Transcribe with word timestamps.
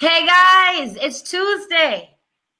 Hey 0.00 0.26
guys, 0.26 0.96
it's 1.00 1.22
Tuesday. 1.22 2.16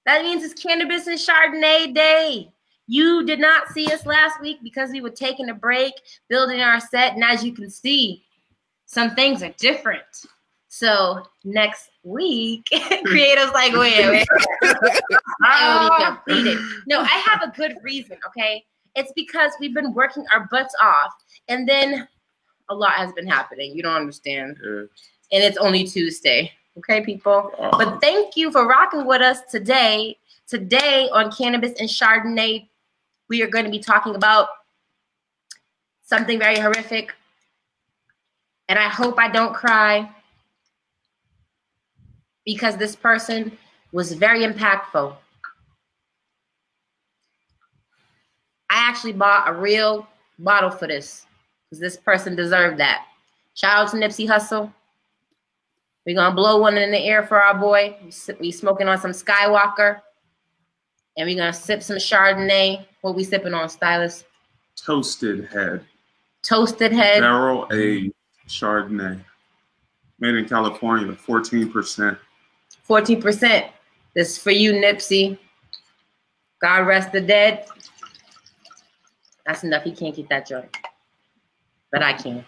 That 0.06 0.22
means 0.22 0.42
it's 0.42 0.60
cannabis 0.60 1.06
and 1.06 1.16
Chardonnay 1.18 1.94
day. 1.94 2.50
You 2.88 3.24
did 3.24 3.38
not 3.38 3.68
see 3.68 3.86
us 3.92 4.04
last 4.06 4.40
week 4.40 4.58
because 4.60 4.90
we 4.90 5.00
were 5.00 5.10
taking 5.10 5.48
a 5.50 5.54
break, 5.54 5.92
building 6.28 6.60
our 6.60 6.80
set, 6.80 7.14
and 7.14 7.22
as 7.22 7.44
you 7.44 7.52
can 7.52 7.70
see, 7.70 8.24
some 8.86 9.14
things 9.14 9.44
are 9.44 9.54
different. 9.58 10.02
So 10.66 11.22
next 11.44 11.90
week, 12.02 12.64
creatives 12.72 13.52
like, 13.52 13.72
wait, 13.72 14.08
wait, 14.08 14.26
completed. 16.24 16.58
No, 16.88 17.02
I 17.02 17.22
have 17.24 17.42
a 17.42 17.52
good 17.56 17.76
reason. 17.84 18.16
Okay, 18.26 18.64
it's 18.96 19.12
because 19.14 19.52
we've 19.60 19.74
been 19.74 19.94
working 19.94 20.24
our 20.34 20.48
butts 20.50 20.74
off, 20.82 21.12
and 21.46 21.68
then 21.68 22.08
a 22.68 22.74
lot 22.74 22.94
has 22.94 23.12
been 23.12 23.28
happening. 23.28 23.76
You 23.76 23.84
don't 23.84 23.94
understand, 23.94 24.56
Yeah. 24.60 24.70
and 25.30 25.44
it's 25.44 25.58
only 25.58 25.84
Tuesday. 25.84 26.50
Okay, 26.78 27.04
people. 27.04 27.52
But 27.58 28.00
thank 28.00 28.36
you 28.36 28.52
for 28.52 28.66
rocking 28.66 29.04
with 29.04 29.20
us 29.20 29.40
today. 29.50 30.16
Today 30.46 31.08
on 31.12 31.32
Cannabis 31.32 31.72
and 31.80 31.88
Chardonnay, 31.88 32.68
we 33.28 33.42
are 33.42 33.48
going 33.48 33.64
to 33.64 33.70
be 33.70 33.80
talking 33.80 34.14
about 34.14 34.48
something 36.04 36.38
very 36.38 36.58
horrific. 36.58 37.14
And 38.68 38.78
I 38.78 38.88
hope 38.88 39.18
I 39.18 39.28
don't 39.28 39.54
cry 39.54 40.08
because 42.44 42.76
this 42.76 42.94
person 42.94 43.56
was 43.92 44.12
very 44.12 44.40
impactful. 44.40 45.14
I 48.70 48.76
actually 48.76 49.14
bought 49.14 49.48
a 49.48 49.52
real 49.52 50.06
bottle 50.38 50.70
for 50.70 50.86
this 50.86 51.26
because 51.68 51.80
this 51.80 51.96
person 51.96 52.36
deserved 52.36 52.78
that. 52.78 53.06
Shout 53.54 53.86
out 53.86 53.90
to 53.90 53.96
Nipsey 53.96 54.28
Hussle. 54.28 54.72
We're 56.08 56.14
gonna 56.14 56.34
blow 56.34 56.56
one 56.58 56.78
in 56.78 56.90
the 56.90 56.98
air 56.98 57.26
for 57.26 57.42
our 57.42 57.52
boy. 57.52 57.94
We 58.40 58.50
smoking 58.50 58.88
on 58.88 58.96
some 58.96 59.10
Skywalker, 59.10 60.00
and 61.18 61.28
we're 61.28 61.36
gonna 61.36 61.52
sip 61.52 61.82
some 61.82 61.98
Chardonnay. 61.98 62.86
What 63.02 63.14
we 63.14 63.24
sipping 63.24 63.52
on, 63.52 63.68
Stylist? 63.68 64.24
Toasted 64.74 65.48
head. 65.52 65.84
Toasted 66.42 66.92
head. 66.92 67.20
Barrel 67.20 67.68
aged 67.74 68.14
Chardonnay. 68.48 69.20
Made 70.18 70.36
in 70.36 70.48
California, 70.48 71.12
14%. 71.12 72.18
14%. 72.88 73.70
This 74.14 74.30
is 74.30 74.38
for 74.38 74.50
you, 74.50 74.72
Nipsey. 74.72 75.36
God 76.62 76.86
rest 76.86 77.12
the 77.12 77.20
dead. 77.20 77.66
That's 79.44 79.62
enough. 79.62 79.82
He 79.82 79.92
can't 79.92 80.16
get 80.16 80.30
that 80.30 80.46
joint. 80.46 80.74
But 81.92 82.02
I 82.02 82.14
can. 82.14 82.46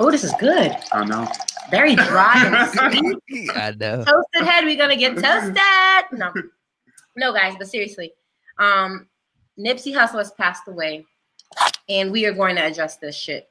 Oh, 0.00 0.10
this 0.10 0.24
is 0.24 0.32
good. 0.40 0.74
I 0.92 1.04
know. 1.04 1.28
Very 1.70 1.94
dry 1.94 2.42
and 2.46 2.70
sweet. 3.28 3.50
I 3.54 3.72
know. 3.78 4.02
toasted 4.02 4.48
head. 4.48 4.64
We're 4.64 4.78
gonna 4.78 4.96
get 4.96 5.14
toasted. 5.14 5.58
No, 6.18 6.32
no, 7.16 7.34
guys, 7.34 7.54
but 7.58 7.68
seriously, 7.68 8.14
um, 8.58 9.06
Nipsey 9.58 9.92
Hussle 9.94 10.16
has 10.16 10.32
passed 10.32 10.62
away, 10.68 11.04
and 11.90 12.10
we 12.10 12.24
are 12.24 12.32
going 12.32 12.56
to 12.56 12.62
address 12.64 12.96
this 12.96 13.14
shit. 13.14 13.50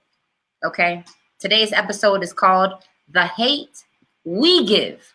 Okay. 0.65 1.03
Today's 1.37 1.71
episode 1.71 2.23
is 2.23 2.33
called 2.33 2.73
"The 3.11 3.27
Hate 3.27 3.85
We 4.23 4.65
Give." 4.65 5.05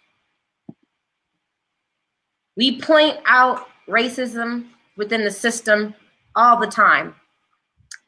We 2.57 2.81
point 2.81 3.19
out 3.27 3.67
racism 3.89 4.69
within 4.97 5.25
the 5.25 5.33
system 5.33 5.97
all 6.37 6.61
the 6.61 6.69
time, 6.69 7.17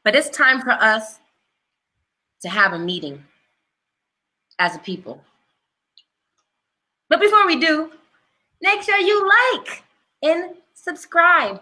but 0.05 0.15
it's 0.15 0.31
time 0.31 0.61
for 0.63 0.71
us 0.71 1.19
to 2.47 2.51
have 2.53 2.73
a 2.73 2.79
meeting 2.79 3.23
as 4.61 4.77
a 4.77 4.79
people. 4.79 5.21
But 7.09 7.21
before 7.21 7.45
we 7.45 7.59
do, 7.59 7.91
make 8.63 8.83
sure 8.83 8.99
you 8.99 9.29
like 9.29 9.83
and 10.23 10.55
subscribe 10.75 11.61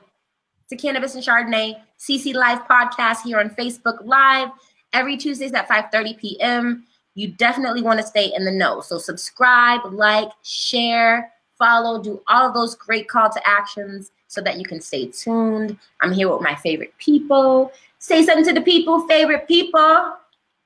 to 0.68 0.76
Cannabis 0.76 1.14
and 1.14 1.24
Chardonnay 1.24 1.80
CC 1.98 2.34
Live 2.34 2.68
podcast 2.68 3.22
here 3.22 3.40
on 3.40 3.48
Facebook 3.48 4.04
Live 4.04 4.50
every 4.92 5.16
Tuesdays 5.16 5.52
at 5.54 5.68
5:30 5.68 6.18
p.m. 6.18 6.84
You 7.14 7.28
definitely 7.28 7.80
want 7.80 7.98
to 8.00 8.06
stay 8.06 8.32
in 8.36 8.44
the 8.44 8.52
know. 8.52 8.82
So 8.82 8.98
subscribe, 8.98 9.80
like, 9.90 10.28
share, 10.42 11.32
follow, 11.58 12.02
do 12.02 12.20
all 12.28 12.46
of 12.46 12.52
those 12.52 12.74
great 12.74 13.08
call 13.08 13.30
to 13.30 13.48
actions 13.48 14.10
so 14.26 14.42
that 14.42 14.58
you 14.58 14.64
can 14.64 14.82
stay 14.82 15.06
tuned. 15.06 15.78
I'm 16.02 16.12
here 16.12 16.30
with 16.30 16.42
my 16.42 16.54
favorite 16.56 16.92
people. 16.98 17.72
Say 18.00 18.22
something 18.22 18.44
to 18.44 18.52
the 18.52 18.60
people, 18.60 19.06
favorite 19.08 19.48
people. 19.48 20.16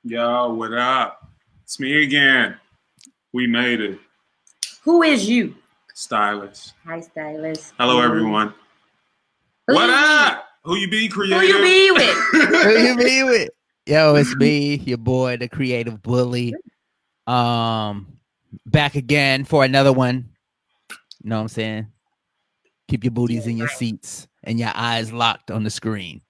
Yo, 0.03 0.53
what 0.53 0.73
up? 0.73 1.29
It's 1.63 1.77
me 1.77 2.03
again. 2.03 2.55
We 3.33 3.47
made 3.47 3.81
it. 3.81 3.99
Who 4.83 5.03
is 5.03 5.27
you? 5.27 5.55
Stylist. 5.93 6.73
Hi, 6.85 7.01
stylist. 7.01 7.73
Hello, 7.77 7.99
everyone. 7.99 8.53
Who 9.67 9.75
what 9.75 9.87
you 9.87 9.93
up? 9.93 10.45
Who 10.63 10.77
you 10.77 10.89
be, 10.89 11.07
Be? 11.07 11.09
creative? 11.09 11.41
Who 11.41 11.45
you 11.45 11.61
be 11.61 11.91
with? 11.91 12.17
Who 12.63 12.69
you 12.77 12.95
be 12.95 13.23
with? 13.23 13.49
Yo, 13.85 14.15
it's 14.15 14.33
me, 14.37 14.75
your 14.75 14.97
boy, 14.97 15.35
the 15.35 15.49
creative 15.49 16.01
bully. 16.01 16.55
Um, 17.27 18.19
back 18.65 18.95
again 18.95 19.43
for 19.43 19.65
another 19.65 19.91
one. 19.91 20.29
You 21.21 21.29
know 21.29 21.35
what 21.37 21.41
I'm 21.41 21.47
saying? 21.49 21.87
Keep 22.87 23.03
your 23.03 23.11
booties 23.11 23.47
in 23.47 23.57
your 23.57 23.67
seats 23.67 24.29
and 24.45 24.57
your 24.57 24.71
eyes 24.73 25.11
locked 25.11 25.51
on 25.51 25.63
the 25.63 25.69
screen. 25.69 26.21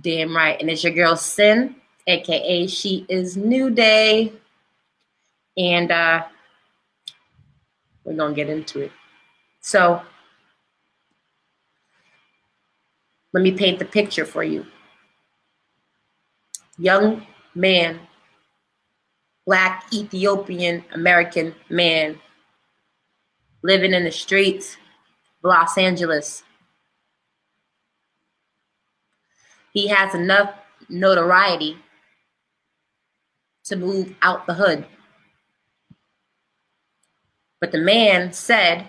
Damn 0.00 0.36
right. 0.36 0.60
And 0.60 0.68
it's 0.68 0.84
your 0.84 0.92
girl 0.92 1.16
Sin, 1.16 1.76
aka 2.06 2.66
She 2.66 3.06
is 3.08 3.36
New 3.36 3.70
Day. 3.70 4.32
And 5.56 5.90
uh 5.90 6.24
we're 8.04 8.14
gonna 8.14 8.34
get 8.34 8.48
into 8.48 8.80
it. 8.80 8.92
So 9.60 10.00
let 13.32 13.42
me 13.42 13.52
paint 13.52 13.78
the 13.78 13.84
picture 13.84 14.24
for 14.24 14.44
you. 14.44 14.66
Young 16.78 17.26
man, 17.54 18.00
black 19.46 19.86
Ethiopian 19.92 20.84
American 20.92 21.54
man 21.68 22.20
living 23.62 23.92
in 23.92 24.04
the 24.04 24.12
streets 24.12 24.76
of 25.42 25.48
Los 25.50 25.76
Angeles. 25.76 26.44
He 29.76 29.88
has 29.88 30.14
enough 30.14 30.54
notoriety 30.88 31.76
to 33.62 33.76
move 33.76 34.14
out 34.22 34.46
the 34.46 34.54
hood. 34.54 34.86
But 37.60 37.72
the 37.72 37.80
man 37.80 38.32
said, 38.32 38.88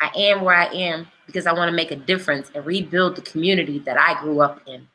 I 0.00 0.12
am 0.14 0.42
where 0.42 0.54
I 0.54 0.66
am 0.66 1.08
because 1.26 1.44
I 1.44 1.52
want 1.52 1.70
to 1.70 1.74
make 1.74 1.90
a 1.90 1.96
difference 1.96 2.52
and 2.54 2.64
rebuild 2.64 3.16
the 3.16 3.22
community 3.22 3.80
that 3.80 3.98
I 3.98 4.22
grew 4.22 4.40
up 4.40 4.60
in. 4.68 4.86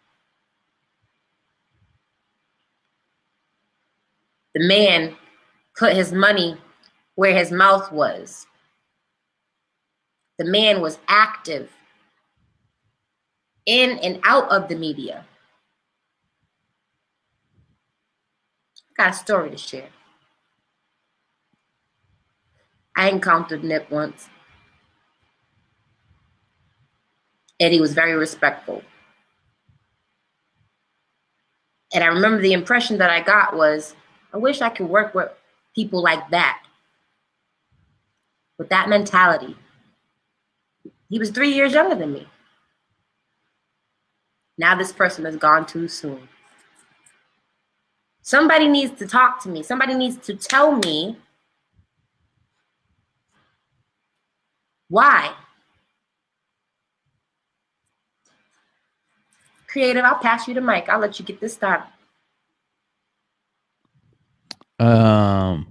The 4.56 4.66
man 4.66 5.18
put 5.78 5.92
his 5.92 6.14
money 6.14 6.56
where 7.16 7.36
his 7.38 7.52
mouth 7.52 7.92
was. 7.92 8.48
The 10.38 10.46
man 10.46 10.80
was 10.80 11.00
active 11.10 11.70
in 13.70 14.00
and 14.00 14.20
out 14.24 14.50
of 14.50 14.68
the 14.68 14.76
media. 14.76 15.24
I 18.76 19.04
got 19.04 19.12
a 19.12 19.14
story 19.14 19.52
to 19.52 19.58
share. 19.58 19.90
I 22.98 23.10
encountered 23.10 23.64
Nip 23.64 23.92
once, 23.92 24.28
and 27.60 27.72
he 27.72 27.80
was 27.80 27.94
very 27.94 28.16
respectful. 28.16 28.82
And 31.94 32.04
I 32.04 32.08
remember 32.08 32.42
the 32.42 32.54
impression 32.54 32.98
that 32.98 33.12
I 33.12 33.22
got 33.22 33.56
was, 33.56 33.96
I 34.34 34.38
wish 34.38 34.62
I 34.62 34.70
could 34.70 34.90
work 34.90 35.14
with 35.14 35.30
people 35.76 36.02
like 36.02 36.28
that, 36.32 36.64
with 38.58 38.70
that 38.70 38.90
mentality. 38.90 39.56
He 41.10 41.20
was 41.20 41.30
three 41.30 41.54
years 41.54 41.74
younger 41.74 41.96
than 41.96 42.14
me. 42.14 42.28
Now 44.60 44.76
this 44.76 44.92
person 44.92 45.24
has 45.24 45.38
gone 45.38 45.66
too 45.66 45.88
soon. 45.88 46.28
Somebody 48.22 48.68
needs 48.68 48.92
to 49.00 49.08
talk 49.08 49.42
to 49.44 49.50
me. 49.50 49.64
Somebody 49.64 49.94
needs 49.94 50.18
to 50.28 50.36
tell 50.36 50.74
me 50.74 51.16
why. 54.90 55.34
Creative, 59.68 60.04
I'll 60.04 60.20
pass 60.20 60.46
you 60.46 60.54
the 60.54 60.62
mic. 60.62 60.90
I'll 60.90 61.00
let 61.00 61.18
you 61.20 61.26
get 61.26 61.40
this 61.40 61.54
started. 61.54 61.88
Um, 64.78 65.68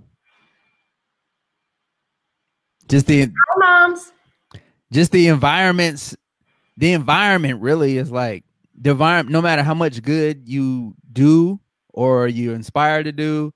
just 2.89 3.07
the 3.07 3.23
Hi, 3.27 3.31
moms. 3.59 4.13
just 4.91 5.13
the 5.13 5.29
environments 5.29 6.17
the 6.77 6.93
environment 6.93 7.61
really 7.61 7.99
is 7.99 8.11
like 8.11 8.45
the 8.81 8.91
environment 8.91 9.33
no 9.33 9.43
matter 9.43 9.63
how 9.63 9.75
much 9.75 10.03
good 10.03 10.49
you 10.49 10.95
do 11.13 11.61
or 11.93 12.29
you're 12.29 12.55
inspired 12.55 13.05
to 13.05 13.13
do 13.13 13.53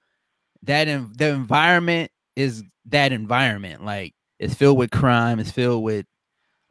that 0.62 0.88
en- 0.88 1.12
the 1.16 1.28
environment 1.28 2.10
is 2.36 2.62
that 2.86 3.12
environment. 3.12 3.84
Like 3.84 4.14
it's 4.38 4.54
filled 4.54 4.78
with 4.78 4.90
crime, 4.90 5.38
it's 5.38 5.50
filled 5.50 5.84
with 5.84 6.06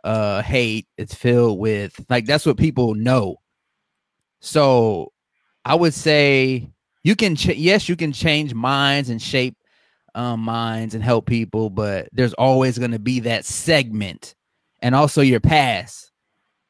uh 0.03 0.41
hate, 0.41 0.87
it's 0.97 1.13
filled 1.13 1.59
with 1.59 2.03
like 2.09 2.25
that's 2.25 2.45
what 2.45 2.57
people 2.57 2.95
know. 2.95 3.37
So 4.39 5.11
I 5.65 5.75
would 5.75 5.93
say 5.93 6.69
you 7.03 7.15
can 7.15 7.35
ch- 7.35 7.55
yes, 7.55 7.87
you 7.89 7.95
can 7.95 8.11
change 8.11 8.53
minds 8.53 9.09
and 9.09 9.21
shape 9.21 9.55
um, 10.15 10.41
minds 10.41 10.95
and 10.95 11.03
help 11.03 11.25
people, 11.25 11.69
but 11.69 12.09
there's 12.11 12.33
always 12.33 12.77
going 12.77 12.91
to 12.91 12.99
be 12.99 13.21
that 13.21 13.45
segment 13.45 14.35
and 14.81 14.95
also 14.95 15.21
your 15.21 15.39
past. 15.39 16.10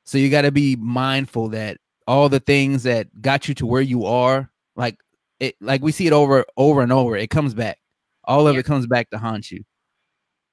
So 0.06 0.18
you 0.18 0.30
got 0.30 0.42
to 0.44 0.52
be 0.52 0.76
mindful 0.76 1.50
that 1.50 1.78
all 2.08 2.28
the 2.30 2.40
things 2.40 2.84
that 2.84 3.22
got 3.22 3.48
you 3.48 3.54
to 3.56 3.66
where 3.66 3.82
you 3.82 4.06
are, 4.06 4.50
like 4.76 4.98
it, 5.40 5.56
like 5.62 5.82
we 5.82 5.92
see 5.92 6.08
it 6.08 6.14
over, 6.14 6.46
over 6.58 6.82
and 6.82 6.92
over. 6.92 7.16
It 7.16 7.30
comes 7.30 7.54
back. 7.54 7.78
All 8.26 8.48
of 8.48 8.56
Yeah. 8.56 8.60
it 8.60 8.66
comes 8.66 8.88
back 8.88 9.10
to 9.12 9.18
haunt 9.18 9.52
you. 9.52 9.64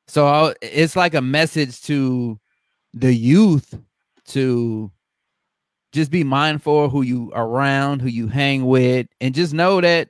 So 0.06 0.26
I'll, 0.26 0.54
it's 0.62 0.96
like 0.96 1.14
a 1.14 1.20
message 1.20 1.82
to 1.82 2.38
the 2.94 3.12
youth 3.12 3.78
to 4.28 4.90
just 5.92 6.10
be 6.10 6.24
mindful 6.24 6.88
who 6.90 7.02
you 7.02 7.30
around, 7.34 8.00
who 8.00 8.08
you 8.08 8.28
hang 8.28 8.64
with, 8.66 9.06
and 9.20 9.34
just 9.34 9.52
know 9.54 9.80
that 9.80 10.08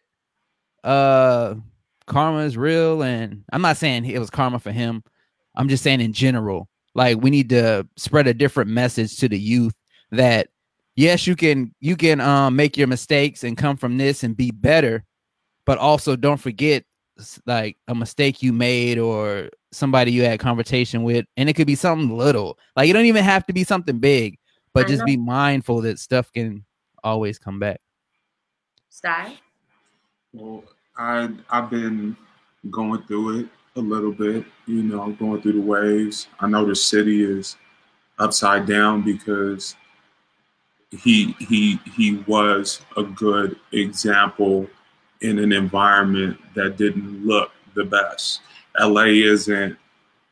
uh 0.85 1.55
karma 2.07 2.41
is 2.41 2.57
real. 2.57 3.03
And 3.03 3.45
I'm 3.53 3.63
not 3.63 3.77
saying 3.77 4.05
it 4.05 4.19
was 4.19 4.31
karma 4.31 4.59
for 4.59 4.71
him. 4.73 5.03
I'm 5.57 5.69
just 5.69 5.83
saying 5.83 6.01
in 6.01 6.13
general, 6.13 6.69
like 6.99 7.23
we 7.23 7.31
need 7.31 7.49
to 7.49 7.87
spread 7.97 8.27
a 8.27 8.35
different 8.35 8.69
message 8.69 9.17
to 9.19 9.29
the 9.29 9.39
youth 9.39 9.73
that 10.11 10.49
yes, 10.97 11.29
you 11.29 11.37
can 11.37 11.73
you 11.79 11.97
can 11.97 12.21
um 12.21 12.57
make 12.57 12.77
your 12.77 12.89
mistakes 12.89 13.45
and 13.45 13.57
come 13.57 13.77
from 13.77 13.97
this 13.97 14.25
and 14.25 14.37
be 14.37 14.51
better, 14.51 15.05
but 15.65 15.79
also 15.79 16.17
don't 16.17 16.41
forget 16.41 16.85
like 17.47 17.77
a 17.87 17.95
mistake 17.95 18.43
you 18.43 18.53
made 18.53 18.99
or 18.99 19.49
somebody 19.71 20.11
you 20.11 20.25
had 20.25 20.41
conversation 20.41 21.05
with, 21.05 21.25
and 21.37 21.49
it 21.49 21.55
could 21.55 21.69
be 21.69 21.77
something 21.77 22.17
little. 22.17 22.59
Like 22.75 22.89
you 22.89 22.93
don't 22.93 23.07
even 23.07 23.25
have 23.25 23.47
to 23.47 23.53
be 23.53 23.63
something 23.63 24.01
big, 24.01 24.37
but 24.75 24.87
I 24.87 24.89
just 24.89 25.01
know. 25.01 25.07
be 25.07 25.17
mindful 25.17 25.83
that 25.83 26.01
stuff 26.01 26.33
can 26.33 26.65
always 27.05 27.39
come 27.39 27.61
back. 27.61 27.81
Sty? 28.89 29.39
Well, 30.33 30.65
I 30.97 31.31
I've 31.49 31.71
been 31.71 32.17
going 32.73 33.03
through 33.03 33.39
it 33.39 33.49
a 33.79 33.81
little 33.81 34.13
bit, 34.13 34.45
you 34.67 34.83
know, 34.83 35.13
going 35.13 35.41
through 35.41 35.53
the 35.53 35.61
waves. 35.61 36.29
I 36.41 36.49
know 36.49 36.67
the 36.67 36.77
city 36.77 37.25
is 37.25 37.57
upside 38.19 38.67
down 38.67 39.03
because 39.03 39.77
he 40.91 41.33
he 41.39 41.79
he 41.97 42.17
was 42.27 42.81
a 42.97 43.03
good 43.03 43.57
example 43.73 44.67
in 45.21 45.39
an 45.39 45.53
environment 45.53 46.39
that 46.55 46.77
didn't 46.77 47.25
look 47.25 47.53
the 47.75 47.85
best. 47.85 48.41
LA 48.79 49.05
isn't 49.05 49.77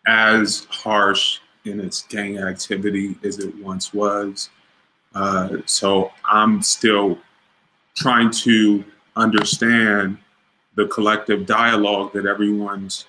as 0.07 0.67
harsh 0.71 1.39
in 1.65 1.81
its 1.81 2.03
gang 2.03 2.39
activity 2.39 3.17
as 3.25 3.39
it 3.39 3.55
once 3.57 3.93
was. 3.95 4.51
Uh, 5.15 5.59
so 5.67 6.13
I'm 6.25 6.63
still 6.63 7.19
trying 7.97 8.31
to 8.31 8.85
understand 9.17 10.19
the 10.75 10.87
collective 10.87 11.47
dialogue 11.47 12.13
that 12.13 12.27
everyone's 12.27 13.07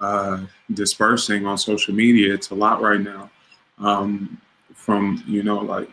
uh, 0.00 0.40
dispersing 0.72 1.46
on 1.46 1.58
social 1.58 1.94
media. 1.94 2.32
It's 2.32 2.50
a 2.50 2.54
lot 2.54 2.82
right 2.82 3.00
now. 3.00 3.30
Um, 3.78 4.40
from 4.74 5.22
you 5.26 5.42
know, 5.42 5.58
like 5.58 5.90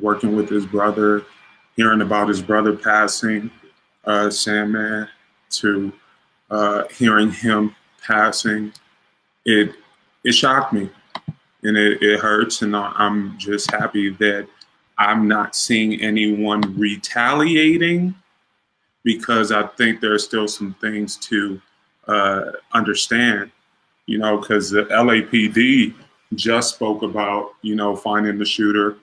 working 0.00 0.36
with 0.36 0.48
his 0.48 0.66
brother, 0.66 1.24
hearing 1.76 2.02
about 2.02 2.28
his 2.28 2.42
brother 2.42 2.76
passing, 2.76 3.50
uh, 4.04 4.30
Sandman, 4.30 5.08
to 5.50 5.92
uh, 6.50 6.84
hearing 6.88 7.30
him 7.30 7.74
passing, 8.06 8.72
it 9.44 9.72
it 10.24 10.32
shocked 10.32 10.72
me, 10.72 10.90
and 11.62 11.76
it, 11.76 12.02
it 12.02 12.20
hurts. 12.20 12.62
And 12.62 12.76
I'm 12.76 13.38
just 13.38 13.70
happy 13.70 14.10
that 14.10 14.48
I'm 14.98 15.26
not 15.26 15.56
seeing 15.56 16.00
anyone 16.00 16.60
retaliating 16.78 18.14
because 19.02 19.52
I 19.52 19.66
think 19.66 20.00
there 20.00 20.14
are 20.14 20.18
still 20.18 20.48
some 20.48 20.74
things 20.80 21.16
to 21.16 21.60
uh, 22.08 22.52
understand, 22.72 23.50
you 24.06 24.18
know, 24.18 24.38
because 24.38 24.70
the 24.70 24.84
LAPD 24.84 25.94
just 26.34 26.74
spoke 26.74 27.02
about, 27.02 27.52
you 27.62 27.74
know, 27.74 27.94
finding 27.96 28.38
the 28.38 28.44
shooter 28.44 28.96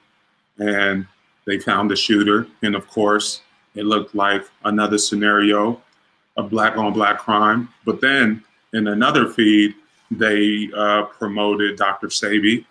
and 0.60 1.06
they 1.46 1.60
found 1.60 1.90
the 1.90 1.96
shooter. 1.96 2.48
And 2.62 2.76
of 2.76 2.88
course, 2.88 3.42
it 3.76 3.86
looked 3.86 4.14
like 4.16 4.44
another 4.66 4.98
scenario, 4.98 5.82
a 6.38 6.44
black 6.44 6.78
on 6.78 6.94
black 6.94 7.20
crime. 7.20 7.70
But 7.86 8.02
then 8.02 8.44
in 8.74 8.88
another 8.88 9.30
feed, 9.30 9.76
they 10.10 10.70
uh, 10.76 11.04
promoted 11.04 11.78
Dr. 11.78 12.08
Sebi. 12.08 12.66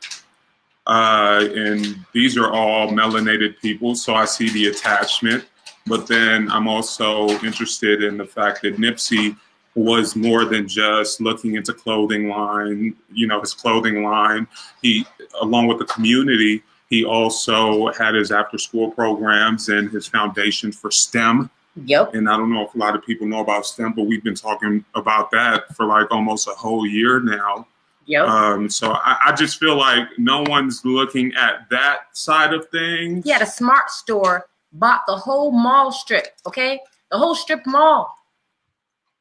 Uh, 0.87 1.49
and 1.55 2.05
these 2.13 2.37
are 2.37 2.51
all 2.51 2.89
melanated 2.89 3.59
people, 3.61 3.95
so 3.95 4.15
I 4.15 4.25
see 4.25 4.51
the 4.51 4.67
attachment. 4.67 5.45
But 5.87 6.07
then 6.07 6.51
I'm 6.51 6.69
also 6.69 7.29
interested 7.45 8.03
in 8.03 8.17
the 8.17 8.25
fact 8.25 8.63
that 8.63 8.77
Nipsey 8.77 9.37
was 9.75 10.17
more 10.17 10.45
than 10.45 10.67
just 10.67 11.21
looking 11.21 11.55
into 11.55 11.73
clothing 11.73 12.29
line, 12.29 12.97
you 13.13 13.27
know, 13.27 13.41
his 13.41 13.55
clothing 13.55 14.03
line. 14.03 14.47
He, 14.83 15.07
along 15.41 15.69
with 15.69 15.79
the 15.79 15.85
community, 15.85 16.63
he 16.89 17.05
also 17.05 17.93
had 17.93 18.15
his 18.15 18.33
after 18.33 18.59
school 18.59 18.91
programs 18.91 19.69
and 19.69 19.91
his 19.91 20.09
foundation 20.09 20.73
for 20.73 20.91
STEM. 20.91 21.51
Yep. 21.85 22.15
And 22.15 22.29
I 22.29 22.37
don't 22.37 22.53
know 22.53 22.67
if 22.67 22.75
a 22.75 22.79
lot 22.79 22.97
of 22.97 23.05
people 23.05 23.29
know 23.29 23.41
about 23.41 23.65
STEM, 23.65 23.93
but 23.93 24.07
we've 24.07 24.25
been 24.25 24.35
talking 24.35 24.85
about 24.95 25.31
that 25.31 25.75
for 25.77 25.87
like 25.87 26.11
almost 26.11 26.49
a 26.49 26.53
whole 26.53 26.85
year 26.85 27.21
now. 27.21 27.67
Yep. 28.07 28.27
Um, 28.27 28.69
so 28.69 28.93
I, 28.93 29.19
I 29.27 29.33
just 29.33 29.61
feel 29.61 29.77
like 29.77 30.09
no 30.19 30.43
one's 30.43 30.85
looking 30.85 31.33
at 31.35 31.69
that 31.71 32.07
side 32.13 32.53
of 32.53 32.69
things. 32.71 33.25
yeah, 33.25 33.39
the 33.39 33.47
smart 33.47 33.91
store 33.91 34.47
bought 34.73 35.03
the 35.07 35.17
whole 35.17 35.53
mall 35.53 35.93
strip, 35.93 36.27
okay? 36.45 36.81
The 37.13 37.19
whole 37.19 37.37
strip 37.37 37.65
mall. 37.67 38.17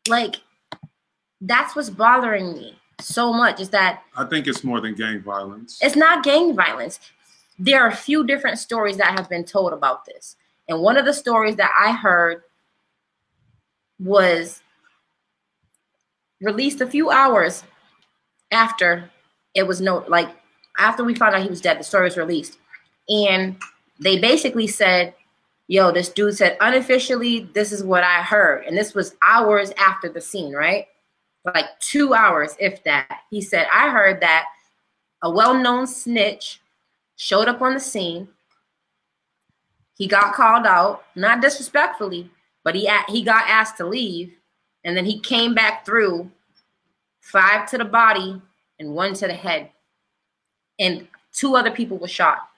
Like, 0.10 0.38
that's 1.42 1.76
what's 1.76 1.90
bothering 1.90 2.54
me 2.54 2.80
so 3.00 3.32
much 3.32 3.62
is 3.62 3.70
that 3.70 4.04
I 4.16 4.26
think 4.26 4.48
it's 4.48 4.64
more 4.64 4.82
than 4.82 4.94
gang 4.94 5.22
violence. 5.22 5.80
it's 5.82 5.96
not 5.96 6.24
gang 6.24 6.54
violence. 6.56 7.00
There 7.58 7.82
are 7.82 7.88
a 7.88 7.96
few 7.96 8.26
different 8.26 8.60
stories 8.60 8.98
that 8.98 9.18
have 9.18 9.30
been 9.30 9.46
told 9.46 9.74
about 9.74 10.06
this. 10.06 10.36
And 10.68 10.82
one 10.82 10.98
of 10.98 11.06
the 11.06 11.14
stories 11.14 11.56
that 11.56 11.72
I 11.78 11.94
heard 11.94 12.44
was 14.00 14.62
released 16.42 16.82
a 16.82 16.88
few 16.88 17.10
hours 17.10 17.64
after 18.52 19.10
it 19.54 19.64
was 19.68 19.82
no 19.82 20.06
like 20.08 20.30
after 20.78 21.04
we 21.04 21.14
found 21.16 21.36
out 21.36 21.44
he 21.44 21.50
was 21.50 21.62
dead, 21.62 21.80
the 21.80 21.84
story 21.84 22.06
was 22.06 22.18
released. 22.18 22.58
And 23.10 23.58
they 24.00 24.20
basically 24.20 24.68
said, 24.68 25.14
yo, 25.70 25.92
this 25.92 26.10
dude 26.10 26.36
said 26.36 26.58
unofficially, 26.60 27.48
this 27.54 27.72
is 27.72 27.84
what 27.84 28.04
I 28.04 28.24
heard. 28.24 28.66
And 28.66 28.76
this 28.76 28.96
was 28.96 29.16
hours 29.22 29.72
after 29.78 30.10
the 30.10 30.20
scene, 30.20 30.52
right? 30.52 30.88
Like 31.46 31.80
two 31.80 32.14
hours, 32.14 32.56
if 32.60 32.84
that. 32.84 33.22
He 33.30 33.40
said, 33.40 33.68
I 33.72 33.90
heard 33.90 34.20
that 34.20 34.48
a 35.22 35.30
well-known 35.30 35.86
snitch 35.86 36.60
showed 37.16 37.48
up 37.48 37.62
on 37.62 37.76
the 37.76 37.80
scene. 37.80 38.28
He 39.94 40.08
got 40.08 40.34
called 40.34 40.66
out, 40.66 41.04
not 41.16 41.42
disrespectfully, 41.42 42.32
but 42.64 42.74
he 42.74 42.90
he 43.08 43.22
got 43.22 43.48
asked 43.48 43.78
to 43.78 43.86
leave, 43.86 44.34
and 44.84 44.98
then 44.98 45.06
he 45.06 45.20
came 45.20 45.54
back 45.54 45.86
through, 45.86 46.32
five 47.20 47.70
to 47.70 47.78
the 47.78 47.86
body 47.86 48.42
and 48.80 48.96
one 48.96 49.14
to 49.16 49.28
the 49.28 49.34
head, 49.34 49.70
and 50.80 51.08
two 51.34 51.56
other 51.56 51.72
people 51.72 51.98
were 51.98 52.08
shot. 52.08 52.49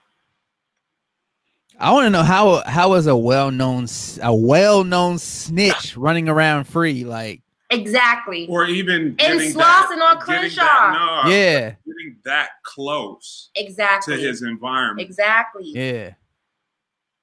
I 1.78 1.92
want 1.92 2.04
to 2.06 2.10
know 2.10 2.22
how 2.22 2.62
how 2.66 2.94
is 2.94 3.06
a 3.06 3.16
well 3.16 3.50
known 3.50 3.86
a 4.22 4.34
well 4.34 4.84
known 4.84 5.18
snitch 5.18 5.96
running 5.96 6.28
around 6.28 6.64
free 6.64 7.04
like 7.04 7.40
Exactly. 7.70 8.46
or 8.48 8.66
even 8.66 8.96
And 9.02 9.16
getting 9.18 9.38
Slauson 9.52 9.56
that, 9.56 10.02
on 10.02 10.26
getting 10.26 10.50
Crenshaw. 10.50 10.60
that, 10.64 11.22
no, 11.24 11.30
yeah 11.30 11.70
getting 11.86 12.16
that 12.24 12.50
close 12.64 13.50
Exactly. 13.56 14.16
to 14.16 14.22
his 14.22 14.42
environment. 14.42 15.06
Exactly. 15.08 15.72
yeah 15.74 16.10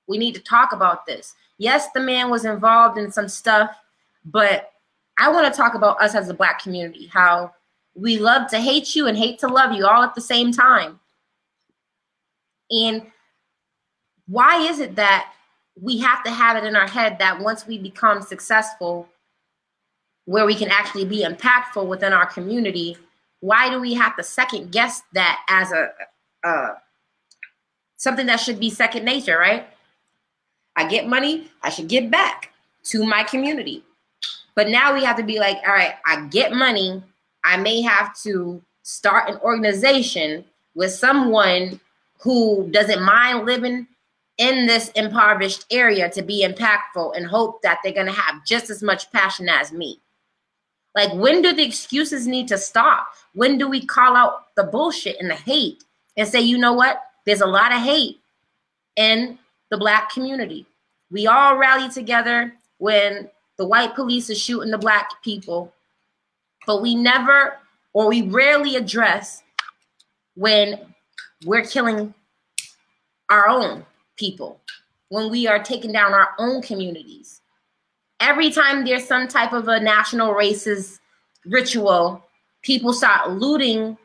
we 0.07 0.17
need 0.17 0.33
to 0.33 0.41
talk 0.41 0.71
about 0.73 1.05
this. 1.05 1.35
Yes, 1.59 1.89
the 1.93 1.99
man 1.99 2.31
was 2.31 2.43
involved 2.43 2.97
in 2.97 3.11
some 3.11 3.29
stuff, 3.29 3.69
but 4.25 4.71
I 5.19 5.29
want 5.29 5.45
to 5.53 5.55
talk 5.55 5.75
about 5.75 6.01
us 6.01 6.15
as 6.15 6.29
a 6.29 6.33
black 6.33 6.63
community, 6.63 7.05
how 7.13 7.53
we 7.93 8.17
love 8.17 8.49
to 8.49 8.59
hate 8.59 8.95
you 8.95 9.05
and 9.05 9.15
hate 9.15 9.37
to 9.39 9.47
love 9.47 9.71
you 9.73 9.85
all 9.85 10.01
at 10.01 10.15
the 10.15 10.21
same 10.21 10.51
time. 10.51 10.99
And 12.71 13.03
why 14.29 14.61
is 14.61 14.79
it 14.79 14.95
that 14.95 15.33
we 15.81 15.97
have 15.97 16.23
to 16.23 16.31
have 16.31 16.55
it 16.55 16.65
in 16.65 16.75
our 16.75 16.87
head 16.87 17.17
that 17.19 17.39
once 17.39 17.65
we 17.65 17.77
become 17.77 18.21
successful, 18.21 19.09
where 20.25 20.45
we 20.45 20.53
can 20.53 20.69
actually 20.69 21.05
be 21.05 21.25
impactful 21.25 21.87
within 21.87 22.13
our 22.13 22.27
community, 22.27 22.95
why 23.39 23.69
do 23.69 23.79
we 23.79 23.95
have 23.95 24.15
to 24.15 24.23
second 24.23 24.71
guess 24.71 25.01
that 25.13 25.39
as 25.49 25.71
a, 25.71 25.89
a 26.43 26.73
something 27.97 28.27
that 28.27 28.39
should 28.39 28.59
be 28.59 28.69
second 28.69 29.03
nature, 29.03 29.37
right? 29.37 29.67
I 30.75 30.87
get 30.87 31.07
money, 31.07 31.49
I 31.63 31.69
should 31.69 31.87
give 31.87 32.11
back 32.11 32.51
to 32.83 33.03
my 33.05 33.23
community. 33.23 33.83
But 34.55 34.69
now 34.69 34.93
we 34.93 35.03
have 35.03 35.17
to 35.17 35.23
be 35.23 35.39
like, 35.39 35.57
all 35.65 35.73
right, 35.73 35.95
I 36.05 36.27
get 36.27 36.53
money. 36.53 37.01
I 37.43 37.57
may 37.57 37.81
have 37.81 38.15
to 38.23 38.61
start 38.83 39.29
an 39.29 39.37
organization 39.37 40.45
with 40.75 40.91
someone 40.91 41.79
who 42.19 42.69
doesn't 42.71 43.01
mind 43.01 43.45
living 43.45 43.87
in 44.39 44.65
this 44.65 44.89
impoverished 44.95 45.65
area 45.69 46.09
to 46.09 46.23
be 46.23 46.47
impactful 46.47 47.15
and 47.15 47.27
hope 47.27 47.61
that 47.61 47.77
they're 47.83 47.93
going 47.93 48.07
to 48.07 48.13
have 48.13 48.43
just 48.45 48.69
as 48.69 48.81
much 48.81 49.11
passion 49.11 49.49
as 49.49 49.71
me. 49.73 49.99
Like, 50.95 51.13
when 51.13 51.41
do 51.41 51.53
the 51.53 51.63
excuses 51.63 52.25
need 52.25 52.47
to 52.47 52.57
stop? 52.57 53.05
When 53.33 53.57
do 53.57 53.67
we 53.67 53.85
call 53.85 54.15
out 54.15 54.55
the 54.55 54.63
bullshit 54.63 55.17
and 55.19 55.29
the 55.29 55.35
hate 55.35 55.83
and 56.17 56.27
say, 56.27 56.39
you 56.39 56.57
know 56.57 56.73
what? 56.73 57.03
There's 57.25 57.41
a 57.41 57.45
lot 57.45 57.73
of 57.73 57.81
hate 57.81 58.19
in 58.95 59.37
the 59.69 59.77
black 59.77 60.09
community. 60.09 60.65
We 61.11 61.27
all 61.27 61.57
rally 61.57 61.89
together 61.89 62.53
when 62.77 63.29
the 63.57 63.67
white 63.67 63.93
police 63.93 64.29
is 64.29 64.41
shooting 64.41 64.71
the 64.71 64.77
black 64.77 65.21
people, 65.21 65.73
but 66.65 66.81
we 66.81 66.95
never 66.95 67.57
or 67.91 68.07
we 68.07 68.21
rarely 68.21 68.77
address 68.77 69.43
when 70.35 70.79
we're 71.45 71.65
killing 71.65 72.13
our 73.29 73.47
own 73.47 73.85
people, 74.19 74.61
when 75.07 75.31
we 75.31 75.47
are 75.47 75.63
taking 75.63 75.91
down 75.91 76.13
our 76.13 76.29
own 76.37 76.61
communities. 76.61 77.41
Every 78.19 78.51
time 78.51 78.85
there's 78.85 79.07
some 79.07 79.27
type 79.27 79.53
of 79.53 79.67
a 79.69 79.79
national 79.79 80.33
racist 80.33 80.99
ritual, 81.45 82.23
people 82.61 82.91
start 82.93 83.31
looting 83.31 83.97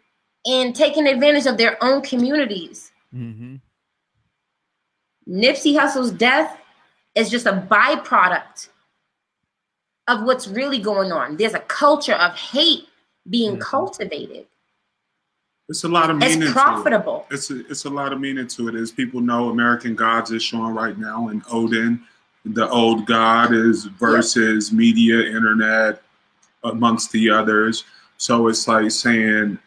and 0.46 0.74
taking 0.74 1.06
advantage 1.06 1.46
of 1.46 1.58
their 1.58 1.82
own 1.82 2.00
communities. 2.00 2.92
Mm-hmm. 3.14 3.56
Nipsey 5.28 5.76
Hussle's 5.76 6.12
death 6.12 6.58
is 7.14 7.30
just 7.30 7.46
a 7.46 7.66
byproduct 7.70 8.68
of 10.06 10.22
what's 10.22 10.46
really 10.46 10.78
going 10.78 11.12
on. 11.12 11.36
There's 11.36 11.54
a 11.54 11.60
culture 11.60 12.14
of 12.14 12.36
hate 12.36 12.86
being 13.28 13.52
mm-hmm. 13.52 13.62
cultivated. 13.62 14.46
It's 15.68 15.84
a 15.84 15.88
lot 15.88 16.10
of 16.10 16.18
meaning. 16.18 16.42
It's 16.42 16.52
profitable. 16.52 17.26
It. 17.30 17.34
It's 17.34 17.50
a, 17.50 17.60
it's 17.70 17.84
a 17.86 17.90
lot 17.90 18.12
of 18.12 18.20
meaning 18.20 18.46
to 18.48 18.68
it. 18.68 18.74
As 18.74 18.92
people 18.92 19.20
know, 19.20 19.48
American 19.48 19.94
Gods 19.94 20.30
is 20.30 20.42
showing 20.42 20.74
right 20.74 20.98
now, 20.98 21.28
and 21.28 21.42
Odin, 21.50 22.02
the 22.44 22.68
old 22.68 23.06
god, 23.06 23.54
is 23.54 23.84
versus 23.84 24.72
media, 24.72 25.20
internet, 25.20 26.02
amongst 26.64 27.12
the 27.12 27.30
others. 27.30 27.84
So 28.18 28.48
it's 28.48 28.68
like 28.68 28.90
saying 28.90 29.58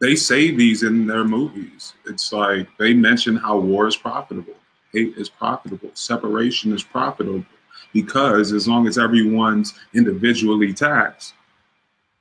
they 0.00 0.16
say 0.16 0.50
these 0.50 0.82
in 0.82 1.06
their 1.06 1.24
movies. 1.24 1.94
It's 2.06 2.32
like 2.32 2.68
they 2.76 2.94
mention 2.94 3.36
how 3.36 3.58
war 3.58 3.86
is 3.86 3.96
profitable, 3.96 4.54
hate 4.92 5.16
is 5.16 5.28
profitable, 5.28 5.90
separation 5.94 6.72
is 6.72 6.82
profitable, 6.82 7.44
because 7.92 8.52
as 8.52 8.66
long 8.66 8.88
as 8.88 8.98
everyone's 8.98 9.74
individually 9.94 10.72
taxed, 10.72 11.34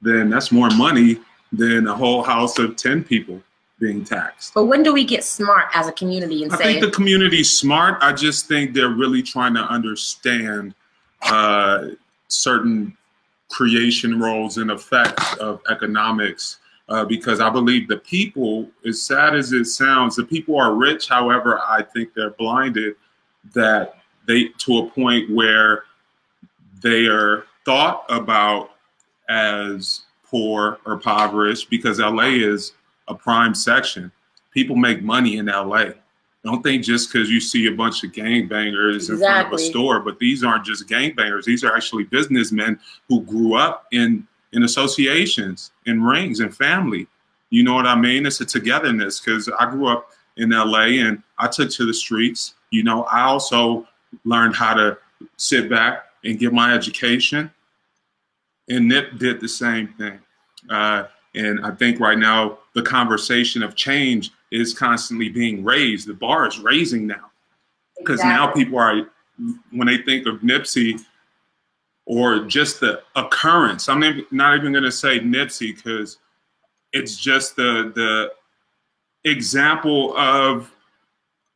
then 0.02 0.30
that's 0.30 0.52
more 0.52 0.70
money 0.72 1.18
than 1.52 1.88
a 1.88 1.96
whole 1.96 2.24
house 2.24 2.60
of 2.60 2.76
10 2.76 3.04
people 3.04 3.42
being 3.80 4.04
taxed. 4.04 4.54
But 4.54 4.66
when 4.66 4.84
do 4.84 4.94
we 4.94 5.06
get 5.06 5.24
smart 5.24 5.68
as 5.74 5.88
a 5.88 5.92
community 5.92 6.44
and 6.44 6.52
I 6.52 6.58
say? 6.58 6.64
I 6.64 6.68
think 6.68 6.82
the 6.82 6.92
community's 6.92 7.50
smart. 7.50 7.98
I 8.02 8.12
just 8.14 8.48
think 8.48 8.74
they're 8.74 8.90
really 8.90 9.22
trying 9.22 9.54
to 9.54 9.62
understand 9.62 10.74
uh, 11.24 11.90
certain 12.28 12.98
creation 13.50 14.20
roles 14.20 14.58
and 14.58 14.72
effects 14.72 15.36
of 15.38 15.62
economics. 15.70 16.60
Uh, 16.90 17.04
because 17.04 17.42
I 17.42 17.50
believe 17.50 17.90
the 17.90 17.98
people, 17.98 18.66
as 18.86 19.02
sad 19.02 19.36
as 19.36 19.52
it 19.52 19.66
sounds, 19.66 20.16
the 20.16 20.24
people 20.24 20.58
are 20.58 20.74
rich. 20.74 21.10
However, 21.10 21.60
I 21.68 21.84
think 21.84 22.14
they're 22.14 22.30
blinded 22.32 22.96
that 23.54 23.98
they 24.26 24.50
to 24.60 24.78
a 24.80 24.90
point 24.90 25.30
where 25.30 25.84
they 26.82 27.08
are 27.08 27.44
thought 27.66 28.06
about 28.08 28.72
as 29.28 30.04
poor 30.30 30.80
or 30.86 30.94
impoverished 30.94 31.70
because 31.70 32.00
LA 32.00 32.30
is 32.30 32.74
a 33.08 33.16
prime 33.16 33.54
section. 33.54 34.12
People 34.52 34.76
make 34.76 35.02
money 35.02 35.38
in 35.38 35.48
LA. 35.48 35.86
Don't 36.44 36.64
think 36.64 36.84
just 36.84 37.12
because 37.12 37.30
you 37.30 37.42
see 37.42 37.68
a 37.68 37.72
bunch 37.72 38.04
of 38.04 38.12
gangbangers 38.12 39.10
exactly. 39.10 39.16
in 39.16 39.20
front 39.20 39.48
of 39.48 39.54
a 39.54 39.60
store, 39.60 40.00
but 40.00 40.20
these 40.20 40.44
aren't 40.44 40.66
just 40.66 40.88
gangbangers. 40.88 41.44
These 41.44 41.64
are 41.64 41.76
actually 41.76 42.06
businessmen 42.06 42.80
who 43.10 43.22
grew 43.24 43.56
up 43.56 43.88
in 43.92 44.28
in 44.54 44.64
associations, 44.64 45.72
in 45.86 46.02
rings, 46.02 46.40
and 46.40 46.56
family. 46.56 47.08
You 47.50 47.64
know 47.64 47.74
what 47.74 47.86
I 47.86 47.96
mean? 47.96 48.26
It's 48.26 48.40
a 48.40 48.46
togetherness 48.46 49.20
because 49.20 49.50
I 49.60 49.70
grew 49.70 49.88
up 49.88 50.12
in 50.38 50.52
LA 50.52 51.00
and 51.06 51.22
I 51.38 51.48
took 51.48 51.70
to 51.72 51.86
the 51.86 51.94
streets. 51.94 52.56
You 52.72 52.84
know, 52.84 53.04
I 53.04 53.24
also 53.24 53.88
learned 54.24 54.56
how 54.56 54.74
to 54.74 54.98
sit 55.36 55.70
back 55.70 56.06
and 56.24 56.40
get 56.40 56.54
my 56.54 56.74
education 56.74 57.52
and 58.70 58.88
Nip 58.88 59.18
did 59.18 59.40
the 59.40 59.48
same 59.48 59.88
thing. 59.94 60.20
Uh, 60.70 61.04
and 61.36 61.66
I 61.66 61.72
think 61.72 62.00
right 62.00 62.18
now 62.18 62.60
the 62.74 62.82
conversation 62.82 63.64
of 63.64 63.76
change 63.76 64.32
is 64.52 64.74
constantly 64.74 65.30
being 65.30 65.64
raised. 65.64 66.08
The 66.08 66.14
bar 66.14 66.48
is 66.48 66.60
raising 66.60 67.06
now 67.08 67.32
because 67.98 68.20
exactly. 68.20 68.46
now 68.46 68.52
people 68.54 68.80
are, 68.80 69.10
when 69.72 69.88
they 69.88 69.98
think 69.98 70.28
of 70.28 70.42
Nipsey 70.42 71.00
or 72.06 72.46
just 72.46 72.80
the 72.80 73.04
occurrence, 73.16 73.88
I'm 73.90 74.00
not 74.32 74.56
even 74.56 74.72
going 74.72 74.84
to 74.84 74.92
say 74.92 75.20
Nipsey 75.20 75.76
because 75.76 76.18
it's 76.94 77.18
just 77.18 77.56
the 77.56 77.92
the 77.94 78.32
example 79.30 80.18
of 80.18 80.72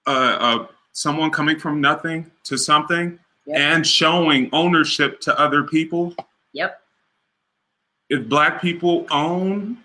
uh, 0.05 0.09
uh, 0.09 0.67
someone 0.91 1.31
coming 1.31 1.57
from 1.57 1.79
nothing 1.79 2.29
to 2.43 2.57
something 2.57 3.17
yep. 3.45 3.57
and 3.57 3.87
showing 3.87 4.49
ownership 4.51 5.21
to 5.21 5.39
other 5.39 5.63
people. 5.63 6.13
Yep 6.51 6.80
if 8.11 8.27
black 8.27 8.61
people 8.61 9.07
own 9.09 9.77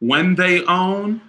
when 0.00 0.34
they 0.34 0.62
own 0.66 1.20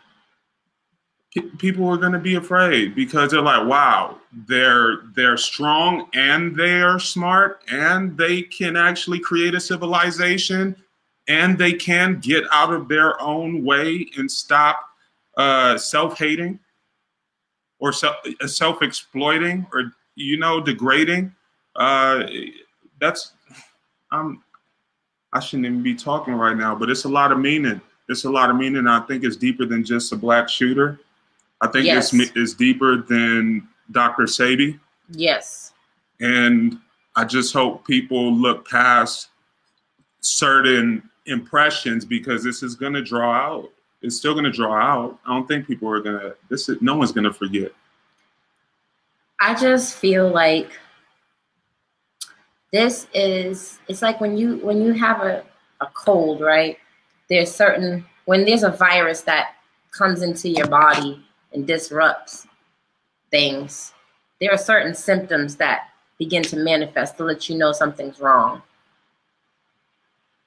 people 1.58 1.88
are 1.88 1.98
going 1.98 2.12
to 2.12 2.20
be 2.20 2.36
afraid 2.36 2.94
because 2.94 3.32
they're 3.32 3.41
like 3.41 3.65
wow 3.67 4.17
they're 4.48 4.98
they're 5.15 5.38
strong 5.38 6.10
and 6.13 6.56
they're 6.56 7.00
smart 7.00 7.63
and 7.72 8.17
they 8.17 8.41
can 8.41 8.75
actually 8.75 9.20
create 9.20 9.56
a 9.56 9.60
civilization 9.60 10.75
and 11.29 11.58
they 11.58 11.72
can 11.72 12.20
get 12.20 12.44
out 12.51 12.74
of 12.74 12.88
their 12.89 13.20
own 13.22 13.63
way 13.63 14.08
and 14.17 14.29
stop 14.29 14.89
uh, 15.38 15.77
self-hating 15.77 16.60
or 17.79 17.94
uh, 18.03 18.48
self-exploiting 18.48 19.67
or 19.72 19.91
you 20.15 20.38
know 20.38 20.60
degrading. 20.60 21.32
Uh, 21.75 22.24
that's 23.00 23.34
i'm 24.12 24.41
I 25.38 25.39
shouldn't 25.39 25.67
even 25.67 25.84
be 25.84 25.94
talking 25.94 26.34
right 26.34 26.58
now, 26.58 26.74
but 26.74 26.89
it's 26.89 27.03
a 27.03 27.10
lot 27.10 27.32
of 27.32 27.38
meaning. 27.38 27.79
It's 28.10 28.24
a 28.25 28.29
lot 28.29 28.50
of 28.50 28.56
meaning. 28.56 28.88
I 28.88 29.01
think 29.01 29.24
it's 29.24 29.36
deeper 29.36 29.65
than 29.65 29.84
just 29.84 30.12
a 30.12 30.15
black 30.15 30.50
shooter. 30.50 31.00
I 31.62 31.67
think 31.67 31.86
yes. 31.86 32.12
it's, 32.12 32.32
it's 32.36 32.53
deeper 32.56 33.03
than 33.03 33.67
Dr. 33.91 34.24
Sebi. 34.24 34.79
Yes. 35.12 35.74
And 36.20 36.79
I 37.15 37.24
just 37.24 37.53
hope 37.53 37.86
people 37.86 38.34
look 38.34 38.67
past 38.67 39.29
certain 40.22 41.08
impressions 41.27 42.03
because 42.03 42.44
this 42.44 42.63
is 42.63 42.74
going 42.74 42.94
to 42.94 43.03
draw 43.03 43.32
out. 43.32 43.70
It's 44.01 44.17
still 44.17 44.34
going 44.34 44.46
to 44.46 44.51
draw 44.51 44.75
out. 44.75 45.20
I 45.27 45.36
don't 45.36 45.48
think 45.48 45.67
people 45.67 45.88
are 45.89 46.00
going 46.00 46.20
to, 46.20 46.36
this 46.50 46.67
is, 46.67 46.82
no 46.82 46.96
one's 46.96 47.12
going 47.12 47.25
to 47.25 47.34
forget. 47.34 47.72
I 49.39 49.53
just 49.53 49.98
feel 49.98 50.29
like 50.29 50.72
this 52.71 53.07
is 53.13 53.79
it's 53.88 54.01
like 54.01 54.19
when 54.19 54.38
you 54.38 54.57
when 54.57 54.81
you 54.81 54.93
have 54.93 55.21
a, 55.21 55.43
a 55.81 55.88
cold 55.93 56.41
right? 56.41 56.77
There's 57.29 57.51
certain 57.51 58.05
when 58.25 58.45
there's 58.45 58.63
a 58.63 58.71
virus 58.71 59.21
that 59.21 59.55
comes 59.91 60.21
into 60.21 60.50
your 60.50 60.67
body 60.67 61.24
and 61.53 61.65
disrupts 61.65 62.45
things 63.31 63.93
there 64.39 64.51
are 64.51 64.57
certain 64.57 64.93
symptoms 64.93 65.55
that 65.55 65.89
begin 66.19 66.43
to 66.43 66.57
manifest 66.57 67.17
to 67.17 67.24
let 67.24 67.50
you 67.50 67.57
know 67.57 67.71
something's 67.71 68.19
wrong. 68.19 68.62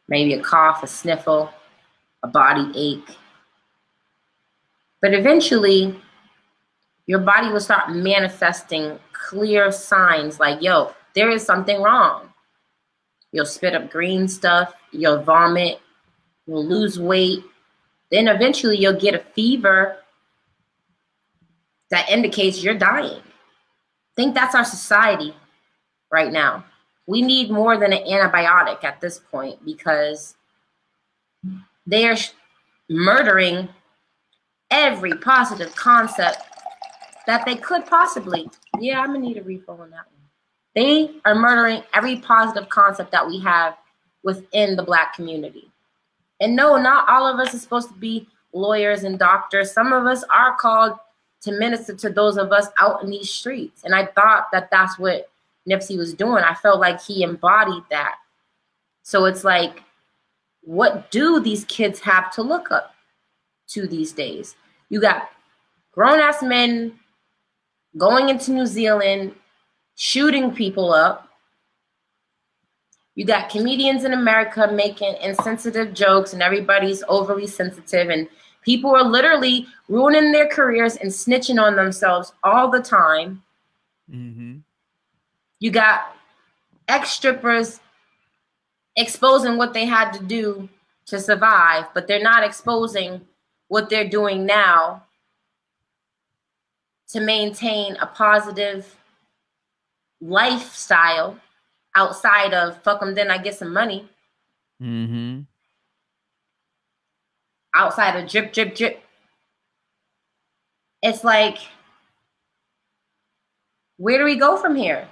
Maybe 0.08 0.34
a 0.34 0.42
cough 0.42 0.82
a 0.82 0.86
sniffle 0.86 1.50
a 2.22 2.28
body 2.28 2.70
ache. 2.74 3.16
But 5.00 5.14
eventually 5.14 5.98
your 7.06 7.20
body 7.20 7.50
will 7.50 7.60
start 7.60 7.90
manifesting 7.90 8.98
clear 9.12 9.72
signs 9.72 10.38
like 10.38 10.62
yo 10.62 10.94
there 11.14 11.30
is 11.30 11.44
something 11.44 11.80
wrong. 11.82 12.32
You'll 13.32 13.46
spit 13.46 13.74
up 13.74 13.90
green 13.90 14.28
stuff, 14.28 14.74
you'll 14.92 15.22
vomit, 15.22 15.80
you'll 16.46 16.66
lose 16.66 16.98
weight. 16.98 17.44
Then 18.10 18.28
eventually 18.28 18.76
you'll 18.76 18.98
get 18.98 19.14
a 19.14 19.24
fever 19.34 19.98
that 21.90 22.08
indicates 22.08 22.62
you're 22.62 22.74
dying. 22.74 23.20
I 23.20 24.14
think 24.16 24.34
that's 24.34 24.54
our 24.54 24.64
society 24.64 25.34
right 26.10 26.32
now. 26.32 26.64
We 27.06 27.22
need 27.22 27.50
more 27.50 27.76
than 27.76 27.92
an 27.92 28.04
antibiotic 28.04 28.84
at 28.84 29.00
this 29.00 29.18
point 29.18 29.64
because 29.64 30.34
they 31.86 32.06
are 32.08 32.16
murdering 32.88 33.68
every 34.70 35.14
positive 35.14 35.74
concept 35.74 36.38
that 37.26 37.44
they 37.44 37.56
could 37.56 37.86
possibly. 37.86 38.48
Yeah, 38.78 39.00
I'm 39.00 39.08
gonna 39.08 39.20
need 39.20 39.38
a 39.38 39.42
refill 39.42 39.80
on 39.80 39.90
that 39.90 40.06
one. 40.12 40.19
They 40.74 41.10
are 41.24 41.34
murdering 41.34 41.82
every 41.94 42.16
positive 42.16 42.68
concept 42.68 43.10
that 43.12 43.26
we 43.26 43.40
have 43.40 43.76
within 44.22 44.76
the 44.76 44.82
black 44.82 45.14
community. 45.14 45.70
And 46.40 46.56
no, 46.56 46.76
not 46.76 47.08
all 47.08 47.26
of 47.26 47.38
us 47.38 47.54
are 47.54 47.58
supposed 47.58 47.88
to 47.88 47.94
be 47.94 48.28
lawyers 48.52 49.04
and 49.04 49.18
doctors. 49.18 49.72
Some 49.72 49.92
of 49.92 50.06
us 50.06 50.24
are 50.34 50.56
called 50.56 50.98
to 51.42 51.52
minister 51.52 51.94
to 51.94 52.10
those 52.10 52.36
of 52.36 52.52
us 52.52 52.68
out 52.78 53.02
in 53.02 53.10
these 53.10 53.30
streets. 53.30 53.82
And 53.84 53.94
I 53.94 54.06
thought 54.06 54.46
that 54.52 54.70
that's 54.70 54.98
what 54.98 55.30
Nipsey 55.68 55.96
was 55.96 56.14
doing. 56.14 56.44
I 56.44 56.54
felt 56.54 56.80
like 56.80 57.02
he 57.02 57.22
embodied 57.22 57.84
that. 57.90 58.16
So 59.02 59.24
it's 59.24 59.44
like, 59.44 59.82
what 60.62 61.10
do 61.10 61.40
these 61.40 61.64
kids 61.64 62.00
have 62.00 62.30
to 62.34 62.42
look 62.42 62.70
up 62.70 62.94
to 63.68 63.86
these 63.86 64.12
days? 64.12 64.56
You 64.88 65.00
got 65.00 65.30
grown 65.92 66.20
ass 66.20 66.42
men 66.42 66.98
going 67.96 68.28
into 68.28 68.52
New 68.52 68.66
Zealand, 68.66 69.34
shooting 70.00 70.50
people 70.50 70.94
up. 70.94 71.28
You 73.16 73.26
got 73.26 73.50
comedians 73.50 74.04
in 74.04 74.14
America 74.14 74.70
making 74.72 75.14
insensitive 75.20 75.92
jokes, 75.92 76.32
and 76.32 76.42
everybody's 76.42 77.04
overly 77.06 77.46
sensitive, 77.46 78.08
and 78.08 78.26
people 78.62 78.96
are 78.96 79.04
literally 79.04 79.66
ruining 79.90 80.32
their 80.32 80.48
careers 80.48 80.96
and 80.96 81.10
snitching 81.10 81.60
on 81.60 81.76
themselves 81.76 82.32
all 82.42 82.70
the 82.70 82.80
time. 82.80 83.42
Mm-hmm. 84.10 84.60
You 85.58 85.70
got 85.70 86.16
ex 86.88 87.10
strippers 87.10 87.80
exposing 88.96 89.58
what 89.58 89.74
they 89.74 89.84
had 89.84 90.12
to 90.12 90.24
do 90.24 90.66
to 91.08 91.20
survive, 91.20 91.84
but 91.92 92.08
they're 92.08 92.22
not 92.22 92.42
exposing 92.42 93.20
what 93.68 93.90
they're 93.90 94.08
doing 94.08 94.46
now 94.46 95.04
to 97.08 97.20
maintain 97.20 97.96
a 97.96 98.06
positive 98.06 98.96
lifestyle 100.20 101.38
outside 101.94 102.54
of 102.54 102.82
fuck 102.82 103.00
them, 103.00 103.14
then 103.14 103.30
I 103.30 103.38
get 103.38 103.54
some 103.56 103.72
money. 103.72 104.08
Mm-hmm. 104.82 105.42
Outside 107.74 108.16
of 108.16 108.28
drip, 108.28 108.52
drip, 108.52 108.74
drip. 108.74 109.02
It's 111.02 111.24
like, 111.24 111.58
where 113.96 114.18
do 114.18 114.24
we 114.24 114.36
go 114.36 114.56
from 114.56 114.74
here? 114.76 115.08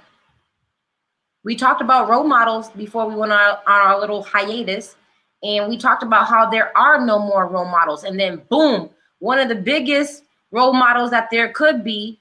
We 1.43 1.55
talked 1.55 1.81
about 1.81 2.09
role 2.09 2.25
models 2.25 2.69
before 2.69 3.07
we 3.07 3.15
went 3.15 3.31
on, 3.31 3.39
on 3.39 3.61
our 3.65 3.99
little 3.99 4.23
hiatus, 4.23 4.95
and 5.41 5.69
we 5.69 5.77
talked 5.77 6.03
about 6.03 6.27
how 6.27 6.49
there 6.49 6.77
are 6.77 7.03
no 7.03 7.17
more 7.17 7.47
role 7.47 7.65
models. 7.65 8.03
And 8.03 8.19
then, 8.19 8.41
boom, 8.49 8.89
one 9.19 9.39
of 9.39 9.47
the 9.47 9.55
biggest 9.55 10.23
role 10.51 10.73
models 10.73 11.11
that 11.11 11.29
there 11.31 11.51
could 11.53 11.83
be 11.83 12.19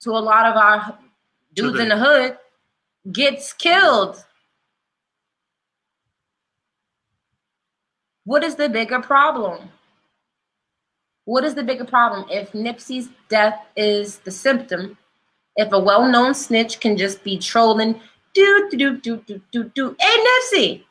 to 0.00 0.10
a 0.10 0.12
lot 0.12 0.46
of 0.46 0.56
our 0.56 0.98
dudes 1.54 1.78
in 1.78 1.88
the 1.88 1.96
hood 1.96 2.36
gets 3.12 3.52
killed. 3.52 4.24
What 8.24 8.44
is 8.44 8.54
the 8.54 8.68
bigger 8.68 9.00
problem? 9.00 9.68
What 11.24 11.44
is 11.44 11.54
the 11.54 11.62
bigger 11.62 11.84
problem? 11.84 12.26
If 12.30 12.52
Nipsey's 12.52 13.08
death 13.28 13.60
is 13.76 14.18
the 14.18 14.30
symptom, 14.30 14.96
if 15.56 15.72
a 15.72 15.78
well 15.78 16.08
known 16.08 16.34
snitch 16.34 16.80
can 16.80 16.96
just 16.96 17.22
be 17.24 17.38
trolling 17.38 18.00
do 18.34 18.68
do 18.70 18.98
do 18.98 19.16
do 19.26 19.40
do 19.50 19.64
do 19.74 19.96
hey 19.98 20.24
Nipsey, 20.26 20.84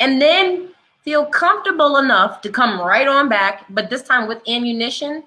and 0.00 0.20
then 0.20 0.70
feel 1.02 1.24
comfortable 1.26 1.96
enough 1.98 2.40
to 2.42 2.50
come 2.50 2.80
right 2.80 3.08
on 3.08 3.28
back, 3.28 3.64
but 3.70 3.90
this 3.90 4.02
time 4.02 4.28
with 4.28 4.42
ammunition. 4.48 5.22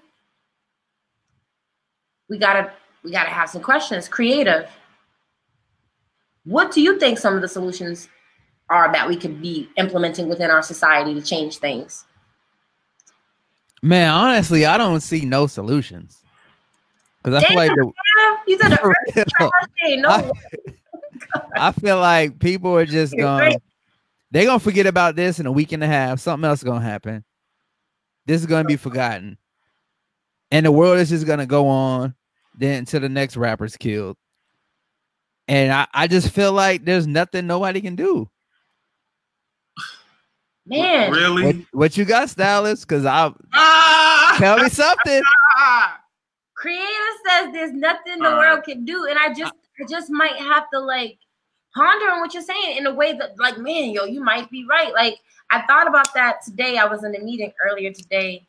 We 2.29 2.37
gotta 2.37 2.71
we 3.03 3.11
gotta 3.11 3.29
have 3.29 3.49
some 3.49 3.61
questions. 3.61 4.07
Creative. 4.07 4.69
What 6.43 6.71
do 6.71 6.81
you 6.81 6.99
think 6.99 7.19
some 7.19 7.35
of 7.35 7.41
the 7.41 7.47
solutions 7.47 8.09
are 8.69 8.91
that 8.91 9.07
we 9.07 9.15
could 9.15 9.41
be 9.41 9.69
implementing 9.77 10.29
within 10.29 10.49
our 10.49 10.61
society 10.61 11.13
to 11.13 11.21
change 11.21 11.57
things? 11.57 12.05
Man, 13.81 14.11
honestly, 14.11 14.65
I 14.65 14.77
don't 14.77 15.01
see 15.01 15.25
no 15.25 15.47
solutions. 15.47 16.23
Because 17.23 17.43
I 17.43 17.47
feel 17.47 17.57
like 17.57 17.71
the, 17.75 17.91
you 18.47 18.57
said 18.57 18.73
a 18.73 19.95
no. 19.97 20.09
I, 20.09 20.31
I 21.55 21.71
feel 21.73 21.99
like 21.99 22.39
people 22.39 22.75
are 22.75 22.85
just 22.85 23.15
going 23.15 23.57
they're 24.31 24.45
gonna 24.45 24.59
forget 24.59 24.85
about 24.85 25.15
this 25.15 25.39
in 25.39 25.45
a 25.45 25.51
week 25.51 25.71
and 25.71 25.83
a 25.83 25.87
half. 25.87 26.19
Something 26.19 26.47
else 26.47 26.59
is 26.59 26.63
gonna 26.63 26.85
happen. 26.85 27.23
This 28.25 28.41
is 28.41 28.47
gonna 28.47 28.67
be 28.67 28.75
forgotten. 28.75 29.37
And 30.51 30.65
the 30.65 30.71
world 30.71 30.99
is 30.99 31.09
just 31.09 31.25
gonna 31.25 31.45
go 31.45 31.67
on 31.67 32.13
then 32.59 32.79
until 32.79 32.99
the 32.99 33.09
next 33.09 33.37
rapper's 33.37 33.77
killed. 33.77 34.17
And 35.47 35.71
I, 35.71 35.87
I 35.93 36.07
just 36.07 36.29
feel 36.29 36.51
like 36.51 36.85
there's 36.85 37.07
nothing 37.07 37.47
nobody 37.47 37.81
can 37.81 37.95
do. 37.95 38.29
Man, 40.65 41.11
really? 41.11 41.43
What, 41.43 41.55
what 41.71 41.97
you 41.97 42.05
got, 42.05 42.29
stylist? 42.29 42.87
Because 42.87 43.05
I 43.05 43.31
ah! 43.53 44.35
tell 44.37 44.57
me 44.57 44.69
something. 44.69 45.23
Creator 46.55 46.83
says 47.25 47.53
there's 47.53 47.71
nothing 47.71 48.19
the 48.19 48.31
world 48.31 48.65
can 48.65 48.83
do, 48.83 49.05
and 49.05 49.17
I 49.17 49.33
just 49.33 49.53
I 49.81 49.85
just 49.89 50.09
might 50.09 50.35
have 50.35 50.69
to 50.73 50.79
like 50.79 51.17
ponder 51.73 52.11
on 52.11 52.19
what 52.19 52.33
you're 52.33 52.43
saying 52.43 52.77
in 52.77 52.85
a 52.85 52.93
way 52.93 53.13
that 53.13 53.39
like, 53.39 53.57
man, 53.57 53.91
yo, 53.91 54.03
you 54.03 54.21
might 54.21 54.49
be 54.51 54.65
right. 54.69 54.93
Like 54.93 55.19
I 55.51 55.61
thought 55.67 55.87
about 55.87 56.13
that 56.15 56.43
today. 56.43 56.77
I 56.77 56.85
was 56.85 57.05
in 57.05 57.15
a 57.15 57.19
meeting 57.19 57.53
earlier 57.65 57.93
today, 57.93 58.45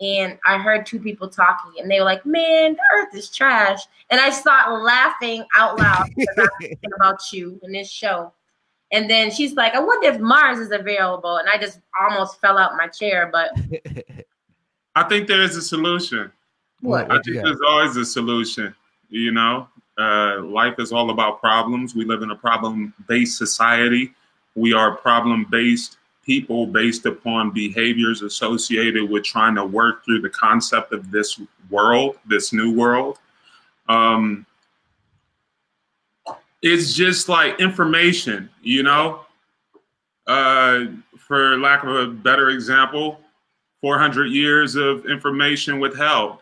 and 0.00 0.38
I 0.46 0.58
heard 0.58 0.86
two 0.86 1.00
people 1.00 1.28
talking, 1.28 1.80
and 1.80 1.90
they 1.90 1.98
were 1.98 2.04
like, 2.04 2.24
"Man, 2.24 2.74
the 2.74 2.82
Earth 2.96 3.14
is 3.14 3.30
trash," 3.30 3.80
and 4.10 4.20
I 4.20 4.30
started 4.30 4.74
laughing 4.74 5.44
out 5.56 5.78
loud 5.78 6.08
because 6.16 6.48
about 6.96 7.20
you 7.32 7.58
in 7.62 7.72
this 7.72 7.90
show. 7.90 8.32
And 8.90 9.08
then 9.08 9.30
she's 9.30 9.54
like, 9.54 9.74
I 9.74 9.80
wonder 9.80 10.08
if 10.08 10.18
Mars 10.18 10.58
is 10.58 10.70
available. 10.70 11.36
And 11.36 11.48
I 11.48 11.58
just 11.58 11.80
almost 12.00 12.40
fell 12.40 12.56
out 12.56 12.72
my 12.76 12.86
chair, 12.86 13.30
but 13.30 13.50
I 14.94 15.02
think 15.04 15.28
there 15.28 15.42
is 15.42 15.56
a 15.56 15.62
solution. 15.62 16.32
What? 16.80 17.10
I 17.10 17.16
think 17.22 17.36
yeah. 17.36 17.42
there's 17.44 17.60
always 17.66 17.96
a 17.96 18.04
solution. 18.04 18.74
You 19.10 19.32
know, 19.32 19.68
uh, 19.98 20.42
life 20.42 20.76
is 20.78 20.92
all 20.92 21.10
about 21.10 21.40
problems. 21.40 21.94
We 21.94 22.04
live 22.04 22.22
in 22.22 22.30
a 22.30 22.36
problem-based 22.36 23.36
society. 23.36 24.12
We 24.54 24.72
are 24.72 24.96
problem-based 24.96 25.98
people 26.28 26.66
based 26.66 27.06
upon 27.06 27.50
behaviors 27.50 28.20
associated 28.20 29.08
with 29.08 29.24
trying 29.24 29.54
to 29.54 29.64
work 29.64 30.04
through 30.04 30.20
the 30.20 30.28
concept 30.28 30.92
of 30.92 31.10
this 31.10 31.40
world, 31.70 32.18
this 32.26 32.52
new 32.52 32.76
world. 32.76 33.18
Um, 33.88 34.44
it's 36.60 36.92
just 36.92 37.30
like 37.30 37.58
information, 37.60 38.50
you 38.60 38.82
know. 38.82 39.20
Uh, 40.26 40.84
for 41.16 41.56
lack 41.56 41.82
of 41.82 41.96
a 41.96 42.06
better 42.08 42.50
example, 42.50 43.20
400 43.80 44.26
years 44.26 44.74
of 44.74 45.06
information 45.06 45.80
withheld 45.80 46.40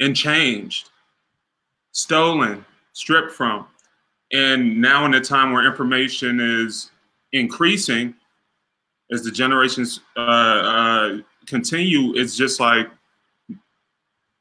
and 0.00 0.16
changed, 0.16 0.90
stolen, 1.92 2.64
stripped 2.92 3.30
from. 3.30 3.68
And 4.32 4.80
now, 4.80 5.04
in 5.04 5.14
a 5.14 5.20
time 5.20 5.52
where 5.52 5.64
information 5.64 6.40
is 6.40 6.90
increasing, 7.32 8.12
as 9.12 9.22
the 9.22 9.30
generations 9.30 10.00
uh, 10.16 10.20
uh, 10.20 11.18
continue, 11.46 12.14
it's 12.16 12.36
just 12.36 12.60
like 12.60 12.88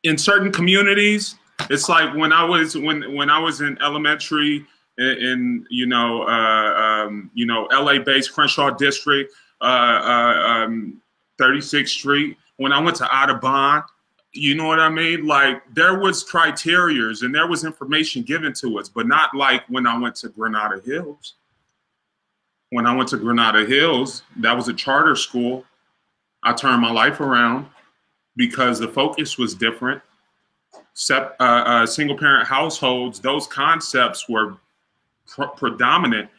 in 0.03 0.17
certain 0.17 0.51
communities, 0.51 1.35
it's 1.69 1.89
like 1.89 2.15
when 2.15 2.31
I 2.31 2.43
was 2.43 2.75
when 2.77 3.15
when 3.15 3.29
I 3.29 3.39
was 3.39 3.61
in 3.61 3.77
elementary 3.81 4.65
in, 4.97 5.05
in 5.05 5.67
you 5.69 5.85
know 5.85 6.23
uh, 6.23 7.05
um, 7.05 7.31
you 7.33 7.45
know 7.45 7.67
LA 7.71 7.99
based 7.99 8.33
Crenshaw 8.33 8.71
district, 8.71 9.33
uh, 9.61 9.65
uh, 9.65 10.47
um, 10.47 11.01
36th 11.39 11.89
Street. 11.89 12.37
When 12.57 12.71
I 12.71 12.79
went 12.79 12.95
to 12.97 13.05
Audubon, 13.05 13.83
you 14.31 14.55
know 14.55 14.67
what 14.67 14.79
I 14.79 14.89
mean? 14.89 15.25
Like 15.25 15.63
there 15.73 15.99
was 15.99 16.23
criterias 16.23 17.23
and 17.23 17.33
there 17.33 17.47
was 17.47 17.65
information 17.65 18.21
given 18.21 18.53
to 18.53 18.79
us, 18.79 18.89
but 18.89 19.07
not 19.07 19.33
like 19.33 19.63
when 19.69 19.87
I 19.87 19.97
went 19.97 20.15
to 20.17 20.29
Granada 20.29 20.81
Hills. 20.85 21.35
When 22.75 22.85
I 22.85 22.93
went 22.93 23.07
to 23.11 23.17
Granada 23.17 23.65
Hills, 23.65 24.23
that 24.35 24.51
was 24.51 24.67
a 24.67 24.73
charter 24.73 25.15
school. 25.15 25.63
I 26.43 26.51
turned 26.51 26.81
my 26.81 26.91
life 26.91 27.21
around 27.21 27.67
because 28.35 28.79
the 28.79 28.87
focus 28.89 29.37
was 29.37 29.55
different. 29.55 30.01
Sep, 30.93 31.37
uh, 31.39 31.43
uh, 31.43 31.85
single 31.85 32.17
parent 32.17 32.45
households, 32.45 33.21
those 33.21 33.47
concepts 33.47 34.27
were 34.27 34.57
pr- 35.25 35.55
predominant 35.55 36.29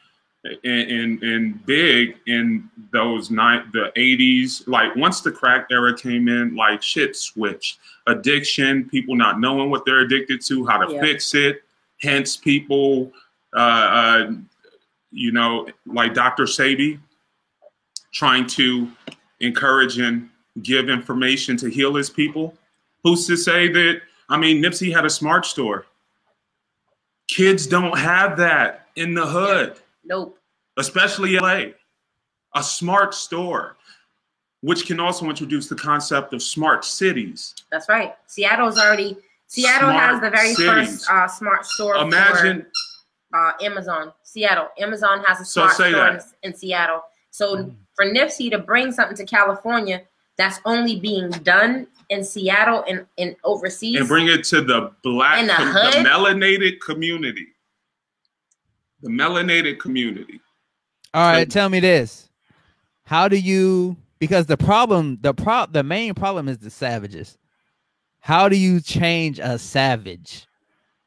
and, 0.63 1.23
and, 1.23 1.65
big 1.65 2.19
in 2.27 2.69
those 2.93 3.31
nine 3.31 3.71
the 3.73 3.91
80s 3.97 4.69
like 4.69 4.95
once 4.95 5.23
the 5.23 5.33
crack 5.33 5.67
era 5.71 5.97
came 5.97 6.29
in 6.29 6.55
like 6.55 6.83
shit 6.83 7.17
switched 7.17 7.81
addiction 8.07 8.89
people 8.89 9.17
not 9.17 9.41
knowing 9.41 9.71
what 9.71 9.85
they're 9.85 10.01
addicted 10.01 10.41
to 10.43 10.65
how 10.67 10.79
to 10.79 10.95
yeah. 10.95 11.01
fix 11.01 11.35
it 11.35 11.65
hence 12.01 12.37
people 12.37 13.11
uh, 13.57 13.59
uh, 13.59 14.31
you 15.17 15.33
know 15.33 15.67
like 15.87 16.13
dr 16.15 16.45
Sebi 16.45 17.01
trying 18.13 18.47
to 18.47 18.91
encourage 19.41 19.99
and 19.99 20.29
give 20.63 20.89
information 20.89 21.57
to 21.57 21.69
heal 21.69 21.95
his 21.95 22.11
people 22.11 22.55
who's 23.03 23.27
to 23.27 23.37
say 23.37 23.69
that 23.69 24.01
i 24.29 24.37
mean 24.37 24.63
nipsey 24.63 24.93
had 24.95 25.05
a 25.07 25.11
smart 25.11 25.45
store 25.47 25.87
Kids 27.29 27.67
don't 27.67 27.99
have 27.99 28.37
that 28.37 28.87
in 28.95 29.13
the 29.13 29.27
hood, 29.27 29.81
Nope. 30.05 30.39
especially 30.77 31.37
LA. 31.37 31.73
A 32.55 32.63
smart 32.63 33.15
store, 33.15 33.77
which 34.61 34.87
can 34.87 35.01
also 35.01 35.29
introduce 35.29 35.67
the 35.69 35.75
concept 35.75 36.33
of 36.33 36.41
smart 36.41 36.85
cities. 36.85 37.55
That's 37.71 37.89
right. 37.89 38.15
Seattle's 38.27 38.79
already 38.79 39.17
Seattle 39.49 39.91
Smart 39.91 40.11
has 40.11 40.21
the 40.21 40.31
very 40.31 40.55
cities. 40.55 41.05
first 41.05 41.11
uh, 41.11 41.27
smart 41.27 41.67
store. 41.67 41.97
Imagine 41.97 42.65
uh, 43.37 43.53
Amazon. 43.63 44.13
Seattle. 44.23 44.69
Amazon 44.79 45.23
has 45.27 45.41
a 45.41 45.45
So 45.45 45.63
smart 45.63 45.77
say 45.77 45.91
store 45.93 46.09
in, 46.09 46.21
in 46.43 46.55
Seattle. 46.55 47.03
So 47.31 47.71
for 47.95 48.05
Nipsey 48.07 48.51
to 48.51 48.59
bring 48.59 48.93
something 48.93 49.17
to 49.17 49.25
California 49.27 50.03
that's 50.39 50.61
only 50.65 51.01
being 51.01 51.31
done 51.31 51.87
in 52.09 52.23
Seattle 52.25 52.85
and, 52.89 53.07
and 53.19 53.37
overseas. 53.45 53.97
and 53.99 54.09
bring 54.09 54.29
it 54.29 54.45
to 54.45 54.61
the 54.63 54.93
black, 55.03 55.45
the 55.47 55.53
com- 55.53 55.73
the 56.05 56.09
melanated 56.09 56.79
community. 56.81 57.47
The 59.03 59.11
melanated 59.11 59.79
community. 59.79 60.41
All 61.15 61.23
right, 61.33 61.51
So- 61.51 61.61
tell 61.61 61.69
me 61.69 61.81
this. 61.81 62.29
How 63.05 63.29
do 63.29 63.37
you 63.39 63.97
because 64.19 64.47
the 64.47 64.57
problem 64.57 65.19
the 65.21 65.33
pro 65.35 65.67
the 65.71 65.83
main 65.83 66.15
problem 66.15 66.49
is 66.49 66.59
the 66.59 66.71
savages. 66.71 67.39
How 68.19 68.49
do 68.49 68.57
you 68.57 68.81
change 68.81 69.39
a 69.39 69.59
savage? 69.59 70.47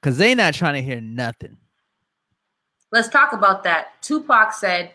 Cuz 0.02 0.18
they 0.18 0.34
not 0.36 0.54
trying 0.54 0.76
to 0.76 0.82
hear 0.82 1.02
nothing. 1.02 1.58
Let's 2.91 3.08
talk 3.08 3.34
about 3.34 3.63
that. 3.63 4.02
Tupac 4.02 4.54
said, 4.54 4.91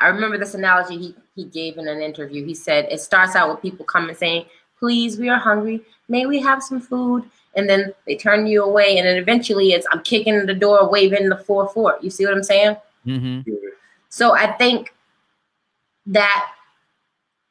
I 0.00 0.08
remember 0.08 0.38
this 0.38 0.54
analogy 0.54 0.98
he, 0.98 1.14
he 1.34 1.44
gave 1.44 1.78
in 1.78 1.88
an 1.88 2.00
interview. 2.00 2.44
He 2.44 2.54
said, 2.54 2.86
it 2.90 3.00
starts 3.00 3.34
out 3.34 3.50
with 3.50 3.62
people 3.62 3.84
coming 3.84 4.14
saying, 4.14 4.46
Please, 4.78 5.18
we 5.18 5.28
are 5.28 5.38
hungry. 5.38 5.82
May 6.08 6.26
we 6.26 6.40
have 6.40 6.62
some 6.62 6.80
food? 6.80 7.28
And 7.56 7.68
then 7.68 7.92
they 8.06 8.14
turn 8.14 8.46
you 8.46 8.62
away. 8.62 8.96
And 8.98 9.08
then 9.08 9.16
eventually 9.16 9.72
it's, 9.72 9.86
I'm 9.90 10.02
kicking 10.02 10.46
the 10.46 10.54
door, 10.54 10.88
waving 10.88 11.28
the 11.28 11.36
4 11.36 11.68
4. 11.70 11.98
You 12.00 12.10
see 12.10 12.24
what 12.24 12.34
I'm 12.34 12.44
saying? 12.44 12.76
Mhm. 13.04 13.44
So 14.08 14.34
I 14.34 14.52
think 14.52 14.94
that 16.06 16.48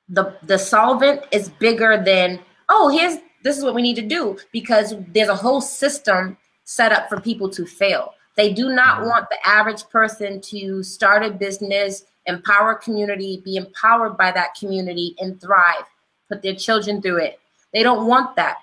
the 0.09 0.35
the 0.43 0.57
solvent 0.57 1.21
is 1.31 1.49
bigger 1.49 2.01
than 2.03 2.39
oh 2.69 2.87
here's 2.89 3.17
this 3.43 3.57
is 3.57 3.63
what 3.63 3.75
we 3.75 3.81
need 3.81 3.95
to 3.95 4.01
do 4.01 4.37
because 4.51 4.95
there's 5.09 5.29
a 5.29 5.35
whole 5.35 5.61
system 5.61 6.37
set 6.63 6.91
up 6.91 7.07
for 7.09 7.19
people 7.19 7.49
to 7.49 7.65
fail. 7.65 8.13
They 8.37 8.53
do 8.53 8.69
not 8.69 8.99
mm-hmm. 8.99 9.07
want 9.07 9.29
the 9.29 9.45
average 9.45 9.89
person 9.89 10.39
to 10.41 10.83
start 10.83 11.23
a 11.23 11.31
business, 11.31 12.05
empower 12.27 12.71
a 12.71 12.79
community, 12.79 13.41
be 13.43 13.57
empowered 13.57 14.15
by 14.15 14.31
that 14.31 14.55
community 14.55 15.15
and 15.19 15.41
thrive, 15.41 15.83
put 16.29 16.41
their 16.41 16.55
children 16.55 17.01
through 17.01 17.17
it. 17.17 17.39
They 17.73 17.83
don't 17.83 18.07
want 18.07 18.35
that. 18.35 18.57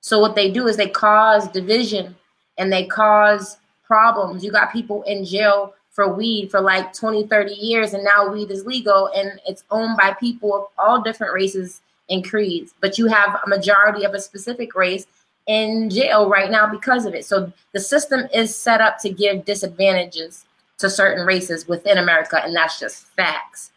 So 0.00 0.18
what 0.18 0.34
they 0.34 0.50
do 0.50 0.66
is 0.66 0.76
they 0.76 0.88
cause 0.88 1.46
division 1.48 2.16
and 2.58 2.72
they 2.72 2.86
cause 2.86 3.58
problems. 3.84 4.42
You 4.42 4.50
got 4.50 4.72
people 4.72 5.02
in 5.02 5.24
jail 5.24 5.74
for 5.90 6.12
weed 6.12 6.50
for 6.50 6.60
like 6.60 6.94
20, 6.94 7.26
30 7.26 7.52
years, 7.52 7.92
and 7.92 8.02
now 8.02 8.32
weed 8.32 8.50
is 8.50 8.64
legal 8.64 9.10
and 9.14 9.38
it's 9.46 9.64
owned 9.70 9.96
by 9.98 10.14
people 10.14 10.54
of 10.54 10.64
all 10.78 11.02
different 11.02 11.34
races 11.34 11.82
and 12.08 12.28
creeds. 12.28 12.74
But 12.80 12.98
you 12.98 13.06
have 13.06 13.38
a 13.44 13.48
majority 13.48 14.04
of 14.04 14.14
a 14.14 14.20
specific 14.20 14.74
race 14.74 15.06
in 15.46 15.90
jail 15.90 16.28
right 16.28 16.50
now 16.50 16.70
because 16.70 17.04
of 17.04 17.14
it. 17.14 17.24
So 17.24 17.52
the 17.72 17.80
system 17.80 18.28
is 18.32 18.54
set 18.54 18.80
up 18.80 18.98
to 19.00 19.10
give 19.10 19.44
disadvantages 19.44 20.44
to 20.78 20.90
certain 20.90 21.26
races 21.26 21.68
within 21.68 21.98
America, 21.98 22.40
and 22.42 22.54
that's 22.54 22.78
just 22.78 23.06
facts. 23.08 23.70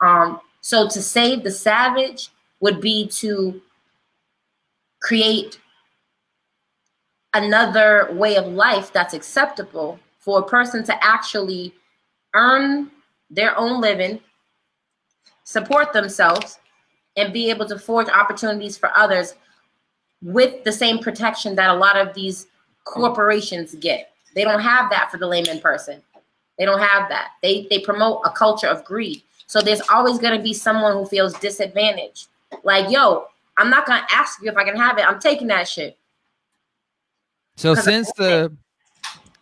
Um, 0.00 0.40
so 0.60 0.88
to 0.88 1.02
save 1.02 1.42
the 1.42 1.50
savage 1.50 2.30
would 2.60 2.80
be 2.80 3.08
to 3.08 3.60
create 5.00 5.58
another 7.34 8.08
way 8.12 8.36
of 8.36 8.46
life 8.46 8.92
that's 8.92 9.14
acceptable 9.14 9.98
for 10.18 10.40
a 10.40 10.44
person 10.44 10.84
to 10.84 11.04
actually 11.04 11.74
earn 12.34 12.90
their 13.30 13.58
own 13.58 13.80
living, 13.80 14.20
support 15.44 15.92
themselves, 15.92 16.60
and 17.16 17.32
be 17.32 17.50
able 17.50 17.66
to 17.66 17.78
forge 17.78 18.08
opportunities 18.08 18.78
for 18.78 18.96
others 18.96 19.34
with 20.22 20.64
the 20.64 20.72
same 20.72 20.98
protection 20.98 21.54
that 21.56 21.70
a 21.70 21.74
lot 21.74 21.96
of 21.96 22.14
these 22.14 22.46
corporations 22.84 23.74
get. 23.76 24.12
They 24.34 24.44
don't 24.44 24.60
have 24.60 24.90
that 24.90 25.10
for 25.10 25.18
the 25.18 25.26
layman 25.26 25.60
person. 25.60 26.02
They 26.58 26.64
don't 26.64 26.80
have 26.80 27.08
that. 27.08 27.32
They 27.42 27.66
they 27.70 27.80
promote 27.80 28.22
a 28.24 28.30
culture 28.30 28.66
of 28.66 28.84
greed. 28.84 29.22
So 29.46 29.60
there's 29.60 29.82
always 29.90 30.18
going 30.18 30.36
to 30.36 30.42
be 30.42 30.54
someone 30.54 30.92
who 30.92 31.04
feels 31.06 31.38
disadvantaged. 31.38 32.28
Like, 32.64 32.90
yo, 32.90 33.26
I'm 33.58 33.68
not 33.68 33.86
going 33.86 34.00
to 34.00 34.14
ask 34.14 34.40
you 34.42 34.50
if 34.50 34.56
I 34.56 34.64
can 34.64 34.76
have 34.76 34.98
it. 34.98 35.06
I'm 35.06 35.20
taking 35.20 35.48
that 35.48 35.68
shit. 35.68 35.98
So 37.56 37.74
since 37.74 38.10
the 38.12 38.56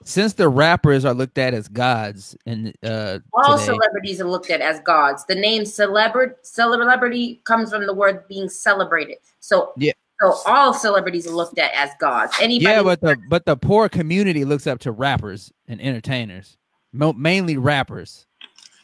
since 0.05 0.33
the 0.33 0.49
rappers 0.49 1.05
are 1.05 1.15
looked 1.15 1.39
at 1.39 1.55
as 1.55 1.69
gods 1.69 2.37
and 2.47 2.75
uh 2.83 3.19
All 3.33 3.57
today, 3.57 3.67
celebrities 3.67 4.21
are 4.21 4.29
looked 4.29 4.51
at 4.51 4.61
as 4.61 4.81
gods. 4.81 5.25
The 5.27 5.35
name 5.35 5.65
celebrity 5.65 6.35
celebrity 6.43 7.41
comes 7.45 7.71
from 7.71 7.87
the 7.87 7.95
word 7.95 8.27
being 8.27 8.49
celebrated. 8.49 9.19
So 9.39 9.73
Yeah. 9.77 9.93
So 10.21 10.33
all 10.47 10.75
celebrities 10.75 11.27
are 11.27 11.31
looked 11.35 11.59
at 11.59 11.73
as 11.75 11.91
gods. 11.99 12.35
Anybody 12.41 12.75
yeah, 12.75 12.83
but 12.83 13.01
the 13.01 13.17
but 13.29 13.47
the 13.47 13.57
poor 13.57 13.89
community 13.89 14.45
looks 14.45 14.67
up 14.67 14.79
to 14.81 14.93
rappers 14.93 15.51
and 15.69 15.81
entertainers, 15.81 16.59
Mo- 16.93 17.15
mainly 17.15 17.57
rappers. 17.57 18.27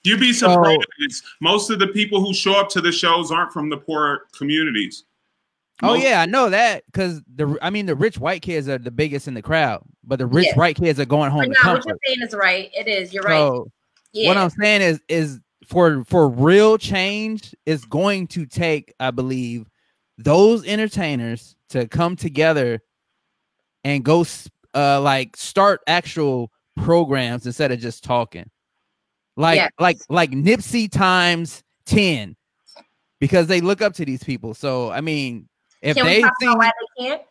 You'd 0.02 0.20
be 0.20 0.32
So- 0.32 0.48
surprised. 0.52 1.24
most 1.40 1.68
of 1.70 1.78
the 1.78 1.88
people 1.88 2.20
who 2.24 2.32
show 2.32 2.52
up 2.58 2.68
to 2.70 2.80
the 2.80 2.92
shows 2.92 3.30
aren't 3.30 3.52
from 3.52 3.68
the 3.70 3.76
poor 3.76 4.26
communities. 4.36 5.04
Oh 5.82 5.94
yeah, 5.94 6.22
I 6.22 6.26
know 6.26 6.48
that 6.48 6.84
because 6.86 7.20
the 7.34 7.58
I 7.60 7.68
mean 7.68 7.84
the 7.86 7.94
rich 7.96 8.18
white 8.18 8.40
kids 8.40 8.66
are 8.68 8.78
the 8.78 8.90
biggest 8.90 9.28
in 9.28 9.34
the 9.34 9.42
crowd, 9.42 9.82
but 10.04 10.18
the 10.18 10.26
rich 10.26 10.46
Yes. 10.46 10.56
white 10.56 10.76
kids 10.76 10.98
are 10.98 11.04
going 11.04 11.30
home 11.30 11.48
but 11.48 11.54
to 11.60 11.68
what 11.68 11.84
you're 11.86 11.98
saying 12.06 12.22
is 12.22 12.34
right. 12.34 12.70
It 12.72 12.88
is. 12.88 13.12
You're 13.12 13.24
right. 13.24 13.36
So 13.36 13.70
Yeah. 14.12 14.28
what 14.28 14.38
I'm 14.38 14.48
saying 14.50 14.80
is 14.80 15.00
is 15.08 15.38
for 15.66 16.02
for 16.04 16.28
real 16.30 16.78
change 16.78 17.54
is 17.66 17.84
going 17.84 18.28
to 18.28 18.46
take, 18.46 18.94
I 19.00 19.10
believe, 19.10 19.66
those 20.18 20.66
entertainers 20.66 21.56
to 21.70 21.86
come 21.88 22.16
together 22.16 22.82
and 23.84 24.04
go 24.04 24.24
uh 24.74 25.00
like 25.00 25.36
start 25.36 25.80
actual 25.86 26.50
programs 26.76 27.46
instead 27.46 27.72
of 27.72 27.78
just 27.78 28.04
talking. 28.04 28.48
Like 29.36 29.56
Yes. 29.56 29.70
like 29.78 29.98
like 30.08 30.30
Nipsey 30.30 30.90
times 30.90 31.62
10 31.86 32.36
because 33.20 33.46
they 33.46 33.60
look 33.60 33.82
up 33.82 33.94
to 33.94 34.04
these 34.04 34.22
people. 34.22 34.54
So 34.54 34.90
I 34.90 35.00
mean, 35.00 35.48
if 35.82 35.96
they 35.96 36.22
talk 36.22 36.32
see 36.40 36.46
about 36.46 36.58
why 36.58 36.70
they 36.96 37.04
can't? 37.04 37.22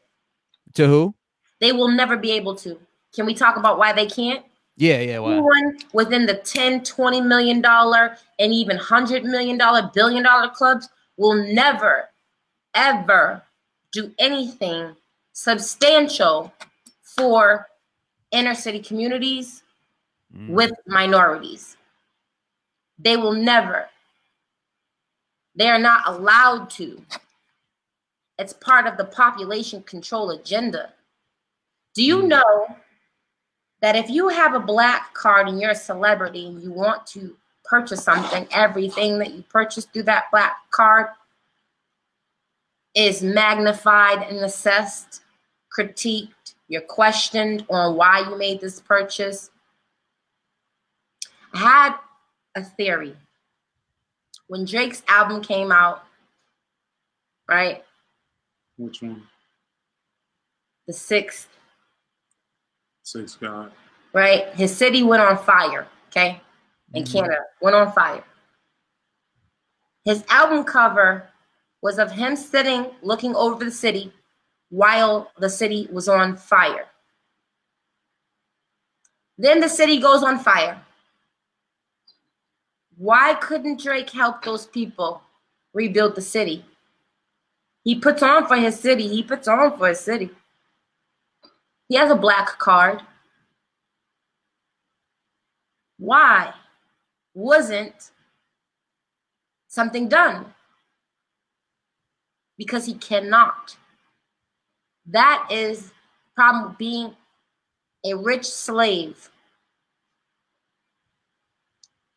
to 0.75 0.87
who? 0.87 1.15
They 1.59 1.71
will 1.71 1.87
never 1.89 2.17
be 2.17 2.31
able 2.31 2.55
to. 2.57 2.79
Can 3.15 3.25
we 3.25 3.33
talk 3.33 3.55
about 3.57 3.77
why 3.77 3.93
they 3.93 4.05
can't? 4.05 4.45
Yeah, 4.77 4.99
yeah, 4.99 5.19
wow. 5.19 5.31
Anyone 5.31 5.77
within 5.93 6.25
the 6.25 6.35
10, 6.35 6.83
20 6.83 7.21
million 7.21 7.61
dollar 7.61 8.17
and 8.39 8.51
even 8.53 8.75
100 8.75 9.23
million 9.23 9.57
dollar, 9.57 9.89
billion 9.93 10.23
dollar 10.23 10.49
clubs 10.49 10.89
will 11.17 11.35
never 11.53 12.09
ever 12.75 13.41
do 13.91 14.13
anything 14.19 14.95
substantial 15.33 16.53
for 17.01 17.67
inner 18.31 18.53
city 18.53 18.79
communities 18.79 19.63
Mm. 20.33 20.49
with 20.49 20.71
minorities. 20.85 21.77
They 22.99 23.15
will 23.15 23.33
never. 23.33 23.89
They 25.55 25.69
are 25.69 25.79
not 25.79 26.07
allowed 26.07 26.69
to. 26.71 27.05
It's 28.37 28.51
part 28.51 28.85
of 28.87 28.97
the 28.97 29.05
population 29.05 29.83
control 29.83 30.31
agenda. 30.31 30.93
Do 31.93 32.03
you 32.03 32.23
Mm. 32.23 32.27
know 32.27 32.77
that 33.79 33.95
if 33.95 34.09
you 34.09 34.27
have 34.27 34.55
a 34.55 34.59
black 34.59 35.13
card 35.13 35.47
and 35.47 35.61
you're 35.61 35.71
a 35.71 35.75
celebrity 35.75 36.47
and 36.47 36.61
you 36.61 36.71
want 36.71 37.05
to 37.07 37.37
purchase 37.63 38.03
something, 38.03 38.47
everything 38.51 39.19
that 39.19 39.31
you 39.31 39.43
purchase 39.43 39.85
through 39.85 40.03
that 40.03 40.29
black 40.31 40.69
card 40.71 41.07
is 42.95 43.21
magnified 43.21 44.23
and 44.27 44.37
assessed, 44.39 45.21
critiqued, 45.77 46.55
you're 46.67 46.81
questioned 46.81 47.65
on 47.69 47.95
why 47.95 48.19
you 48.21 48.37
made 48.37 48.61
this 48.61 48.79
purchase? 48.79 49.51
I 51.53 51.57
had 51.59 51.95
a 52.55 52.63
theory. 52.63 53.15
When 54.47 54.65
Drake's 54.65 55.03
album 55.07 55.41
came 55.41 55.71
out, 55.71 56.03
right? 57.49 57.83
Which 58.77 59.01
one? 59.01 59.23
The 60.87 60.93
sixth, 60.93 61.49
Six 63.03 63.35
God. 63.35 63.71
right? 64.13 64.47
His 64.55 64.75
city 64.75 65.03
went 65.03 65.21
on 65.21 65.37
fire, 65.37 65.87
okay? 66.07 66.41
In 66.93 67.03
Mhm. 67.03 67.11
Canada, 67.11 67.39
went 67.61 67.75
on 67.75 67.91
fire. 67.91 68.23
His 70.03 70.23
album 70.29 70.63
cover 70.63 71.29
was 71.85 71.99
of 71.99 72.11
him 72.11 72.35
sitting 72.35 72.87
looking 73.03 73.35
over 73.35 73.63
the 73.63 73.69
city 73.69 74.11
while 74.69 75.31
the 75.37 75.47
city 75.47 75.87
was 75.91 76.07
on 76.07 76.35
fire. 76.35 76.87
Then 79.37 79.59
the 79.59 79.69
city 79.69 79.99
goes 79.99 80.23
on 80.23 80.39
fire. 80.39 80.81
Why 82.97 83.35
couldn't 83.35 83.83
Drake 83.83 84.09
help 84.09 84.43
those 84.43 84.65
people 84.65 85.21
rebuild 85.73 86.15
the 86.15 86.23
city? 86.23 86.65
He 87.83 87.99
puts 87.99 88.23
on 88.23 88.47
for 88.47 88.55
his 88.55 88.79
city. 88.79 89.07
He 89.07 89.21
puts 89.21 89.47
on 89.47 89.77
for 89.77 89.89
his 89.89 89.99
city. 89.99 90.31
He 91.87 91.97
has 91.97 92.09
a 92.09 92.15
black 92.15 92.57
card. 92.57 93.03
Why 95.99 96.51
wasn't 97.35 98.09
something 99.67 100.09
done? 100.09 100.55
Because 102.57 102.85
he 102.85 102.93
cannot. 102.95 103.75
That 105.07 105.47
is 105.51 105.91
problem 106.35 106.75
being 106.77 107.15
a 108.05 108.13
rich 108.15 108.45
slave. 108.45 109.29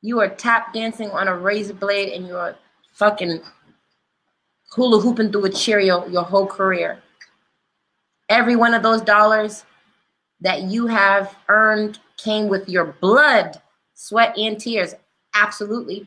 You 0.01 0.21
are 0.21 0.29
tap 0.29 0.73
dancing 0.73 1.11
on 1.11 1.29
a 1.29 1.37
razor 1.37 1.75
blade 1.75 2.13
and 2.13 2.27
you're 2.27 2.55
fucking 2.93 3.41
hula 4.71 5.01
hooping 5.01 5.33
through 5.33 5.47
a 5.47 5.51
Cheerio 5.51 6.07
your 6.07 6.23
whole 6.23 6.47
career. 6.47 7.03
Every 8.29 8.57
one 8.57 8.75
of 8.75 8.83
those 8.83 9.01
dollars 9.01 9.65
that 10.41 10.63
you 10.63 10.87
have 10.87 11.35
earned 11.49 11.99
came 12.17 12.49
with 12.49 12.69
your 12.69 12.97
blood, 13.01 13.61
sweat, 13.95 14.37
and 14.37 14.61
tears. 14.61 14.95
Absolutely. 15.35 16.07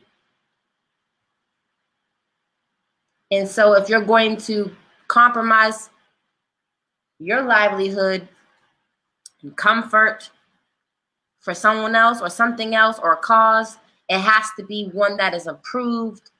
And 3.32 3.48
so 3.48 3.72
if 3.72 3.88
you're 3.88 4.04
going 4.04 4.36
to 4.36 4.70
compromise 5.08 5.88
your 7.18 7.42
livelihood 7.42 8.28
and 9.42 9.56
comfort 9.56 10.30
for 11.40 11.54
someone 11.54 11.96
else 11.96 12.20
or 12.20 12.28
something 12.28 12.74
else 12.74 13.00
or 13.02 13.14
a 13.14 13.16
cause, 13.16 13.78
it 14.10 14.18
has 14.18 14.44
to 14.58 14.64
be 14.66 14.90
one 14.92 15.16
that 15.16 15.32
is 15.32 15.46
approved 15.46 16.30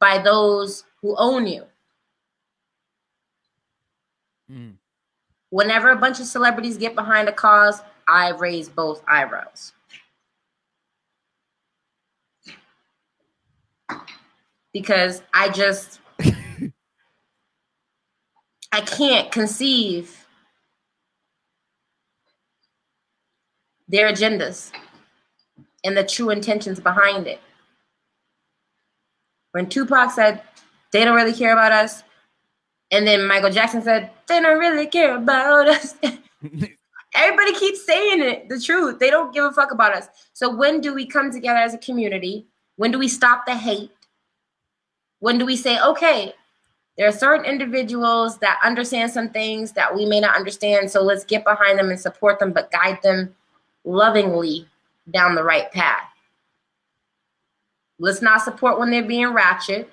by 0.00 0.16
those 0.16 0.84
who 1.02 1.14
own 1.18 1.46
you. 1.46 1.64
Mm. 4.50 4.76
Whenever 5.50 5.90
a 5.90 5.96
bunch 5.96 6.18
of 6.18 6.24
celebrities 6.24 6.78
get 6.78 6.94
behind 6.94 7.28
a 7.28 7.32
cause, 7.32 7.82
I 8.08 8.30
raise 8.30 8.70
both 8.70 9.02
eyebrows. 9.06 9.74
Because 14.72 15.22
I 15.34 15.50
just 15.50 16.00
I 18.72 18.80
can't 18.82 19.32
conceive 19.32 20.26
their 23.88 24.12
agendas 24.12 24.70
and 25.84 25.96
the 25.96 26.04
true 26.04 26.30
intentions 26.30 26.78
behind 26.78 27.26
it. 27.26 27.40
When 29.52 29.68
Tupac 29.68 30.10
said 30.10 30.42
they 30.92 31.04
don't 31.04 31.16
really 31.16 31.32
care 31.32 31.52
about 31.52 31.72
us, 31.72 32.02
and 32.90 33.06
then 33.06 33.26
Michael 33.26 33.50
Jackson 33.50 33.82
said 33.82 34.10
they 34.26 34.40
don't 34.40 34.58
really 34.58 34.86
care 34.86 35.16
about 35.16 35.68
us. 35.68 35.94
Everybody 37.14 37.54
keeps 37.54 37.84
saying 37.86 38.22
it, 38.22 38.48
the 38.48 38.60
truth. 38.60 38.98
They 38.98 39.10
don't 39.10 39.32
give 39.32 39.44
a 39.44 39.52
fuck 39.52 39.72
about 39.72 39.94
us. 39.94 40.08
So 40.34 40.54
when 40.54 40.80
do 40.80 40.94
we 40.94 41.06
come 41.06 41.32
together 41.32 41.58
as 41.58 41.74
a 41.74 41.78
community? 41.78 42.46
When 42.76 42.90
do 42.90 42.98
we 42.98 43.08
stop 43.08 43.46
the 43.46 43.56
hate? 43.56 43.90
When 45.20 45.38
do 45.38 45.46
we 45.46 45.56
say, 45.56 45.80
okay, 45.80 46.34
there 46.98 47.06
are 47.06 47.12
certain 47.12 47.46
individuals 47.46 48.38
that 48.38 48.58
understand 48.64 49.12
some 49.12 49.30
things 49.30 49.70
that 49.72 49.94
we 49.94 50.04
may 50.04 50.18
not 50.18 50.34
understand, 50.34 50.90
so 50.90 51.00
let's 51.00 51.24
get 51.24 51.44
behind 51.44 51.78
them 51.78 51.90
and 51.90 51.98
support 51.98 52.40
them, 52.40 52.52
but 52.52 52.72
guide 52.72 52.98
them 53.04 53.34
lovingly 53.84 54.66
down 55.12 55.36
the 55.36 55.44
right 55.44 55.70
path. 55.70 56.02
Let's 58.00 58.20
not 58.20 58.42
support 58.42 58.80
when 58.80 58.90
they're 58.90 59.04
being 59.04 59.32
ratchet 59.32 59.88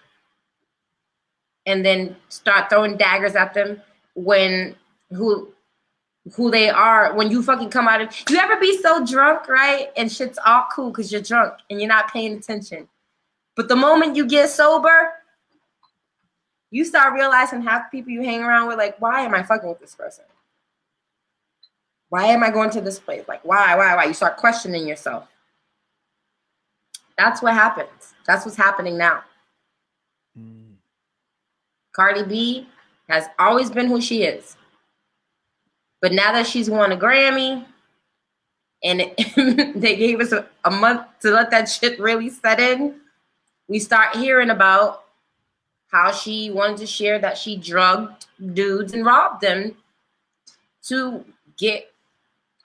and 1.67 1.85
then 1.85 2.15
start 2.29 2.69
throwing 2.71 2.97
daggers 2.97 3.35
at 3.35 3.53
them 3.53 3.81
when 4.15 4.75
who 5.11 5.49
who 6.33 6.49
they 6.49 6.69
are 6.69 7.13
when 7.13 7.29
you 7.29 7.43
fucking 7.43 7.69
come 7.69 7.87
out 7.87 8.01
of 8.01 8.09
you 8.29 8.37
ever 8.37 8.59
be 8.59 8.79
so 8.81 9.05
drunk 9.05 9.47
right 9.47 9.89
and 9.95 10.11
shit's 10.11 10.39
all 10.43 10.65
cool 10.73 10.89
because 10.89 11.11
you're 11.11 11.21
drunk 11.21 11.53
and 11.69 11.79
you're 11.79 11.87
not 11.87 12.11
paying 12.11 12.37
attention 12.37 12.87
but 13.55 13.67
the 13.67 13.75
moment 13.75 14.15
you 14.15 14.25
get 14.25 14.49
sober 14.49 15.13
you 16.71 16.83
start 16.83 17.13
realizing 17.13 17.61
half 17.61 17.91
the 17.91 17.97
people 17.97 18.11
you 18.11 18.23
hang 18.23 18.41
around 18.41 18.67
with 18.67 18.77
like 18.77 18.99
why 18.99 19.21
am 19.21 19.33
i 19.33 19.43
fucking 19.43 19.69
with 19.69 19.79
this 19.79 19.95
person? 19.95 20.25
Why 22.09 22.25
am 22.25 22.43
i 22.43 22.49
going 22.49 22.69
to 22.71 22.81
this 22.81 22.99
place? 22.99 23.25
Like 23.27 23.43
why 23.43 23.75
why 23.75 23.95
why? 23.95 24.05
You 24.05 24.13
start 24.13 24.37
questioning 24.37 24.87
yourself. 24.87 25.27
That's 27.17 27.41
what 27.41 27.53
happens. 27.53 28.13
That's 28.25 28.45
what's 28.45 28.57
happening 28.57 28.97
now. 28.97 29.23
Mm. 30.37 30.73
Cardi 31.93 32.23
B 32.23 32.67
has 33.07 33.25
always 33.39 33.69
been 33.69 33.87
who 33.87 34.01
she 34.01 34.23
is. 34.23 34.57
But 36.01 36.11
now 36.11 36.33
that 36.33 36.45
she's 36.45 36.69
won 36.69 36.91
a 36.91 36.97
Grammy 36.97 37.65
and 38.83 39.01
it, 39.01 39.73
they 39.79 39.95
gave 39.95 40.19
us 40.19 40.31
a, 40.31 40.45
a 40.65 40.71
month 40.71 41.07
to 41.21 41.31
let 41.31 41.51
that 41.51 41.69
shit 41.69 41.99
really 41.99 42.29
set 42.29 42.59
in, 42.59 42.95
we 43.67 43.79
start 43.79 44.15
hearing 44.15 44.49
about 44.49 45.04
how 45.95 46.11
she 46.11 46.51
wanted 46.51 46.75
to 46.75 46.85
share 46.85 47.19
that 47.19 47.37
she 47.37 47.55
drugged 47.55 48.25
dudes 48.53 48.91
and 48.91 49.05
robbed 49.05 49.39
them 49.39 49.73
to 50.83 51.23
get 51.57 51.89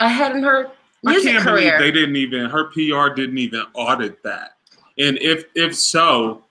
ahead 0.00 0.34
in 0.34 0.42
her 0.42 0.72
music 1.04 1.30
I 1.30 1.32
can't 1.34 1.44
career. 1.44 1.78
believe 1.78 1.78
they 1.78 1.92
didn't 1.92 2.16
even 2.16 2.50
her 2.50 2.64
PR 2.64 3.14
didn't 3.14 3.38
even 3.38 3.62
audit 3.74 4.20
that. 4.24 4.56
And 4.98 5.16
if 5.18 5.44
if 5.54 5.76
so, 5.76 6.42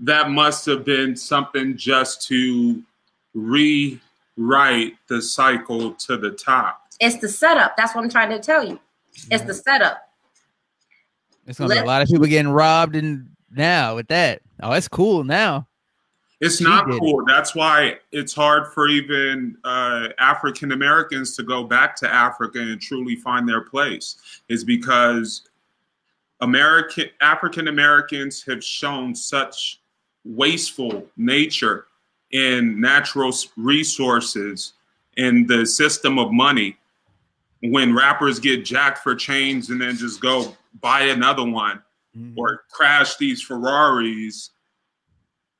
that 0.00 0.30
must 0.30 0.66
have 0.66 0.84
been 0.84 1.14
something 1.14 1.76
just 1.76 2.26
to 2.26 2.82
rewrite 3.34 4.94
the 5.06 5.22
cycle 5.22 5.92
to 5.92 6.16
the 6.16 6.32
top. 6.32 6.80
It's 6.98 7.18
the 7.18 7.28
setup. 7.28 7.76
That's 7.76 7.94
what 7.94 8.02
I'm 8.02 8.10
trying 8.10 8.30
to 8.30 8.40
tell 8.40 8.66
you. 8.66 8.80
It's 9.30 9.44
the 9.44 9.54
setup. 9.54 10.08
It's 11.46 11.60
gonna 11.60 11.68
Let, 11.68 11.82
be 11.82 11.84
a 11.84 11.86
lot 11.86 12.02
of 12.02 12.08
people 12.08 12.26
getting 12.26 12.50
robbed 12.50 12.96
and 12.96 13.28
now 13.52 13.94
with 13.94 14.08
that. 14.08 14.42
Oh, 14.60 14.72
it's 14.72 14.88
cool 14.88 15.22
now. 15.22 15.68
It's 16.40 16.58
she 16.58 16.64
not 16.64 16.88
cool. 16.88 17.20
It. 17.20 17.26
That's 17.28 17.54
why 17.54 17.98
it's 18.12 18.34
hard 18.34 18.72
for 18.72 18.88
even 18.88 19.56
uh, 19.64 20.08
African 20.18 20.72
Americans 20.72 21.36
to 21.36 21.42
go 21.42 21.64
back 21.64 21.96
to 21.96 22.12
Africa 22.12 22.58
and 22.58 22.80
truly 22.80 23.16
find 23.16 23.48
their 23.48 23.62
place. 23.62 24.16
Is 24.48 24.64
because 24.64 25.48
American 26.40 27.06
African 27.20 27.68
Americans 27.68 28.42
have 28.44 28.62
shown 28.62 29.14
such 29.14 29.80
wasteful 30.24 31.06
nature 31.16 31.86
in 32.30 32.80
natural 32.80 33.32
resources 33.56 34.72
in 35.16 35.46
the 35.46 35.64
system 35.64 36.18
of 36.18 36.32
money 36.32 36.76
when 37.62 37.94
rappers 37.94 38.38
get 38.38 38.64
jacked 38.64 38.98
for 38.98 39.14
chains 39.14 39.70
and 39.70 39.80
then 39.80 39.96
just 39.96 40.20
go 40.20 40.54
buy 40.80 41.02
another 41.02 41.44
one 41.44 41.82
mm-hmm. 42.16 42.38
or 42.38 42.64
crash 42.70 43.16
these 43.16 43.40
Ferraris 43.40 44.50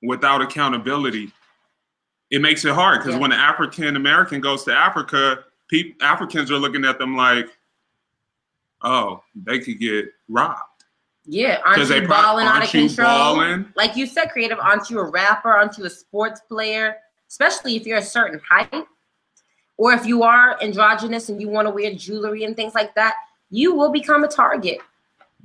without 0.05 0.43
accountability. 0.43 1.33
It 2.31 2.41
makes 2.41 2.65
it 2.65 2.73
hard 2.73 3.01
because 3.01 3.15
yeah. 3.15 3.21
when 3.21 3.33
an 3.33 3.39
African 3.39 3.97
American 3.97 4.41
goes 4.41 4.65
to 4.65 4.73
Africa, 4.73 5.45
pe- 5.69 5.95
Africans 6.01 6.51
are 6.51 6.59
looking 6.59 6.85
at 6.85 6.99
them 6.99 7.17
like, 7.17 7.47
oh, 8.83 9.23
they 9.35 9.59
could 9.59 9.79
get 9.79 10.07
robbed. 10.29 10.59
Yeah, 11.27 11.61
aren't 11.65 11.89
you 11.89 12.07
balling 12.07 12.47
out 12.47 12.65
of 12.65 12.71
control? 12.71 13.07
Balling? 13.07 13.67
Like 13.77 13.97
you 13.97 14.07
said, 14.07 14.27
creative. 14.27 14.59
Aren't 14.59 14.91
you 14.91 14.99
a 14.99 15.11
rapper? 15.11 15.51
Aren't 15.51 15.79
you 15.79 15.85
a 15.85 15.91
sports 15.91 16.41
player? 16.41 16.97
Especially 17.29 17.77
if 17.77 17.87
you're 17.87 17.99
a 17.99 18.03
certain 18.03 18.41
height, 18.47 18.85
or 19.77 19.93
if 19.93 20.05
you 20.05 20.23
are 20.23 20.61
androgynous 20.63 21.31
and 21.31 21.41
you 21.41 21.49
want 21.49 21.67
to 21.67 21.73
wear 21.73 21.95
jewelry 21.95 22.45
and 22.45 22.55
things 22.55 22.75
like 22.75 22.95
that, 22.95 23.15
you 23.51 23.75
will 23.75 23.91
become 23.91 24.25
a 24.25 24.29
target. 24.29 24.79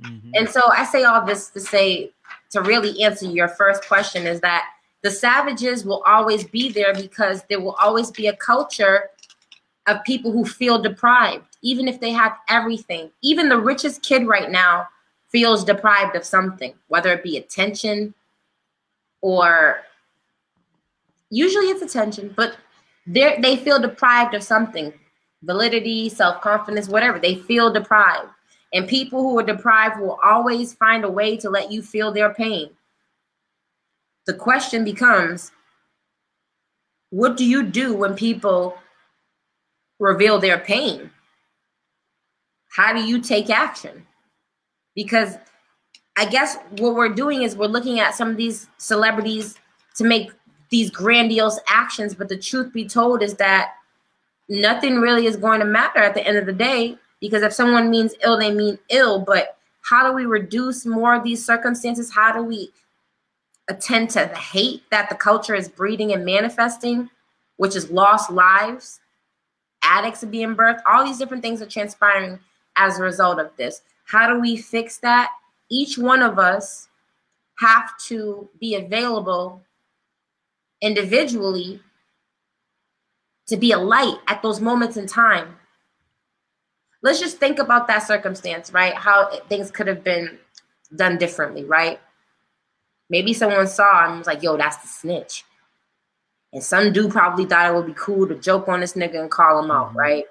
Mm-hmm. 0.02 0.30
And 0.34 0.48
so 0.48 0.60
I 0.70 0.84
say 0.84 1.04
all 1.04 1.24
this 1.24 1.48
to 1.50 1.60
say 1.60 2.12
to 2.50 2.62
really 2.62 3.02
answer 3.02 3.26
your 3.26 3.48
first 3.48 3.86
question 3.86 4.26
is 4.26 4.40
that 4.40 4.68
the 5.02 5.10
savages 5.10 5.84
will 5.84 6.02
always 6.06 6.44
be 6.44 6.70
there 6.70 6.94
because 6.94 7.42
there 7.48 7.60
will 7.60 7.76
always 7.80 8.10
be 8.10 8.26
a 8.26 8.36
culture 8.36 9.08
of 9.86 10.04
people 10.04 10.30
who 10.30 10.44
feel 10.44 10.80
deprived, 10.80 11.44
even 11.62 11.88
if 11.88 12.00
they 12.00 12.10
have 12.10 12.36
everything. 12.48 13.10
Even 13.22 13.48
the 13.48 13.58
richest 13.58 14.02
kid 14.02 14.26
right 14.26 14.50
now 14.50 14.86
feels 15.28 15.64
deprived 15.64 16.16
of 16.16 16.24
something, 16.24 16.74
whether 16.88 17.12
it 17.12 17.22
be 17.22 17.36
attention 17.36 18.12
or 19.22 19.78
usually 21.30 21.66
it's 21.66 21.82
attention, 21.82 22.32
but 22.36 22.56
they 23.06 23.56
feel 23.56 23.80
deprived 23.80 24.34
of 24.34 24.42
something, 24.42 24.92
validity, 25.42 26.08
self 26.08 26.40
confidence, 26.42 26.88
whatever. 26.88 27.18
They 27.18 27.36
feel 27.36 27.72
deprived, 27.72 28.28
and 28.72 28.88
people 28.88 29.22
who 29.22 29.38
are 29.38 29.44
deprived 29.44 30.00
will 30.00 30.18
always 30.24 30.74
find 30.74 31.04
a 31.04 31.10
way 31.10 31.36
to 31.38 31.50
let 31.50 31.72
you 31.72 31.82
feel 31.82 32.12
their 32.12 32.32
pain. 32.32 32.70
The 34.26 34.34
question 34.34 34.84
becomes, 34.84 35.50
what 37.10 37.36
do 37.36 37.44
you 37.44 37.64
do 37.64 37.94
when 37.94 38.14
people 38.14 38.78
reveal 39.98 40.38
their 40.38 40.58
pain? 40.58 41.10
How 42.68 42.92
do 42.92 43.02
you 43.02 43.20
take 43.20 43.50
action? 43.50 44.06
because 44.94 45.36
I 46.16 46.26
guess 46.26 46.58
what 46.78 46.94
we're 46.94 47.14
doing 47.14 47.42
is 47.42 47.56
we're 47.56 47.66
looking 47.66 48.00
at 48.00 48.14
some 48.14 48.28
of 48.28 48.36
these 48.36 48.68
celebrities 48.78 49.56
to 49.96 50.04
make 50.04 50.30
these 50.70 50.90
grandiose 50.90 51.58
actions, 51.66 52.14
but 52.14 52.28
the 52.28 52.36
truth 52.36 52.72
be 52.72 52.86
told 52.86 53.22
is 53.22 53.34
that 53.36 53.72
nothing 54.48 54.96
really 54.96 55.26
is 55.26 55.36
going 55.36 55.60
to 55.60 55.66
matter 55.66 56.00
at 56.00 56.14
the 56.14 56.26
end 56.26 56.36
of 56.36 56.46
the 56.46 56.52
day 56.52 56.96
because 57.20 57.42
if 57.42 57.52
someone 57.52 57.90
means 57.90 58.14
ill, 58.22 58.38
they 58.38 58.50
mean 58.52 58.78
ill, 58.88 59.20
but 59.20 59.56
How 59.82 60.08
do 60.08 60.14
we 60.14 60.26
reduce 60.26 60.86
more 60.86 61.14
of 61.14 61.24
these 61.24 61.44
circumstances? 61.44 62.12
How 62.12 62.32
do 62.32 62.42
we 62.42 62.70
attend 63.68 64.10
to 64.10 64.28
the 64.30 64.36
hate 64.36 64.82
that 64.90 65.08
the 65.08 65.14
culture 65.14 65.54
is 65.54 65.68
breeding 65.68 66.12
and 66.12 66.24
manifesting, 66.24 67.10
which 67.56 67.76
is 67.76 67.90
lost 67.90 68.30
lives, 68.30 69.00
addicts 69.82 70.22
are 70.22 70.28
being 70.28 70.54
birthed, 70.54 70.82
all 70.90 71.04
these 71.04 71.18
different 71.18 71.42
things 71.42 71.62
are 71.62 71.66
transpiring 71.66 72.38
as 72.76 72.98
a 72.98 73.02
result 73.02 73.38
of 73.38 73.50
this. 73.56 73.82
How 74.04 74.28
do 74.32 74.40
we 74.40 74.56
fix 74.56 74.98
that? 74.98 75.30
Each 75.70 75.96
one 75.96 76.22
of 76.22 76.38
us 76.38 76.88
have 77.60 77.96
to 78.06 78.48
be 78.60 78.74
available 78.74 79.62
individually 80.80 81.80
to 83.46 83.56
be 83.56 83.72
a 83.72 83.78
light 83.78 84.16
at 84.28 84.42
those 84.42 84.60
moments 84.60 84.96
in 84.96 85.06
time. 85.06 85.56
Let's 87.02 87.20
just 87.20 87.38
think 87.38 87.58
about 87.58 87.86
that 87.88 88.06
circumstance, 88.06 88.72
right? 88.72 88.94
How 88.94 89.30
things 89.48 89.70
could 89.70 89.86
have 89.86 90.04
been 90.04 90.38
done 90.94 91.18
differently, 91.18 91.64
right? 91.64 91.98
Maybe 93.08 93.32
someone 93.32 93.66
saw 93.66 94.06
and 94.08 94.18
was 94.18 94.26
like, 94.26 94.42
yo, 94.42 94.56
that's 94.56 94.76
the 94.78 94.88
snitch. 94.88 95.44
And 96.52 96.62
some 96.62 96.92
dude 96.92 97.10
probably 97.10 97.44
thought 97.46 97.70
it 97.70 97.74
would 97.74 97.86
be 97.86 97.94
cool 97.96 98.26
to 98.26 98.34
joke 98.34 98.68
on 98.68 98.80
this 98.80 98.94
nigga 98.94 99.20
and 99.20 99.30
call 99.30 99.62
him 99.62 99.70
out, 99.70 99.88
mm-hmm. 99.88 99.98
right? 99.98 100.24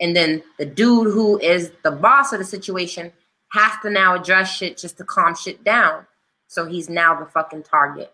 And 0.00 0.14
then 0.14 0.42
the 0.58 0.66
dude 0.66 1.12
who 1.12 1.38
is 1.38 1.72
the 1.82 1.90
boss 1.90 2.32
of 2.32 2.38
the 2.38 2.44
situation 2.44 3.12
has 3.52 3.72
to 3.82 3.90
now 3.90 4.14
address 4.20 4.54
shit 4.54 4.76
just 4.76 4.98
to 4.98 5.04
calm 5.04 5.34
shit 5.34 5.64
down. 5.64 6.06
So 6.48 6.66
he's 6.66 6.88
now 6.88 7.18
the 7.18 7.26
fucking 7.26 7.62
target. 7.62 8.12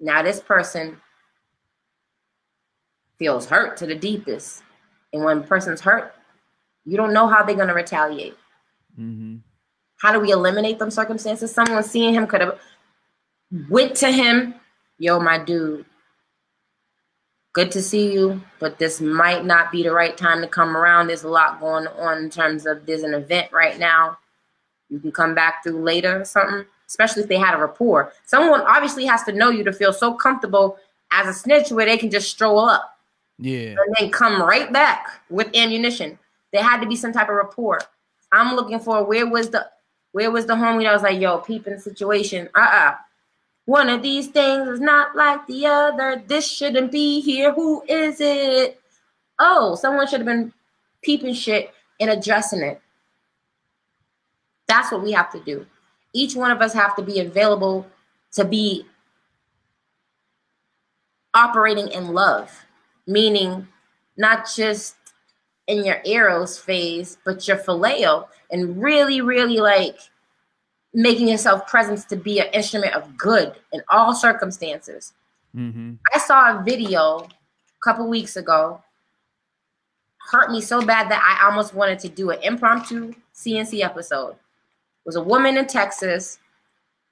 Now 0.00 0.22
this 0.22 0.40
person 0.40 1.00
feels 3.18 3.46
hurt 3.46 3.76
to 3.78 3.86
the 3.86 3.94
deepest. 3.94 4.62
And 5.14 5.24
when 5.24 5.38
a 5.38 5.42
person's 5.42 5.80
hurt, 5.80 6.12
you 6.84 6.96
don't 6.96 7.14
know 7.14 7.28
how 7.28 7.44
they're 7.44 7.54
going 7.54 7.68
to 7.68 7.74
retaliate. 7.74 8.36
Mm-hmm. 8.98 9.36
How 10.00 10.12
do 10.12 10.18
we 10.18 10.32
eliminate 10.32 10.78
them 10.80 10.90
circumstances? 10.90 11.52
Someone 11.52 11.82
seeing 11.84 12.12
him 12.12 12.26
could 12.26 12.40
have 12.40 12.58
went 13.70 13.94
to 13.96 14.10
him, 14.10 14.54
yo, 14.98 15.20
my 15.20 15.38
dude, 15.38 15.86
good 17.52 17.70
to 17.70 17.80
see 17.80 18.12
you, 18.12 18.42
but 18.58 18.78
this 18.78 19.00
might 19.00 19.44
not 19.44 19.70
be 19.70 19.84
the 19.84 19.92
right 19.92 20.16
time 20.16 20.40
to 20.42 20.48
come 20.48 20.76
around. 20.76 21.06
There's 21.06 21.22
a 21.22 21.28
lot 21.28 21.60
going 21.60 21.86
on 21.86 22.18
in 22.18 22.28
terms 22.28 22.66
of 22.66 22.84
there's 22.84 23.04
an 23.04 23.14
event 23.14 23.52
right 23.52 23.78
now. 23.78 24.18
You 24.90 24.98
can 24.98 25.12
come 25.12 25.34
back 25.34 25.62
through 25.62 25.80
later 25.80 26.22
or 26.22 26.24
something, 26.24 26.66
especially 26.88 27.22
if 27.22 27.28
they 27.28 27.38
had 27.38 27.54
a 27.54 27.58
rapport. 27.58 28.12
Someone 28.26 28.62
obviously 28.62 29.06
has 29.06 29.22
to 29.22 29.32
know 29.32 29.50
you 29.50 29.62
to 29.62 29.72
feel 29.72 29.92
so 29.92 30.12
comfortable 30.12 30.76
as 31.12 31.28
a 31.28 31.32
snitch 31.32 31.70
where 31.70 31.86
they 31.86 31.96
can 31.96 32.10
just 32.10 32.28
stroll 32.28 32.58
up. 32.58 32.93
Yeah. 33.38 33.74
And 33.78 33.94
then 33.98 34.10
come 34.10 34.40
right 34.42 34.72
back 34.72 35.20
with 35.28 35.54
ammunition. 35.54 36.18
There 36.52 36.62
had 36.62 36.80
to 36.80 36.86
be 36.86 36.96
some 36.96 37.12
type 37.12 37.28
of 37.28 37.34
rapport. 37.34 37.80
I'm 38.32 38.54
looking 38.54 38.78
for 38.78 39.04
where 39.04 39.26
was 39.26 39.50
the 39.50 39.68
where 40.12 40.30
was 40.30 40.46
the 40.46 40.54
homie 40.54 40.84
that 40.84 40.92
was 40.92 41.02
like, 41.02 41.20
yo, 41.20 41.38
peeping 41.38 41.78
situation? 41.78 42.48
Uh-uh. 42.54 42.94
One 43.64 43.88
of 43.88 44.02
these 44.02 44.28
things 44.28 44.68
is 44.68 44.80
not 44.80 45.16
like 45.16 45.44
the 45.46 45.66
other. 45.66 46.22
This 46.24 46.48
shouldn't 46.48 46.92
be 46.92 47.20
here. 47.20 47.52
Who 47.52 47.82
is 47.88 48.20
it? 48.20 48.80
Oh, 49.40 49.74
someone 49.74 50.06
should 50.06 50.20
have 50.20 50.26
been 50.26 50.52
peeping 51.02 51.34
shit 51.34 51.72
and 51.98 52.10
addressing 52.10 52.62
it. 52.62 52.80
That's 54.68 54.92
what 54.92 55.02
we 55.02 55.12
have 55.12 55.32
to 55.32 55.40
do. 55.40 55.66
Each 56.12 56.36
one 56.36 56.50
of 56.50 56.60
us 56.60 56.72
have 56.72 56.94
to 56.96 57.02
be 57.02 57.18
available 57.18 57.86
to 58.32 58.44
be 58.44 58.86
operating 61.34 61.88
in 61.88 62.12
love, 62.12 62.64
meaning 63.06 63.66
not 64.16 64.48
just 64.54 64.96
in 65.66 65.84
your 65.84 66.00
eros 66.04 66.58
phase, 66.58 67.18
but 67.24 67.46
your 67.48 67.56
phileo, 67.56 68.26
and 68.50 68.80
really, 68.82 69.20
really 69.20 69.58
like 69.58 69.96
making 70.92 71.28
yourself 71.28 71.66
presence 71.66 72.04
to 72.04 72.16
be 72.16 72.38
an 72.38 72.46
instrument 72.52 72.94
of 72.94 73.16
good 73.16 73.54
in 73.72 73.82
all 73.88 74.14
circumstances. 74.14 75.12
Mm-hmm. 75.54 75.94
I 76.14 76.18
saw 76.18 76.58
a 76.58 76.62
video 76.62 77.18
a 77.18 77.28
couple 77.82 78.08
weeks 78.08 78.36
ago, 78.36 78.82
hurt 80.30 80.50
me 80.50 80.60
so 80.60 80.80
bad 80.84 81.10
that 81.10 81.22
I 81.22 81.46
almost 81.46 81.74
wanted 81.74 81.98
to 82.00 82.08
do 82.08 82.30
an 82.30 82.42
impromptu 82.42 83.14
CNC 83.34 83.80
episode. 83.82 84.30
It 84.30 85.06
was 85.06 85.16
a 85.16 85.22
woman 85.22 85.56
in 85.56 85.66
Texas. 85.66 86.38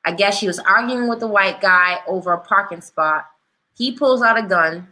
I 0.04 0.12
guess 0.12 0.38
she 0.38 0.46
was 0.46 0.58
arguing 0.58 1.08
with 1.08 1.22
a 1.22 1.26
white 1.26 1.60
guy 1.60 2.00
over 2.06 2.32
a 2.32 2.40
parking 2.40 2.80
spot. 2.80 3.26
He 3.76 3.92
pulls 3.92 4.22
out 4.22 4.38
a 4.38 4.42
gun. 4.42 4.88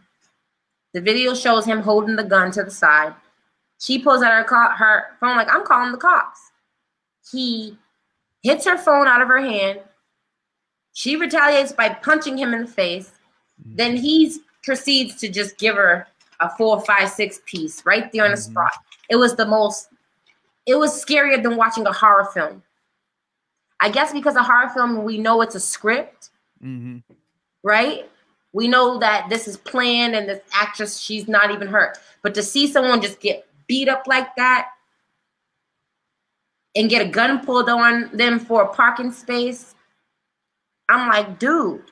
The 0.93 1.01
video 1.01 1.35
shows 1.35 1.65
him 1.65 1.81
holding 1.81 2.17
the 2.17 2.25
gun 2.25 2.51
to 2.53 2.65
the 2.65 2.71
side. 2.71 3.15
She 3.79 3.99
pulls 3.99 4.23
out 4.23 4.47
her, 4.49 4.75
her 4.77 5.05
phone 5.21 5.37
like, 5.37 5.53
I'm 5.53 5.65
calling 5.65 5.93
the 5.93 5.99
cops. 5.99 6.51
He 7.31 7.79
hits 8.43 8.67
her 8.67 8.77
phone 8.77 9.07
out 9.07 9.23
of 9.23 9.29
her 9.29 9.41
hand. 9.41 9.81
She 10.93 11.17
retaliates 11.17 11.73
by 11.73 11.91
punching 11.91 12.37
him 12.37 12.53
in 12.53 12.63
the 12.63 12.67
face. 12.67 13.13
Mm-hmm. 13.63 13.77
Then 13.77 13.97
he 13.97 14.37
proceeds 14.63 15.15
to 15.17 15.29
just 15.29 15.57
give 15.59 15.77
her 15.77 16.07
a 16.41 16.51
four, 16.57 16.81
five, 16.83 17.09
six 17.09 17.41
piece 17.47 17.85
right 17.87 18.11
there 18.13 18.25
on 18.25 18.33
the 18.33 18.37
mm-hmm. 18.37 18.53
spot. 18.53 18.73
It 19.09 19.17
was 19.17 19.37
the 19.37 19.47
most, 19.47 19.89
it 20.67 20.75
was 20.75 21.05
scarier 21.05 21.43
than 21.43 21.57
watching 21.57 21.87
a 21.87 21.93
horror 21.93 22.29
film. 22.35 22.63
I 23.81 23.89
guess 23.89 24.13
because 24.13 24.37
a 24.37 24.43
horror 24.43 24.69
film, 24.71 25.05
we 25.05 25.17
know 25.17 25.41
it's 25.41 25.55
a 25.55 25.61
script, 25.61 26.31
mm-hmm. 26.63 26.99
right? 27.63 28.11
We 28.53 28.69
know 28.69 28.99
that 28.99 29.29
this 29.29 29.47
is 29.47 29.57
planned 29.57 30.15
and 30.15 30.29
this 30.29 30.41
actress, 30.53 30.99
she's 30.99 31.29
not 31.29 31.51
even 31.51 31.69
hurt. 31.69 31.99
But 32.23 32.35
to 32.35 32.43
see 32.43 32.67
someone 32.67 33.01
just 33.01 33.21
get 33.21 33.47
beat 33.67 33.89
up 33.89 34.07
like 34.07 34.35
that, 34.37 34.69
and 36.77 36.91
get 36.91 37.07
a 37.07 37.09
gun 37.09 37.45
pulled 37.45 37.69
on 37.69 38.11
them 38.17 38.39
for 38.39 38.63
a 38.63 38.69
parking 38.69 39.13
space. 39.13 39.75
I'm 40.89 41.09
like, 41.09 41.39
dude, 41.39 41.91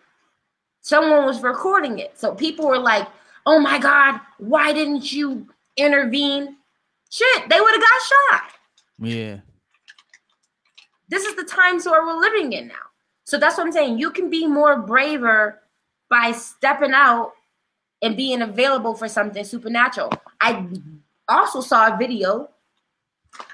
someone 0.80 1.24
was 1.24 1.42
recording 1.42 1.98
it. 1.98 2.18
So 2.18 2.34
people 2.34 2.66
were 2.66 2.78
like, 2.78 3.08
oh 3.46 3.58
my 3.58 3.78
God, 3.78 4.20
why 4.38 4.72
didn't 4.72 5.12
you 5.12 5.46
intervene? 5.76 6.56
Shit, 7.10 7.48
they 7.48 7.60
would 7.60 7.72
have 7.72 7.80
got 7.80 8.02
shot. 8.02 8.52
Yeah. 9.00 9.38
This 11.08 11.24
is 11.24 11.36
the 11.36 11.44
times 11.44 11.86
where 11.86 12.04
we're 12.04 12.20
living 12.20 12.52
in 12.52 12.68
now. 12.68 12.74
So 13.24 13.38
that's 13.38 13.56
what 13.56 13.66
I'm 13.66 13.72
saying. 13.72 13.98
You 13.98 14.10
can 14.10 14.30
be 14.30 14.46
more 14.46 14.80
braver 14.82 15.60
by 16.10 16.32
stepping 16.32 16.92
out 16.92 17.32
and 18.02 18.16
being 18.16 18.42
available 18.42 18.94
for 18.94 19.08
something 19.08 19.44
supernatural. 19.44 20.12
I 20.40 20.66
also 21.28 21.60
saw 21.60 21.94
a 21.94 21.96
video 21.98 22.48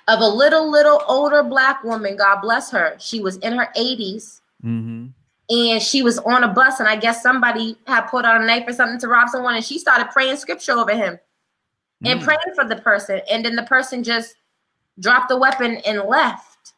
of 0.08 0.20
a 0.20 0.28
little, 0.28 0.70
little 0.70 1.02
older 1.06 1.42
black 1.42 1.82
woman. 1.82 2.16
God 2.16 2.40
bless 2.40 2.70
her. 2.70 2.96
She 2.98 3.20
was 3.20 3.36
in 3.38 3.54
her 3.54 3.68
80s. 3.76 4.40
Mm-hmm. 4.64 5.06
And 5.50 5.82
she 5.82 6.02
was 6.02 6.18
on 6.20 6.42
a 6.42 6.48
bus, 6.48 6.80
and 6.80 6.88
I 6.88 6.96
guess 6.96 7.22
somebody 7.22 7.76
had 7.86 8.06
put 8.06 8.24
out 8.24 8.40
a 8.40 8.46
knife 8.46 8.64
or 8.66 8.72
something 8.72 8.98
to 9.00 9.08
rob 9.08 9.28
someone, 9.28 9.54
and 9.54 9.64
she 9.64 9.78
started 9.78 10.08
praying 10.10 10.36
scripture 10.36 10.72
over 10.72 10.96
him 10.96 11.18
mm. 12.02 12.10
and 12.10 12.22
praying 12.22 12.38
for 12.54 12.64
the 12.64 12.76
person. 12.76 13.20
And 13.30 13.44
then 13.44 13.54
the 13.54 13.64
person 13.64 14.02
just 14.02 14.36
dropped 14.98 15.28
the 15.28 15.36
weapon 15.36 15.76
and 15.86 16.02
left. 16.04 16.72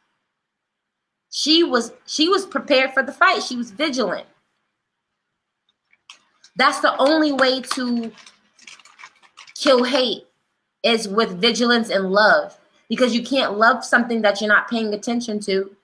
She 1.29 1.63
was 1.63 1.93
she 2.05 2.27
was 2.27 2.45
prepared 2.45 2.93
for 2.93 3.03
the 3.03 3.11
fight. 3.11 3.43
She 3.43 3.55
was 3.55 3.71
vigilant. 3.71 4.27
That's 6.57 6.79
the 6.79 6.97
only 6.97 7.31
way 7.31 7.61
to 7.61 8.11
kill 9.55 9.83
hate 9.83 10.27
is 10.83 11.07
with 11.07 11.39
vigilance 11.39 11.89
and 11.89 12.11
love 12.11 12.57
because 12.89 13.15
you 13.15 13.23
can't 13.23 13.57
love 13.57 13.83
something 13.83 14.21
that 14.21 14.41
you're 14.41 14.47
not 14.47 14.69
paying 14.69 14.93
attention 14.93 15.39
to. 15.41 15.75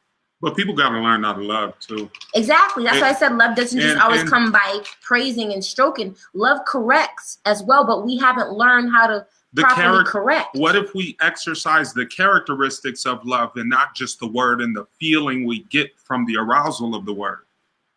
But 0.41 0.57
people 0.57 0.73
got 0.73 0.89
to 0.89 0.99
learn 0.99 1.23
how 1.23 1.33
to 1.33 1.41
love 1.41 1.79
too. 1.79 2.09
Exactly. 2.35 2.83
That's 2.83 2.95
and, 2.95 3.01
why 3.03 3.09
I 3.09 3.13
said 3.13 3.35
love 3.35 3.55
doesn't 3.55 3.79
just 3.79 3.97
always 3.97 4.21
and, 4.21 4.29
come 4.29 4.51
by 4.51 4.81
praising 5.01 5.53
and 5.53 5.63
stroking. 5.63 6.15
Love 6.33 6.59
corrects 6.67 7.37
as 7.45 7.63
well, 7.63 7.85
but 7.85 8.05
we 8.05 8.17
haven't 8.17 8.51
learned 8.51 8.91
how 8.91 9.07
to 9.07 9.25
the 9.53 9.61
properly 9.61 10.03
correct. 10.03 10.55
What 10.55 10.75
if 10.75 10.93
we 10.95 11.15
exercise 11.21 11.93
the 11.93 12.05
characteristics 12.07 13.05
of 13.05 13.23
love 13.23 13.51
and 13.55 13.69
not 13.69 13.95
just 13.95 14.19
the 14.19 14.27
word 14.27 14.61
and 14.61 14.75
the 14.75 14.85
feeling 14.99 15.45
we 15.45 15.63
get 15.65 15.97
from 15.97 16.25
the 16.25 16.37
arousal 16.37 16.95
of 16.95 17.05
the 17.05 17.13
word? 17.13 17.45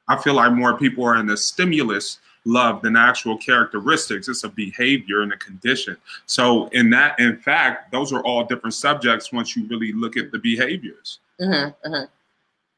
I 0.07 0.17
feel 0.17 0.35
like 0.35 0.53
more 0.53 0.79
people 0.79 1.05
are 1.05 1.17
in 1.17 1.27
the 1.27 1.37
stimulus 1.37 2.19
love 2.47 2.81
than 2.81 2.97
actual 2.97 3.37
characteristics. 3.37 4.29
It's 4.29 4.45
a 4.45 4.49
behavior 4.49 5.23
and 5.23 5.33
a 5.33 5.37
condition. 5.37 5.97
So, 6.25 6.69
in 6.69 6.89
that, 6.91 7.19
in 7.21 7.37
fact, 7.37 7.93
those 7.93 8.13
are 8.13 8.23
all 8.23 8.45
different 8.45 8.75
subjects 8.75 9.33
once 9.33 9.57
you 9.57 9.67
really 9.67 9.93
look 9.93 10.17
at 10.17 10.31
the 10.31 10.39
behaviors. 10.39 11.19
Mm-hmm, 11.41 11.89
mm-hmm. 11.89 12.05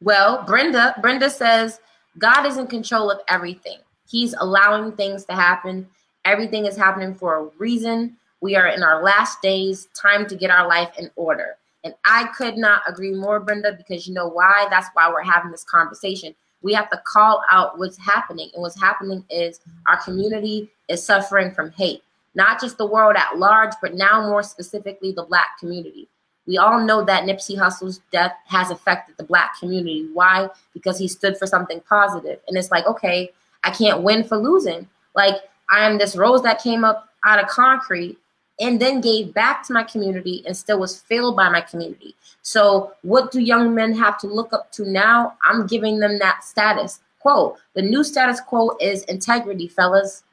Well, 0.00 0.44
Brenda, 0.44 0.94
Brenda 1.00 1.30
says 1.30 1.80
God 2.18 2.46
is 2.46 2.56
in 2.56 2.66
control 2.66 3.10
of 3.10 3.20
everything. 3.28 3.78
He's 4.08 4.34
allowing 4.40 4.92
things 4.92 5.24
to 5.26 5.34
happen. 5.34 5.86
Everything 6.24 6.66
is 6.66 6.76
happening 6.76 7.14
for 7.14 7.36
a 7.36 7.44
reason. 7.58 8.16
We 8.40 8.56
are 8.56 8.68
in 8.68 8.82
our 8.82 9.02
last 9.02 9.42
days. 9.42 9.88
Time 9.94 10.26
to 10.28 10.36
get 10.36 10.50
our 10.50 10.66
life 10.66 10.90
in 10.98 11.10
order. 11.16 11.56
And 11.84 11.94
I 12.04 12.24
could 12.36 12.56
not 12.56 12.82
agree 12.88 13.14
more, 13.14 13.40
Brenda, 13.40 13.72
because 13.72 14.08
you 14.08 14.14
know 14.14 14.28
why? 14.28 14.66
That's 14.70 14.88
why 14.94 15.08
we're 15.10 15.22
having 15.22 15.50
this 15.50 15.64
conversation 15.64 16.34
we 16.62 16.72
have 16.74 16.90
to 16.90 17.00
call 17.06 17.42
out 17.50 17.78
what's 17.78 17.98
happening. 17.98 18.50
And 18.54 18.62
what's 18.62 18.80
happening 18.80 19.24
is 19.30 19.60
our 19.86 20.02
community 20.02 20.70
is 20.88 21.02
suffering 21.02 21.52
from 21.52 21.70
hate, 21.72 22.02
not 22.34 22.60
just 22.60 22.78
the 22.78 22.86
world 22.86 23.16
at 23.16 23.38
large, 23.38 23.72
but 23.80 23.94
now 23.94 24.26
more 24.26 24.42
specifically 24.42 25.12
the 25.12 25.24
Black 25.24 25.58
community. 25.58 26.08
We 26.48 26.56
all 26.56 26.80
know 26.80 27.04
that 27.04 27.24
Nipsey 27.24 27.58
Hussle's 27.58 28.00
death 28.10 28.32
has 28.46 28.70
affected 28.70 29.18
the 29.18 29.24
black 29.24 29.58
community. 29.60 30.08
Why? 30.14 30.48
Because 30.72 30.98
he 30.98 31.06
stood 31.06 31.36
for 31.36 31.46
something 31.46 31.82
positive. 31.86 32.40
And 32.48 32.56
it's 32.56 32.70
like, 32.70 32.86
okay, 32.86 33.30
I 33.64 33.70
can't 33.70 34.02
win 34.02 34.24
for 34.24 34.38
losing. 34.38 34.88
Like 35.14 35.36
I 35.70 35.86
am 35.86 35.98
this 35.98 36.16
rose 36.16 36.42
that 36.44 36.62
came 36.62 36.84
up 36.84 37.10
out 37.26 37.42
of 37.42 37.50
concrete 37.50 38.16
and 38.60 38.80
then 38.80 39.00
gave 39.00 39.32
back 39.32 39.64
to 39.66 39.72
my 39.72 39.84
community 39.84 40.42
and 40.46 40.56
still 40.56 40.80
was 40.80 40.98
failed 40.98 41.36
by 41.36 41.48
my 41.48 41.60
community. 41.60 42.14
So, 42.42 42.92
what 43.02 43.30
do 43.30 43.40
young 43.40 43.74
men 43.74 43.94
have 43.94 44.18
to 44.18 44.26
look 44.26 44.52
up 44.52 44.72
to 44.72 44.90
now? 44.90 45.36
I'm 45.42 45.66
giving 45.66 45.98
them 45.98 46.18
that 46.18 46.44
status 46.44 47.00
quo. 47.20 47.56
The 47.74 47.82
new 47.82 48.02
status 48.02 48.40
quo 48.40 48.76
is 48.80 49.04
integrity, 49.04 49.68
fellas. 49.68 50.24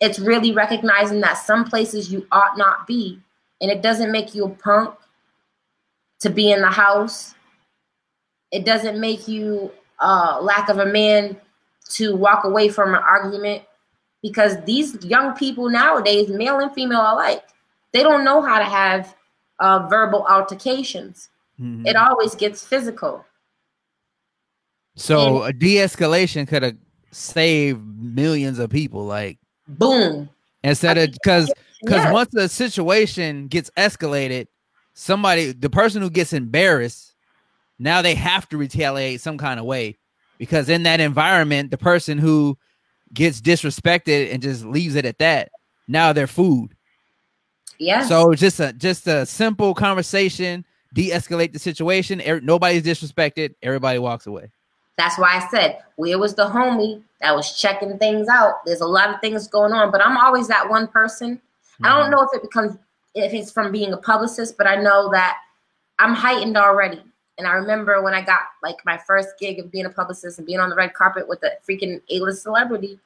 It's 0.00 0.18
really 0.18 0.52
recognizing 0.52 1.20
that 1.20 1.34
some 1.34 1.64
places 1.64 2.12
you 2.12 2.26
ought 2.32 2.56
not 2.56 2.86
be, 2.86 3.20
and 3.60 3.70
it 3.70 3.82
doesn't 3.82 4.12
make 4.12 4.34
you 4.34 4.44
a 4.44 4.50
punk 4.50 4.94
to 6.20 6.30
be 6.30 6.52
in 6.52 6.60
the 6.60 6.70
house. 6.70 7.34
It 8.50 8.64
doesn't 8.64 9.00
make 9.00 9.28
you 9.28 9.70
uh, 10.00 10.38
lack 10.40 10.68
of 10.68 10.78
a 10.78 10.86
man 10.86 11.36
to 11.90 12.16
walk 12.16 12.44
away 12.44 12.68
from 12.68 12.94
an 12.94 13.02
argument 13.02 13.62
because 14.22 14.56
these 14.64 15.04
young 15.04 15.34
people 15.34 15.68
nowadays, 15.68 16.28
male 16.28 16.60
and 16.60 16.72
female 16.72 17.00
alike, 17.00 17.44
they 17.92 18.02
don't 18.02 18.24
know 18.24 18.40
how 18.40 18.58
to 18.58 18.64
have 18.64 19.14
uh, 19.58 19.86
verbal 19.88 20.24
altercations. 20.26 21.28
Mm-hmm. 21.60 21.86
It 21.86 21.96
always 21.96 22.34
gets 22.34 22.64
physical. 22.64 23.24
So 24.94 25.42
and, 25.42 25.50
a 25.50 25.52
de-escalation 25.52 26.46
could 26.46 26.62
have 26.62 26.76
saved 27.10 27.80
millions 27.84 28.58
of 28.58 28.70
people. 28.70 29.04
Like 29.04 29.38
boom. 29.68 30.28
Instead 30.64 30.98
of 30.98 31.12
because 31.12 31.52
because 31.80 32.04
yes. 32.04 32.12
once 32.12 32.30
the 32.32 32.48
situation 32.48 33.48
gets 33.48 33.70
escalated, 33.76 34.46
somebody 34.94 35.52
the 35.52 35.70
person 35.70 36.02
who 36.02 36.10
gets 36.10 36.32
embarrassed, 36.32 37.14
now 37.78 38.02
they 38.02 38.14
have 38.14 38.48
to 38.50 38.56
retaliate 38.56 39.20
some 39.20 39.38
kind 39.38 39.58
of 39.58 39.66
way 39.66 39.98
because 40.38 40.68
in 40.68 40.84
that 40.84 41.00
environment, 41.00 41.70
the 41.70 41.78
person 41.78 42.18
who 42.18 42.56
gets 43.14 43.40
disrespected 43.40 44.32
and 44.32 44.42
just 44.42 44.64
leaves 44.64 44.94
it 44.94 45.04
at 45.04 45.18
that. 45.18 45.50
Now 45.88 46.12
they're 46.12 46.26
food. 46.26 46.74
Yeah. 47.78 48.04
So 48.04 48.34
just 48.34 48.60
a 48.60 48.72
just 48.72 49.06
a 49.06 49.26
simple 49.26 49.74
conversation, 49.74 50.64
de-escalate 50.94 51.52
the 51.52 51.58
situation. 51.58 52.22
Er, 52.26 52.40
nobody's 52.40 52.82
disrespected. 52.82 53.54
Everybody 53.62 53.98
walks 53.98 54.26
away. 54.26 54.50
That's 54.96 55.18
why 55.18 55.36
I 55.36 55.48
said 55.48 55.82
where 55.96 56.18
was 56.18 56.34
the 56.34 56.46
homie 56.46 57.02
that 57.20 57.34
was 57.34 57.58
checking 57.58 57.98
things 57.98 58.28
out. 58.28 58.64
There's 58.64 58.80
a 58.80 58.86
lot 58.86 59.10
of 59.10 59.20
things 59.20 59.48
going 59.48 59.72
on, 59.72 59.90
but 59.90 60.00
I'm 60.00 60.16
always 60.16 60.48
that 60.48 60.68
one 60.68 60.86
person. 60.86 61.36
Mm-hmm. 61.36 61.86
I 61.86 61.88
don't 61.90 62.02
mm-hmm. 62.02 62.10
know 62.12 62.22
if 62.22 62.34
it 62.34 62.42
becomes 62.42 62.76
if 63.14 63.32
it's 63.32 63.50
from 63.50 63.72
being 63.72 63.92
a 63.92 63.96
publicist, 63.96 64.56
but 64.56 64.66
I 64.66 64.76
know 64.76 65.10
that 65.10 65.38
I'm 65.98 66.14
heightened 66.14 66.56
already. 66.56 67.02
And 67.38 67.46
I 67.46 67.52
remember 67.52 68.02
when 68.02 68.14
I 68.14 68.22
got 68.22 68.40
like 68.62 68.76
my 68.84 68.98
first 68.98 69.30
gig 69.38 69.58
of 69.58 69.70
being 69.70 69.86
a 69.86 69.90
publicist 69.90 70.38
and 70.38 70.46
being 70.46 70.60
on 70.60 70.68
the 70.68 70.76
red 70.76 70.94
carpet 70.94 71.28
with 71.28 71.42
a 71.42 71.52
freaking 71.68 72.00
A-list 72.10 72.42
celebrity, 72.42 72.98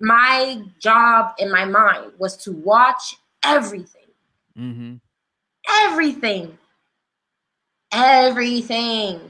my 0.00 0.62
job 0.78 1.34
in 1.38 1.50
my 1.50 1.64
mind 1.64 2.12
was 2.18 2.36
to 2.38 2.52
watch 2.52 3.16
everything. 3.44 4.06
Mm-hmm. 4.58 4.94
Everything. 5.82 6.58
Everything. 7.92 9.20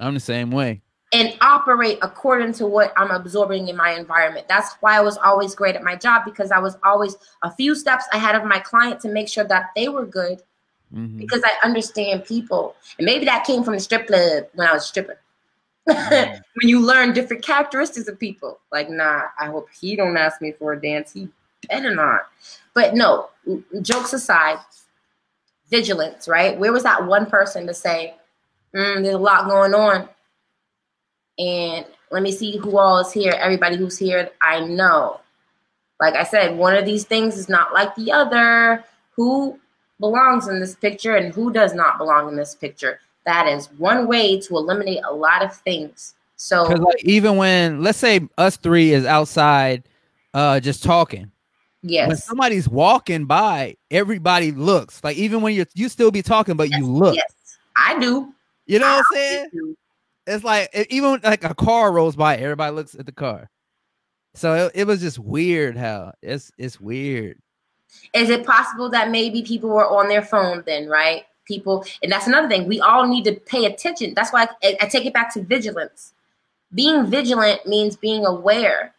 I'm 0.00 0.14
the 0.14 0.20
same 0.20 0.50
way. 0.50 0.82
And 1.12 1.36
operate 1.40 1.98
according 2.02 2.52
to 2.54 2.66
what 2.66 2.92
I'm 2.96 3.10
absorbing 3.10 3.68
in 3.68 3.76
my 3.76 3.90
environment. 3.90 4.46
That's 4.48 4.74
why 4.80 4.96
I 4.96 5.00
was 5.00 5.18
always 5.18 5.54
great 5.54 5.76
at 5.76 5.82
my 5.82 5.96
job 5.96 6.24
because 6.24 6.50
I 6.50 6.58
was 6.58 6.76
always 6.84 7.16
a 7.42 7.50
few 7.50 7.74
steps 7.74 8.04
ahead 8.12 8.34
of 8.34 8.44
my 8.44 8.58
client 8.58 9.00
to 9.00 9.08
make 9.08 9.28
sure 9.28 9.44
that 9.44 9.70
they 9.74 9.88
were 9.88 10.06
good 10.06 10.40
mm-hmm. 10.94 11.18
because 11.18 11.42
I 11.44 11.52
understand 11.66 12.24
people. 12.24 12.76
And 12.98 13.06
maybe 13.06 13.24
that 13.26 13.44
came 13.44 13.64
from 13.64 13.74
the 13.74 13.80
strip 13.80 14.06
club 14.06 14.44
when 14.54 14.68
I 14.68 14.74
was 14.74 14.86
stripping. 14.86 15.16
Mm-hmm. 15.88 16.40
when 16.60 16.68
you 16.68 16.80
learn 16.80 17.12
different 17.12 17.42
characteristics 17.42 18.08
of 18.08 18.18
people. 18.18 18.60
Like, 18.70 18.90
nah, 18.90 19.22
I 19.38 19.46
hope 19.46 19.68
he 19.78 19.96
don't 19.96 20.16
ask 20.16 20.40
me 20.40 20.52
for 20.52 20.72
a 20.72 20.80
dance. 20.80 21.12
He 21.12 21.28
better 21.68 21.94
not. 21.94 22.22
But 22.74 22.94
no, 22.94 23.30
jokes 23.82 24.12
aside, 24.12 24.58
vigilance, 25.68 26.28
right? 26.28 26.58
Where 26.58 26.72
was 26.72 26.82
that 26.84 27.06
one 27.06 27.26
person 27.26 27.66
to 27.66 27.74
say, 27.74 28.14
mm, 28.74 29.02
there's 29.02 29.14
a 29.14 29.18
lot 29.18 29.48
going 29.48 29.74
on? 29.74 30.08
And 31.38 31.86
let 32.10 32.22
me 32.22 32.32
see 32.32 32.58
who 32.58 32.78
all 32.78 32.98
is 32.98 33.12
here. 33.12 33.32
Everybody 33.32 33.76
who's 33.76 33.98
here, 33.98 34.30
I 34.40 34.60
know. 34.60 35.20
Like 36.00 36.14
I 36.14 36.24
said, 36.24 36.56
one 36.56 36.76
of 36.76 36.84
these 36.84 37.04
things 37.04 37.36
is 37.36 37.48
not 37.48 37.72
like 37.72 37.94
the 37.94 38.12
other. 38.12 38.84
Who 39.16 39.58
belongs 40.00 40.48
in 40.48 40.58
this 40.58 40.74
picture 40.74 41.16
and 41.16 41.32
who 41.32 41.52
does 41.52 41.74
not 41.74 41.98
belong 41.98 42.28
in 42.28 42.36
this 42.36 42.54
picture. 42.54 43.00
That 43.26 43.46
is 43.46 43.66
one 43.78 44.08
way 44.08 44.40
to 44.40 44.56
eliminate 44.56 45.00
a 45.04 45.14
lot 45.14 45.44
of 45.44 45.54
things. 45.54 46.14
So 46.36 46.62
like, 46.64 47.04
even 47.04 47.36
when 47.36 47.82
let's 47.82 47.98
say 47.98 48.20
us 48.38 48.56
three 48.56 48.92
is 48.92 49.04
outside 49.04 49.84
uh 50.32 50.58
just 50.58 50.82
talking. 50.82 51.30
Yes. 51.82 52.08
When 52.08 52.16
somebody's 52.16 52.68
walking 52.68 53.26
by, 53.26 53.76
everybody 53.90 54.52
looks. 54.52 55.04
Like 55.04 55.16
even 55.16 55.42
when 55.42 55.54
you 55.54 55.66
you 55.74 55.88
still 55.88 56.10
be 56.10 56.22
talking, 56.22 56.56
but 56.56 56.70
yes, 56.70 56.80
you 56.80 56.86
look. 56.86 57.14
Yes, 57.14 57.58
I 57.76 57.98
do. 57.98 58.32
You 58.66 58.78
know 58.78 58.86
I 58.86 58.96
what 58.96 59.06
I'm 59.10 59.14
saying? 59.14 59.76
It's 60.26 60.44
like 60.44 60.86
even 60.90 61.20
like 61.22 61.44
a 61.44 61.54
car 61.54 61.92
rolls 61.92 62.16
by, 62.16 62.36
everybody 62.36 62.74
looks 62.74 62.94
at 62.94 63.04
the 63.04 63.12
car. 63.12 63.50
So 64.34 64.66
it, 64.66 64.72
it 64.74 64.86
was 64.86 65.00
just 65.00 65.18
weird 65.18 65.76
how 65.76 66.12
it's 66.22 66.52
it's 66.56 66.80
weird. 66.80 67.38
Is 68.12 68.30
it 68.30 68.46
possible 68.46 68.90
that 68.90 69.10
maybe 69.10 69.42
people 69.42 69.70
were 69.70 69.88
on 69.88 70.08
their 70.08 70.22
phone 70.22 70.62
then, 70.66 70.88
right? 70.88 71.24
People, 71.44 71.84
and 72.02 72.10
that's 72.10 72.26
another 72.26 72.48
thing. 72.48 72.66
We 72.66 72.80
all 72.80 73.06
need 73.06 73.24
to 73.24 73.32
pay 73.32 73.64
attention. 73.64 74.14
That's 74.14 74.32
why 74.32 74.48
I, 74.62 74.76
I 74.80 74.86
take 74.86 75.06
it 75.06 75.12
back 75.12 75.32
to 75.34 75.42
vigilance. 75.42 76.12
Being 76.74 77.06
vigilant 77.06 77.66
means 77.66 77.96
being 77.96 78.24
aware. 78.24 78.94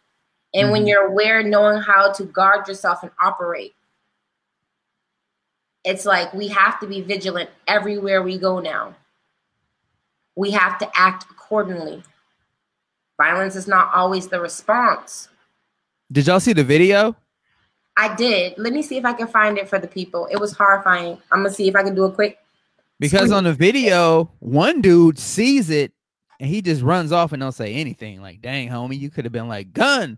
And 0.54 0.66
mm-hmm. 0.66 0.72
when 0.72 0.88
you're 0.88 1.08
aware, 1.08 1.44
knowing 1.44 1.82
how 1.82 2.12
to 2.12 2.26
guard 2.26 2.68
yourself 2.68 3.04
and 3.04 3.12
operate. 3.22 3.74
It's 5.84 6.06
like 6.06 6.34
we 6.34 6.48
have 6.50 6.80
to 6.82 6.88
be 6.88 7.02
vigilant 7.02 7.50
everywhere 7.68 8.22
we 8.22 8.38
go 8.38 8.60
now. 8.60 8.96
We 10.36 10.52
have 10.52 10.78
to 10.80 10.90
act 10.94 11.26
accordingly. 11.32 12.04
Violence 13.18 13.56
is 13.56 13.68
not 13.68 13.92
always 13.94 14.28
the 14.28 14.40
response. 14.40 15.30
Did 16.12 16.28
y'all 16.28 16.40
see 16.40 16.54
the 16.54 16.64
video? 16.64 17.16
I 17.98 18.16
did. 18.16 18.58
Let 18.58 18.74
me 18.74 18.82
see 18.82 18.98
if 18.98 19.06
I 19.06 19.14
can 19.14 19.28
find 19.28 19.58
it 19.58 19.68
for 19.68 19.80
the 19.80 19.88
people. 19.88 20.28
It 20.32 20.40
was 20.40 20.54
horrifying. 20.54 21.18
I'm 21.32 21.44
gonna 21.44 21.54
see 21.54 21.68
if 21.68 21.76
I 21.76 21.84
can 21.84 21.96
do 21.96 22.06
a 22.06 22.12
quick. 22.12 22.40
Because 23.00 23.32
on 23.32 23.44
the 23.44 23.54
video, 23.54 24.32
one 24.40 24.82
dude 24.82 25.18
sees 25.18 25.70
it 25.70 25.92
and 26.40 26.50
he 26.50 26.62
just 26.62 26.82
runs 26.82 27.12
off 27.12 27.32
and 27.32 27.42
don't 27.42 27.52
say 27.52 27.74
anything. 27.74 28.22
Like, 28.22 28.42
dang, 28.42 28.70
homie, 28.70 29.00
you 29.00 29.10
could 29.10 29.26
have 29.26 29.32
been 29.32 29.48
like, 29.48 29.74
gun. 29.74 30.18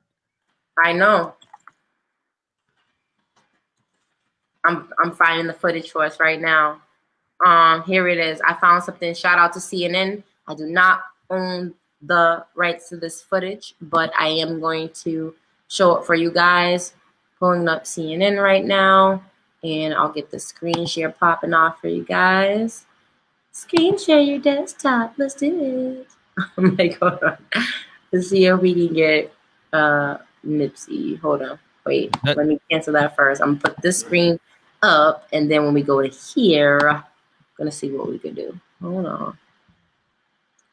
I 0.84 0.94
know. 0.94 1.36
I'm 4.66 4.92
I'm 5.02 5.12
finding 5.12 5.48
the 5.48 5.54
footage 5.54 5.92
for 5.92 6.04
us 6.04 6.20
right 6.20 6.40
now. 6.40 6.82
Um, 7.46 7.84
here 7.84 8.08
it 8.08 8.18
is. 8.18 8.40
I 8.42 8.54
found 8.54 8.84
something. 8.84 9.14
Shout 9.14 9.38
out 9.38 9.54
to 9.54 9.60
CNN. 9.60 10.24
I 10.48 10.56
do 10.56 10.66
not 10.66 11.04
own 11.30 11.74
the 12.02 12.46
rights 12.56 12.90
to 12.90 12.98
this 12.98 13.22
footage, 13.22 13.76
but 13.82 14.12
I 14.18 14.28
am 14.28 14.60
going 14.60 14.90
to 15.04 15.36
show 15.68 15.98
it 15.98 16.06
for 16.06 16.16
you 16.16 16.32
guys 16.32 16.94
pulling 17.44 17.68
up 17.68 17.84
CNN 17.84 18.42
right 18.42 18.64
now, 18.64 19.22
and 19.66 19.94
I'll 19.94 20.14
get 20.14 20.32
the 20.32 20.40
screen 20.40 20.86
share 20.86 21.10
popping 21.10 21.54
off 21.54 21.82
for 21.82 21.90
you 21.90 22.06
guys. 22.06 22.86
Screen 23.52 23.98
share 23.98 24.22
your 24.22 24.40
desktop. 24.40 25.16
Let's 25.18 25.36
do 25.36 26.06
it. 26.06 26.08
Oh 26.58 26.62
my 26.62 26.88
god. 26.88 27.38
Let's 28.12 28.30
see 28.30 28.46
if 28.46 28.60
we 28.62 28.74
can 28.74 28.96
get 28.96 29.34
uh 29.74 30.18
Nipsey. 30.48 31.20
Hold 31.20 31.42
on. 31.42 31.60
Wait. 31.86 32.16
Let 32.24 32.48
me 32.48 32.62
cancel 32.72 32.94
that 32.94 33.16
first. 33.16 33.42
I'm 33.42 33.58
gonna 33.58 33.76
put 33.76 33.82
this 33.84 34.00
screen 34.00 34.40
up, 34.82 35.28
and 35.34 35.52
then 35.52 35.66
when 35.66 35.74
we 35.74 35.84
go 35.84 36.02
to 36.02 36.08
here, 36.08 36.80
I'm 36.90 37.04
gonna 37.58 37.72
see 37.72 37.92
what 37.92 38.10
we 38.10 38.20
can 38.20 38.36
do. 38.36 38.58
Hold 38.82 39.06
on. 39.06 39.38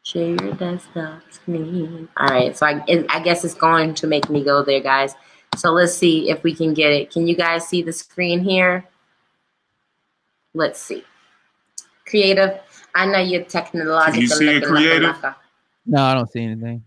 Share 0.05 0.29
your 0.29 0.55
desktop 0.55 1.21
screen. 1.31 2.09
All 2.17 2.29
right. 2.29 2.57
So 2.57 2.65
I, 2.65 2.85
I 3.11 3.21
guess 3.21 3.45
it's 3.45 3.55
going 3.55 3.93
to 3.95 4.07
make 4.07 4.31
me 4.31 4.45
go 4.45 4.63
there, 4.63 4.81
guys. 4.81 5.15
So 5.57 5.73
let's 5.73 5.95
see 5.95 6.31
if 6.31 6.43
we 6.43 6.55
can 6.55 6.75
get 6.75 6.93
it. 6.93 7.11
Can 7.13 7.27
you 7.27 7.37
guys 7.37 7.69
see 7.69 7.83
the 7.83 7.93
screen 7.93 8.41
here? 8.41 8.87
Let's 10.55 10.81
see. 10.81 11.05
Creative. 12.07 12.61
I 12.95 13.07
know 13.07 13.19
you're 13.19 13.45
technological. 13.45 14.13
Can 14.13 14.23
you 14.23 14.29
see 14.29 14.49
it, 14.57 14.65
creative? 14.65 15.17
No, 15.87 16.03
I 16.03 16.15
don't 16.15 16.31
see 16.31 16.43
anything. 16.43 16.85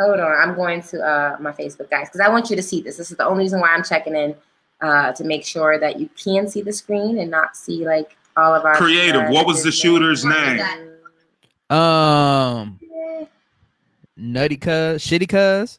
Hold 0.00 0.20
on. 0.20 0.32
I'm 0.32 0.54
going 0.54 0.82
to 0.82 1.00
uh, 1.02 1.36
my 1.40 1.52
Facebook, 1.52 1.90
guys, 1.90 2.08
because 2.08 2.20
I 2.20 2.28
want 2.28 2.50
you 2.50 2.56
to 2.56 2.62
see 2.62 2.80
this. 2.80 2.96
This 2.96 3.10
is 3.10 3.16
the 3.16 3.26
only 3.26 3.44
reason 3.44 3.60
why 3.60 3.68
I'm 3.68 3.84
checking 3.84 4.14
in 4.14 4.34
uh, 4.80 5.12
to 5.12 5.24
make 5.24 5.44
sure 5.44 5.78
that 5.78 5.98
you 5.98 6.08
can 6.22 6.48
see 6.48 6.62
the 6.62 6.72
screen 6.72 7.18
and 7.18 7.30
not 7.30 7.56
see 7.56 7.86
like 7.86 8.16
all 8.36 8.54
of 8.54 8.64
our 8.64 8.76
creative. 8.76 9.22
Uh, 9.22 9.30
what 9.30 9.46
was 9.46 9.62
the 9.62 9.72
shooter's 9.72 10.24
name? 10.24 10.60
Um, 11.68 12.78
Nutty 14.16 14.56
Cuz, 14.56 15.04
Shitty 15.04 15.28
Cuz. 15.28 15.78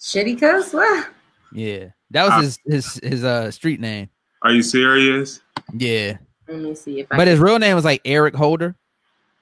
Shitty 0.00 0.38
cuz? 0.40 0.72
What? 0.72 1.08
Yeah. 1.52 1.86
That 2.10 2.24
was 2.28 2.44
his 2.44 2.58
his 2.66 2.94
his 3.02 3.24
uh 3.24 3.50
street 3.50 3.80
name. 3.80 4.08
Are 4.42 4.52
you 4.52 4.62
serious? 4.62 5.40
Yeah. 5.74 6.16
Let 6.48 6.58
me 6.58 6.74
see 6.74 7.00
if 7.00 7.06
I 7.10 7.16
But 7.16 7.24
can- 7.24 7.28
his 7.28 7.38
real 7.40 7.58
name 7.58 7.76
was 7.76 7.84
like 7.84 8.00
Eric 8.04 8.34
Holder. 8.34 8.74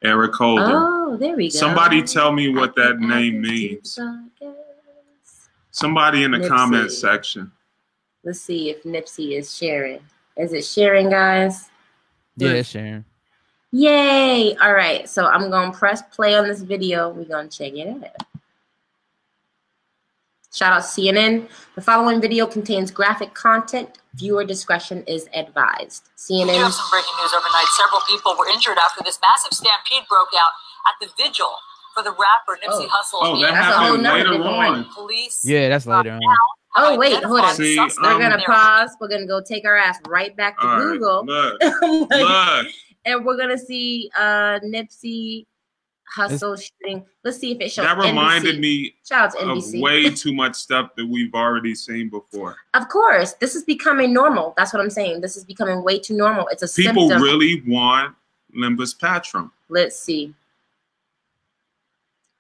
Eric 0.02 0.34
Holder. 0.34 0.64
Oh, 0.66 1.16
there 1.16 1.34
we 1.36 1.50
go. 1.50 1.58
Somebody 1.58 2.02
tell 2.02 2.32
me 2.32 2.48
what 2.54 2.70
I 2.78 2.82
that 2.88 2.98
can 2.98 3.08
name 3.08 3.42
this 3.42 3.94
to 3.96 4.00
the 4.40 4.46
means. 4.46 5.48
Somebody 5.70 6.24
in 6.24 6.32
the 6.32 6.38
Nipsey. 6.38 6.48
comment 6.48 6.90
section. 6.92 7.50
Let's 8.24 8.40
see 8.40 8.70
if 8.70 8.82
Nipsey 8.82 9.38
is 9.38 9.56
sharing. 9.56 10.00
Is 10.36 10.52
it 10.52 10.64
sharing, 10.64 11.08
guys? 11.10 11.68
Yeah, 12.36 12.62
sharing. 12.62 13.04
Yay! 13.72 14.56
All 14.56 14.72
right, 14.72 15.08
so 15.08 15.26
I'm 15.26 15.50
gonna 15.50 15.72
press 15.72 16.02
play 16.14 16.36
on 16.36 16.46
this 16.48 16.60
video. 16.62 17.10
We're 17.10 17.24
gonna 17.24 17.48
check 17.48 17.72
it 17.74 17.88
out. 17.88 18.27
Shout 20.58 20.72
out 20.72 20.82
CNN. 20.82 21.46
The 21.76 21.80
following 21.80 22.20
video 22.20 22.44
contains 22.44 22.90
graphic 22.90 23.32
content. 23.32 23.98
Viewer 24.16 24.42
discretion 24.42 25.04
is 25.06 25.28
advised. 25.32 26.08
CNN. 26.16 26.46
We 26.46 26.52
do 26.54 26.58
CNN. 26.58 26.62
have 26.64 26.72
some 26.74 26.90
breaking 26.90 27.14
news 27.22 27.32
overnight. 27.32 27.66
Several 27.78 28.00
people 28.08 28.34
were 28.36 28.48
injured 28.48 28.76
after 28.76 29.04
this 29.04 29.20
massive 29.22 29.52
stampede 29.56 30.02
broke 30.10 30.34
out 30.34 30.50
at 30.88 30.94
the 31.00 31.12
vigil 31.22 31.52
for 31.94 32.02
the 32.02 32.10
rapper 32.10 32.58
Nipsey 32.60 32.88
Oh. 32.90 32.90
Hussle. 32.90 33.18
Oh, 33.22 33.40
that 33.40 33.46
being 33.46 33.54
That's 33.54 33.72
a 33.72 33.78
whole 33.78 34.02
happened 34.02 34.02
later 34.02 34.42
on. 34.42 34.84
Police. 34.92 35.42
Yeah, 35.44 35.68
that's 35.68 35.86
later 35.86 36.10
on. 36.14 36.20
Oh, 36.76 36.98
wait, 36.98 37.22
hold 37.22 37.38
on. 37.40 37.54
See, 37.54 37.76
We're 37.76 38.10
um, 38.14 38.20
gonna 38.20 38.42
pause. 38.44 38.90
We're 39.00 39.08
gonna 39.08 39.28
go 39.28 39.40
take 39.40 39.64
our 39.64 39.76
ass 39.76 40.00
right 40.08 40.36
back 40.36 40.58
to 40.60 40.66
All 40.66 40.76
right, 40.76 40.98
Google. 40.98 41.24
look, 41.24 41.62
look. 42.10 42.66
and 43.04 43.24
we're 43.24 43.36
gonna 43.36 43.56
see 43.58 44.10
uh 44.18 44.58
Nipsey 44.64 45.46
Hussle 46.16 46.60
shooting. 46.60 47.04
Let's 47.24 47.38
see 47.38 47.52
if 47.52 47.60
it 47.60 47.70
shows. 47.70 47.84
That 47.84 47.98
reminded 47.98 48.56
NBC. 48.56 48.60
me 48.60 48.94
out 49.12 49.34
of 49.34 49.40
NBC. 49.40 49.80
way 49.80 50.10
too 50.10 50.32
much 50.32 50.54
stuff 50.54 50.90
that 50.96 51.06
we've 51.06 51.34
already 51.34 51.74
seen 51.74 52.08
before. 52.08 52.56
Of 52.74 52.88
course, 52.88 53.34
this 53.34 53.54
is 53.54 53.64
becoming 53.64 54.12
normal. 54.12 54.54
That's 54.56 54.72
what 54.72 54.80
I'm 54.80 54.90
saying. 54.90 55.20
This 55.20 55.36
is 55.36 55.44
becoming 55.44 55.84
way 55.84 55.98
too 55.98 56.16
normal. 56.16 56.48
It's 56.48 56.62
a 56.62 56.68
People 56.82 57.08
symptom. 57.08 57.22
really 57.22 57.62
want 57.66 58.14
Limbus 58.56 58.98
Patrum. 58.98 59.50
Let's 59.68 59.98
see. 59.98 60.34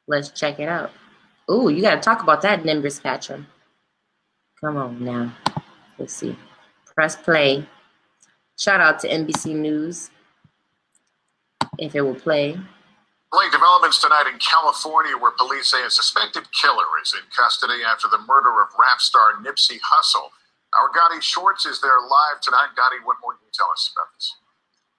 Let's 0.06 0.30
check 0.30 0.58
it 0.58 0.68
out. 0.68 0.90
Ooh, 1.50 1.68
you 1.68 1.82
got 1.82 1.96
to 1.96 2.00
talk 2.00 2.22
about 2.22 2.42
that 2.42 2.64
Nimbus 2.64 3.00
Patron. 3.00 3.46
Come 4.60 4.76
on 4.76 5.04
now. 5.04 5.32
Let's 5.98 6.14
see. 6.14 6.36
Press 6.94 7.16
play. 7.16 7.66
Shout 8.58 8.80
out 8.80 8.98
to 9.00 9.08
NBC 9.08 9.54
News. 9.54 10.10
If 11.78 11.94
it 11.94 12.00
will 12.00 12.14
play. 12.14 12.58
Late 13.32 13.52
developments 13.52 14.00
tonight 14.00 14.24
in 14.32 14.40
California 14.40 15.12
where 15.12 15.32
police 15.36 15.68
say 15.68 15.84
a 15.84 15.90
suspected 15.90 16.48
killer 16.56 16.88
is 17.02 17.12
in 17.12 17.28
custody 17.28 17.84
after 17.84 18.08
the 18.08 18.24
murder 18.24 18.62
of 18.62 18.72
rap 18.80 19.00
star 19.00 19.36
Nipsey 19.44 19.76
Hussle. 19.84 20.32
Our 20.72 20.88
Gadi 20.88 21.20
Schwartz 21.20 21.66
is 21.66 21.80
there 21.80 22.00
live 22.00 22.40
tonight. 22.40 22.72
Gotti, 22.72 23.04
what 23.04 23.18
more 23.20 23.36
can 23.36 23.44
you 23.44 23.52
tell 23.52 23.68
us 23.70 23.92
about 23.92 24.08
this? 24.16 24.32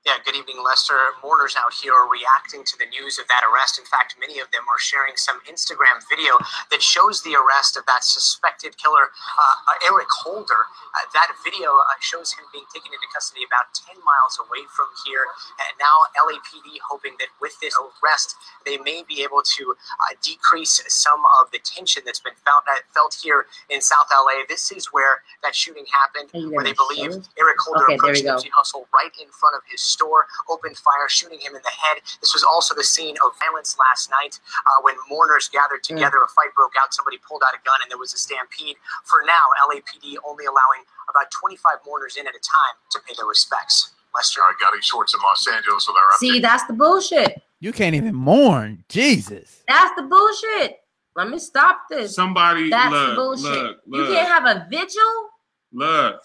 Yeah, 0.07 0.15
good 0.23 0.33
evening, 0.39 0.63
Lester. 0.63 0.95
Mourners 1.21 1.59
out 1.59 1.75
here 1.75 1.91
are 1.91 2.07
reacting 2.07 2.63
to 2.63 2.75
the 2.79 2.87
news 2.87 3.19
of 3.19 3.27
that 3.27 3.43
arrest. 3.43 3.77
In 3.77 3.83
fact, 3.83 4.15
many 4.15 4.39
of 4.39 4.47
them 4.49 4.63
are 4.71 4.79
sharing 4.79 5.13
some 5.19 5.43
Instagram 5.43 5.99
video 6.07 6.39
that 6.71 6.79
shows 6.81 7.21
the 7.21 7.35
arrest 7.35 7.75
of 7.75 7.83
that 7.85 8.07
suspected 8.07 8.79
killer, 8.79 9.11
uh, 9.11 9.85
Eric 9.91 10.07
Holder. 10.23 10.71
Uh, 10.95 11.03
that 11.11 11.35
video 11.43 11.75
uh, 11.83 11.99
shows 11.99 12.31
him 12.31 12.47
being 12.55 12.63
taken 12.73 12.95
into 12.95 13.05
custody 13.13 13.43
about 13.43 13.75
10 13.75 13.99
miles 14.07 14.39
away 14.39 14.63
from 14.71 14.87
here. 15.03 15.27
And 15.67 15.75
now 15.83 16.07
LAPD 16.15 16.79
hoping 16.87 17.19
that 17.19 17.29
with 17.43 17.59
this 17.59 17.75
arrest, 17.75 18.39
they 18.65 18.79
may 18.79 19.03
be 19.03 19.19
able 19.21 19.43
to 19.59 19.75
uh, 19.75 20.15
decrease 20.23 20.79
some 20.87 21.21
of 21.43 21.51
the 21.51 21.59
tension 21.59 22.07
that's 22.07 22.23
been 22.23 22.39
found, 22.47 22.63
uh, 22.71 22.79
felt 22.95 23.19
here 23.19 23.51
in 23.67 23.83
South 23.83 24.07
LA. 24.15 24.47
This 24.47 24.71
is 24.71 24.89
where 24.95 25.27
that 25.43 25.53
shooting 25.53 25.85
happened, 25.91 26.31
where 26.55 26.63
they 26.63 26.73
believe? 26.73 27.19
Eric 27.35 27.59
Holder 27.59 27.83
Okay, 27.83 27.99
approached. 27.99 28.23
Nipsey 28.23 28.49
Hussle 28.55 28.87
right 28.95 29.11
in 29.19 29.27
front 29.35 29.59
of 29.59 29.61
his 29.69 29.88
store, 29.89 30.27
opened 30.49 30.77
fire, 30.77 31.09
shooting 31.09 31.39
him 31.39 31.55
in 31.55 31.61
the 31.63 31.73
head. 31.75 31.97
This 32.21 32.33
was 32.33 32.43
also 32.43 32.75
the 32.75 32.83
scene 32.83 33.15
of 33.25 33.31
violence 33.39 33.75
last 33.77 34.09
night 34.09 34.39
uh, 34.65 34.81
when 34.83 34.95
mourners 35.09 35.49
gathered 35.49 35.81
Mm. 35.83 35.97
together. 35.97 36.17
A 36.23 36.27
fight 36.29 36.53
broke 36.55 36.73
out. 36.81 36.93
Somebody 36.93 37.17
pulled 37.27 37.41
out 37.45 37.53
a 37.53 37.61
gun, 37.65 37.79
and 37.81 37.89
there 37.89 37.97
was 37.97 38.13
a 38.13 38.17
stampede. 38.17 38.75
For 39.03 39.23
now, 39.25 39.45
LAPD 39.67 40.15
only 40.27 40.45
allowing 40.45 40.83
about 41.09 41.31
25 41.31 41.77
mourners 41.85 42.15
in 42.17 42.27
at 42.27 42.35
a 42.35 42.39
time 42.39 42.75
to 42.91 42.99
pay 43.07 43.13
their 43.17 43.25
respects. 43.25 43.91
Lester. 44.13 44.41
All 44.41 44.47
right, 44.49 44.55
Gadi 44.59 44.81
Schwartz 44.81 45.13
in 45.13 45.19
Los 45.21 45.47
Angeles 45.47 45.87
with 45.87 45.95
our 45.95 46.01
update. 46.13 46.19
See, 46.19 46.39
that's 46.39 46.63
the 46.65 46.73
bullshit. 46.73 47.41
You 47.59 47.71
can't 47.71 47.95
even 47.95 48.15
mourn. 48.15 48.83
Jesus. 48.89 49.63
That's 49.67 49.93
the 49.95 50.03
bullshit. 50.03 50.79
Let 51.15 51.29
me 51.29 51.37
stop 51.39 51.81
this. 51.89 52.15
Somebody 52.15 52.69
That's 52.69 52.91
look, 52.91 53.09
the 53.09 53.15
bullshit. 53.15 53.77
look, 53.87 54.09
You 54.09 54.15
can't 54.15 54.27
have 54.27 54.45
a 54.45 54.67
vigil? 54.69 55.29
look. 55.73 56.23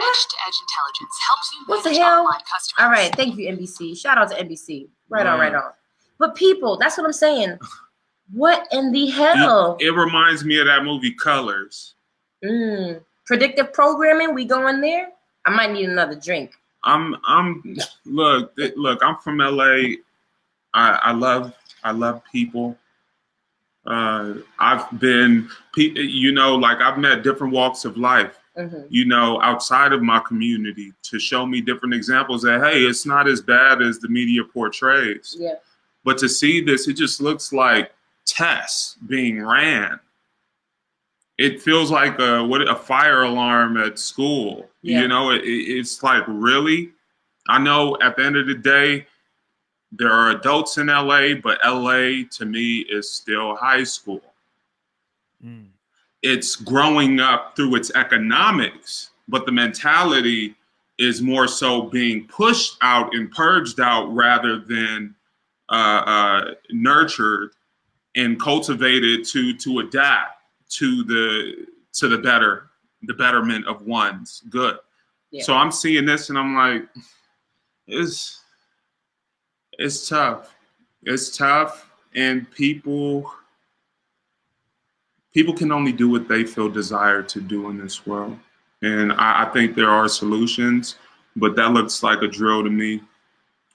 Edge 0.00 0.26
to 0.26 0.36
Edge 0.46 0.54
Intelligence 0.62 1.18
helps 1.28 1.52
you 1.52 1.64
What 1.66 1.84
the 1.84 1.94
hell? 1.94 2.28
All 2.78 2.90
right, 2.90 3.14
thank 3.14 3.36
you, 3.36 3.48
NBC. 3.48 3.96
Shout 3.96 4.18
out 4.18 4.30
to 4.30 4.36
NBC. 4.36 4.88
Right 5.08 5.26
on, 5.26 5.38
right 5.38 5.54
on. 5.54 5.72
But 6.18 6.34
people, 6.34 6.76
that's 6.78 6.96
what 6.96 7.06
I'm 7.06 7.12
saying. 7.12 7.58
What 8.32 8.68
in 8.72 8.92
the 8.92 9.06
hell? 9.06 9.76
It 9.80 9.94
reminds 9.94 10.44
me 10.44 10.58
of 10.60 10.66
that 10.66 10.84
movie 10.84 11.12
Colors. 11.12 11.94
Mm. 12.44 13.02
Predictive 13.26 13.72
programming, 13.72 14.34
we 14.34 14.44
going 14.44 14.80
there? 14.80 15.08
I 15.46 15.50
might 15.50 15.72
need 15.72 15.88
another 15.88 16.14
drink. 16.14 16.52
I'm 16.84 17.16
I'm 17.26 17.76
look 18.04 18.52
look 18.76 19.00
I'm 19.02 19.16
from 19.18 19.38
LA. 19.38 19.96
I, 20.72 20.98
I 21.02 21.12
love 21.12 21.54
I 21.84 21.92
love 21.92 22.22
people. 22.30 22.76
Uh, 23.86 24.34
I've 24.58 25.00
been 25.00 25.48
pe- 25.74 25.94
you 25.94 26.32
know 26.32 26.56
like 26.56 26.78
I've 26.78 26.98
met 26.98 27.22
different 27.22 27.52
walks 27.52 27.84
of 27.84 27.96
life. 27.96 28.38
Hmm 28.56 28.82
You 28.88 29.04
know 29.04 29.40
outside 29.42 29.92
of 29.92 30.02
my 30.02 30.20
community 30.20 30.92
to 31.04 31.18
show 31.18 31.46
me 31.46 31.60
different 31.60 31.94
examples 31.94 32.42
that 32.42 32.60
hey 32.62 32.80
it's 32.82 33.06
not 33.06 33.28
as 33.28 33.40
bad 33.40 33.80
as 33.82 33.98
the 34.00 34.08
media 34.08 34.42
portrays. 34.44 35.36
Yeah. 35.38 35.54
But 36.04 36.18
to 36.18 36.28
see 36.28 36.60
this, 36.60 36.88
it 36.88 36.94
just 36.94 37.20
looks 37.20 37.52
like 37.52 37.92
tests 38.26 38.96
being 39.06 39.44
ran. 39.44 40.00
It 41.38 41.62
feels 41.62 41.90
like 41.90 42.18
a 42.18 42.44
what 42.44 42.68
a 42.68 42.74
fire 42.76 43.22
alarm 43.22 43.76
at 43.76 43.98
school. 43.98 44.68
Yeah. 44.82 45.02
You 45.02 45.08
know, 45.08 45.30
it, 45.30 45.42
it- 45.44 45.78
it's 45.78 46.02
like 46.02 46.24
really. 46.26 46.90
I 47.48 47.58
know 47.58 47.96
at 48.02 48.16
the 48.16 48.24
end 48.24 48.36
of 48.36 48.46
the 48.46 48.54
day, 48.54 49.06
there 49.92 50.10
are 50.12 50.30
adults 50.30 50.76
in 50.78 50.86
LA, 50.86 51.34
but 51.34 51.58
LA 51.64 52.22
to 52.38 52.44
me 52.46 52.80
is 52.88 53.10
still 53.10 53.56
high 53.56 53.82
school. 53.84 54.22
Mm. 55.44 55.66
It's 56.22 56.56
growing 56.56 57.20
up 57.20 57.56
through 57.56 57.76
its 57.76 57.90
economics, 57.94 59.10
but 59.28 59.46
the 59.46 59.52
mentality 59.52 60.54
is 60.98 61.22
more 61.22 61.48
so 61.48 61.82
being 61.82 62.26
pushed 62.28 62.76
out 62.82 63.14
and 63.14 63.30
purged 63.30 63.80
out 63.80 64.06
rather 64.14 64.58
than 64.58 65.14
uh, 65.70 66.02
uh, 66.06 66.54
nurtured 66.70 67.52
and 68.16 68.38
cultivated 68.40 69.24
to 69.24 69.54
to 69.54 69.78
adapt 69.78 70.42
to 70.68 71.02
the 71.04 71.66
to 71.92 72.08
the 72.08 72.18
better 72.18 72.70
the 73.02 73.14
betterment 73.14 73.66
of 73.66 73.86
one's 73.86 74.42
good. 74.50 74.76
Yeah. 75.30 75.42
So 75.42 75.54
I'm 75.54 75.72
seeing 75.72 76.04
this 76.04 76.28
and 76.28 76.38
I'm 76.38 76.54
like, 76.56 76.88
it's 77.86 78.40
it's 79.78 80.08
tough. 80.08 80.54
It's 81.04 81.34
tough, 81.36 81.90
and 82.14 82.50
people 82.50 83.32
people 85.34 85.54
can 85.54 85.72
only 85.72 85.92
do 85.92 86.08
what 86.08 86.28
they 86.28 86.44
feel 86.44 86.68
desired 86.68 87.28
to 87.30 87.40
do 87.40 87.68
in 87.70 87.78
this 87.78 88.06
world. 88.06 88.38
And 88.82 89.12
I, 89.12 89.44
I 89.44 89.50
think 89.52 89.76
there 89.76 89.90
are 89.90 90.08
solutions, 90.08 90.96
but 91.36 91.54
that 91.56 91.72
looks 91.72 92.02
like 92.02 92.22
a 92.22 92.28
drill 92.28 92.62
to 92.64 92.70
me. 92.70 93.02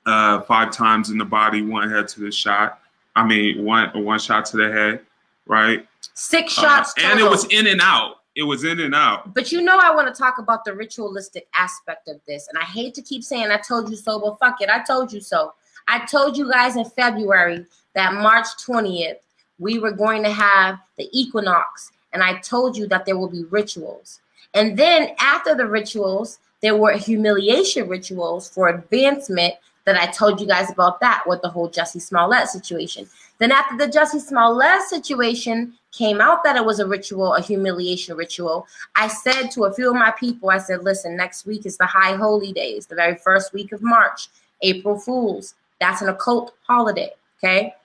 Uh, 0.06 0.42
five 0.42 0.72
times 0.72 1.10
in 1.10 1.18
the 1.18 1.26
body, 1.26 1.64
one 1.64 1.90
head 1.90 2.08
to 2.10 2.20
the 2.20 2.32
shot. 2.32 2.80
I 3.16 3.26
mean, 3.26 3.64
one 3.66 3.90
one 4.04 4.20
shot 4.20 4.46
to 4.48 4.58
the 4.58 4.72
head, 4.72 5.00
right? 5.48 5.88
Six 6.14 6.58
Uh, 6.60 6.62
shots. 6.62 6.94
and 7.04 7.20
it 7.20 7.24
was 7.24 7.46
in 7.46 7.66
and 7.66 7.82
out. 7.82 8.18
It 8.36 8.44
was 8.44 8.66
in 8.66 8.80
and 8.82 8.94
out. 8.94 9.34
But 9.34 9.52
you 9.52 9.62
know, 9.62 9.80
I 9.82 9.90
want 9.96 10.14
to 10.14 10.22
talk 10.22 10.38
about 10.38 10.64
the 10.66 10.74
ritualistic 10.76 11.48
aspect 11.56 12.08
of 12.08 12.20
this. 12.28 12.48
And 12.50 12.58
I 12.60 12.66
hate 12.66 12.94
to 12.96 13.02
keep 13.02 13.24
saying, 13.24 13.50
I 13.50 13.58
told 13.58 13.90
you 13.90 13.96
so, 13.96 14.20
but 14.20 14.38
fuck 14.38 14.62
it, 14.62 14.70
I 14.70 14.84
told 14.84 15.12
you 15.12 15.22
so. 15.22 15.54
I 15.88 16.06
told 16.06 16.38
you 16.38 16.52
guys 16.52 16.76
in 16.76 16.86
February 16.86 17.66
that 17.96 18.14
March 18.14 18.48
20th, 18.68 19.16
we 19.60 19.80
were 19.80 19.92
going 19.92 20.24
to 20.24 20.32
have 20.32 20.80
the 20.98 21.10
equinox. 21.12 21.92
And 22.14 22.24
I 22.24 22.40
told 22.40 22.78
you 22.78 22.88
that 22.88 23.06
there 23.06 23.18
will 23.18 23.28
be 23.28 23.44
rituals. 23.46 24.22
And 24.54 24.78
then 24.78 25.16
after 25.20 25.56
the 25.56 25.68
rituals, 25.68 26.40
there 26.62 26.76
were 26.76 26.94
humiliation 26.94 27.88
rituals 27.88 28.50
for 28.50 28.70
advancement 28.70 29.56
that 29.86 29.98
I 29.98 30.08
told 30.08 30.42
you 30.42 30.48
guys 30.48 30.72
about 30.72 31.00
that 31.02 31.24
with 31.28 31.42
the 31.42 31.50
whole 31.50 31.70
Jussie 31.70 32.02
Smollett 32.02 32.48
situation. 32.48 33.08
Then 33.38 33.52
after 33.52 33.78
the 33.78 33.88
Jussie 33.88 34.22
Smollett 34.22 34.82
situation 34.84 35.74
came 35.92 36.20
out 36.20 36.44
that 36.44 36.56
it 36.56 36.66
was 36.66 36.80
a 36.80 36.88
ritual, 36.88 37.36
a 37.36 37.42
humiliation 37.42 38.18
ritual, 38.18 38.66
I 38.96 39.08
said 39.08 39.50
to 39.52 39.66
a 39.66 39.74
few 39.74 39.90
of 39.90 39.96
my 39.96 40.12
people, 40.12 40.50
I 40.50 40.58
said, 40.58 40.84
listen, 40.84 41.16
next 41.16 41.46
week 41.46 41.66
is 41.66 41.78
the 41.78 41.86
high 41.86 42.16
holy 42.16 42.52
days, 42.52 42.88
the 42.88 42.96
very 42.96 43.16
first 43.16 43.54
week 43.54 43.72
of 43.72 43.84
March, 43.84 44.30
April 44.62 44.98
Fools. 44.98 45.54
That's 45.80 46.02
an 46.02 46.10
occult 46.10 46.54
holiday. 46.66 47.12
Okay. 47.38 47.76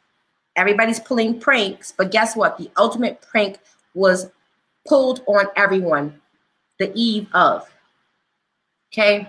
Everybody's 0.60 1.00
pulling 1.00 1.40
pranks, 1.40 1.90
but 1.90 2.10
guess 2.10 2.36
what? 2.36 2.58
The 2.58 2.70
ultimate 2.76 3.22
prank 3.22 3.60
was 3.94 4.30
pulled 4.86 5.22
on 5.26 5.46
everyone 5.56 6.20
the 6.78 6.92
eve 6.94 7.28
of. 7.32 7.66
Okay. 8.92 9.26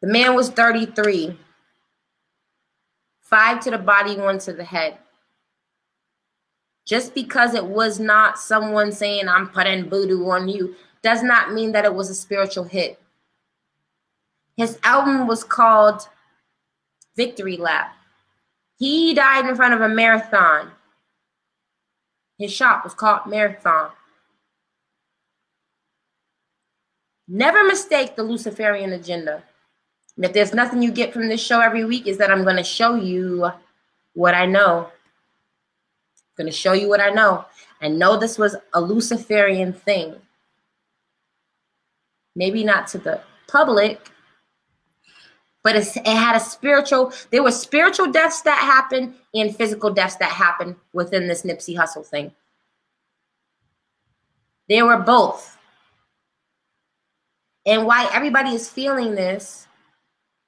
The 0.00 0.08
man 0.08 0.34
was 0.34 0.48
33. 0.50 1.38
Five 3.20 3.60
to 3.60 3.70
the 3.70 3.78
body, 3.78 4.16
one 4.16 4.40
to 4.40 4.52
the 4.52 4.64
head. 4.64 4.98
Just 6.84 7.14
because 7.14 7.54
it 7.54 7.64
was 7.64 8.00
not 8.00 8.36
someone 8.36 8.90
saying, 8.90 9.28
I'm 9.28 9.48
putting 9.48 9.88
voodoo 9.88 10.28
on 10.28 10.48
you, 10.48 10.74
does 11.02 11.22
not 11.22 11.52
mean 11.52 11.70
that 11.70 11.84
it 11.84 11.94
was 11.94 12.10
a 12.10 12.14
spiritual 12.16 12.64
hit. 12.64 13.00
His 14.56 14.76
album 14.82 15.28
was 15.28 15.44
called 15.44 16.08
Victory 17.14 17.56
Lap. 17.56 17.92
He 18.78 19.14
died 19.14 19.46
in 19.46 19.56
front 19.56 19.74
of 19.74 19.80
a 19.80 19.88
marathon. 19.88 20.70
His 22.38 22.52
shop 22.52 22.84
was 22.84 22.94
called 22.94 23.26
Marathon. 23.26 23.90
Never 27.28 27.64
mistake 27.64 28.14
the 28.14 28.22
Luciferian 28.22 28.92
agenda. 28.92 29.42
And 30.16 30.24
if 30.24 30.32
there's 30.32 30.54
nothing 30.54 30.82
you 30.82 30.90
get 30.90 31.12
from 31.12 31.28
this 31.28 31.42
show 31.42 31.60
every 31.60 31.84
week, 31.84 32.06
is 32.06 32.18
that 32.18 32.30
I'm 32.30 32.44
going 32.44 32.56
to 32.56 32.64
show 32.64 32.94
you 32.94 33.50
what 34.14 34.34
I 34.34 34.46
know. 34.46 34.84
I'm 34.86 36.36
going 36.36 36.46
to 36.46 36.56
show 36.56 36.72
you 36.72 36.88
what 36.88 37.00
I 37.00 37.10
know. 37.10 37.46
I 37.80 37.88
know 37.88 38.16
this 38.16 38.38
was 38.38 38.56
a 38.74 38.80
Luciferian 38.80 39.72
thing. 39.72 40.16
Maybe 42.34 42.64
not 42.64 42.86
to 42.88 42.98
the 42.98 43.20
public, 43.48 44.10
but 45.66 45.74
it 45.74 46.06
had 46.06 46.36
a 46.36 46.38
spiritual, 46.38 47.12
there 47.32 47.42
were 47.42 47.50
spiritual 47.50 48.12
deaths 48.12 48.42
that 48.42 48.56
happened 48.56 49.12
and 49.34 49.56
physical 49.56 49.92
deaths 49.92 50.14
that 50.14 50.30
happened 50.30 50.76
within 50.92 51.26
this 51.26 51.42
Nipsey 51.42 51.76
Hussle 51.76 52.06
thing. 52.06 52.30
There 54.68 54.86
were 54.86 54.98
both. 55.00 55.58
And 57.66 57.84
why 57.84 58.08
everybody 58.12 58.50
is 58.50 58.70
feeling 58.70 59.16
this 59.16 59.66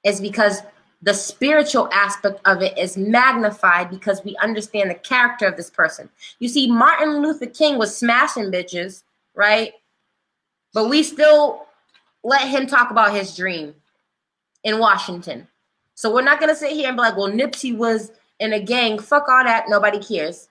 is 0.05 0.21
because 0.21 0.61
the 1.01 1.13
spiritual 1.13 1.89
aspect 1.91 2.39
of 2.45 2.61
it 2.61 2.77
is 2.77 2.95
magnified 2.95 3.89
because 3.89 4.23
we 4.23 4.37
understand 4.37 4.89
the 4.89 4.95
character 4.95 5.47
of 5.47 5.57
this 5.57 5.69
person. 5.69 6.09
You 6.39 6.47
see, 6.47 6.71
Martin 6.71 7.21
Luther 7.21 7.47
King 7.47 7.77
was 7.77 7.93
smashing 7.93 8.53
bitches, 8.53 9.03
right? 9.35 9.73
But 10.73 10.87
we 10.87 11.03
still 11.03 11.67
let 12.23 12.47
him 12.47 12.67
talk 12.67 12.89
about 12.89 13.13
his 13.13 13.35
dream 13.35 13.75
in 14.63 14.79
Washington. 14.79 15.47
So 15.95 16.13
we're 16.13 16.21
not 16.21 16.39
gonna 16.39 16.55
sit 16.55 16.71
here 16.71 16.87
and 16.87 16.97
be 16.97 17.01
like, 17.01 17.17
well, 17.17 17.29
Nipsey 17.29 17.75
was 17.75 18.11
in 18.39 18.53
a 18.53 18.59
gang. 18.59 18.99
Fuck 18.99 19.27
all 19.29 19.43
that. 19.43 19.65
Nobody 19.67 19.99
cares. 19.99 20.49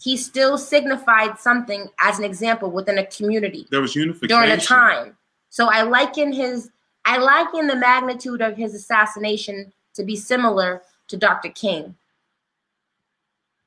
He 0.00 0.16
still 0.16 0.58
signified 0.58 1.38
something 1.38 1.88
as 2.00 2.18
an 2.18 2.24
example 2.24 2.70
within 2.70 2.98
a 2.98 3.06
community. 3.06 3.66
There 3.70 3.80
was 3.80 3.94
unification 3.94 4.28
during 4.36 4.50
a 4.50 4.60
time. 4.60 5.16
So 5.50 5.68
I 5.68 5.82
liken 5.82 6.32
his 6.32 6.70
I 7.04 7.18
liken 7.18 7.66
the 7.66 7.76
magnitude 7.76 8.40
of 8.40 8.56
his 8.56 8.74
assassination 8.74 9.72
to 9.94 10.02
be 10.02 10.16
similar 10.16 10.82
to 11.08 11.16
Dr. 11.16 11.50
King. 11.50 11.94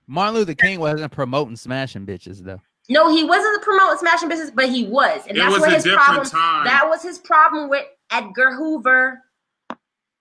Martin 0.07 0.35
Luther 0.35 0.53
King 0.55 0.79
wasn't 0.79 1.11
promoting 1.11 1.55
smashing 1.55 2.05
bitches 2.05 2.43
though. 2.43 2.61
No, 2.89 3.13
he 3.13 3.23
wasn't 3.23 3.61
promoting 3.61 3.97
smashing 3.99 4.29
bitches, 4.29 4.53
but 4.55 4.69
he 4.69 4.85
was, 4.87 5.21
and 5.27 5.37
It 5.37 5.41
that's 5.41 5.51
was 5.53 5.59
what 5.61 5.71
a 5.71 5.75
his 5.75 5.83
different 5.83 6.03
problem. 6.05 6.25
time. 6.29 6.65
That 6.65 6.87
was 6.89 7.03
his 7.03 7.19
problem 7.19 7.69
with 7.69 7.85
Edgar 8.11 8.53
Hoover. 8.53 9.21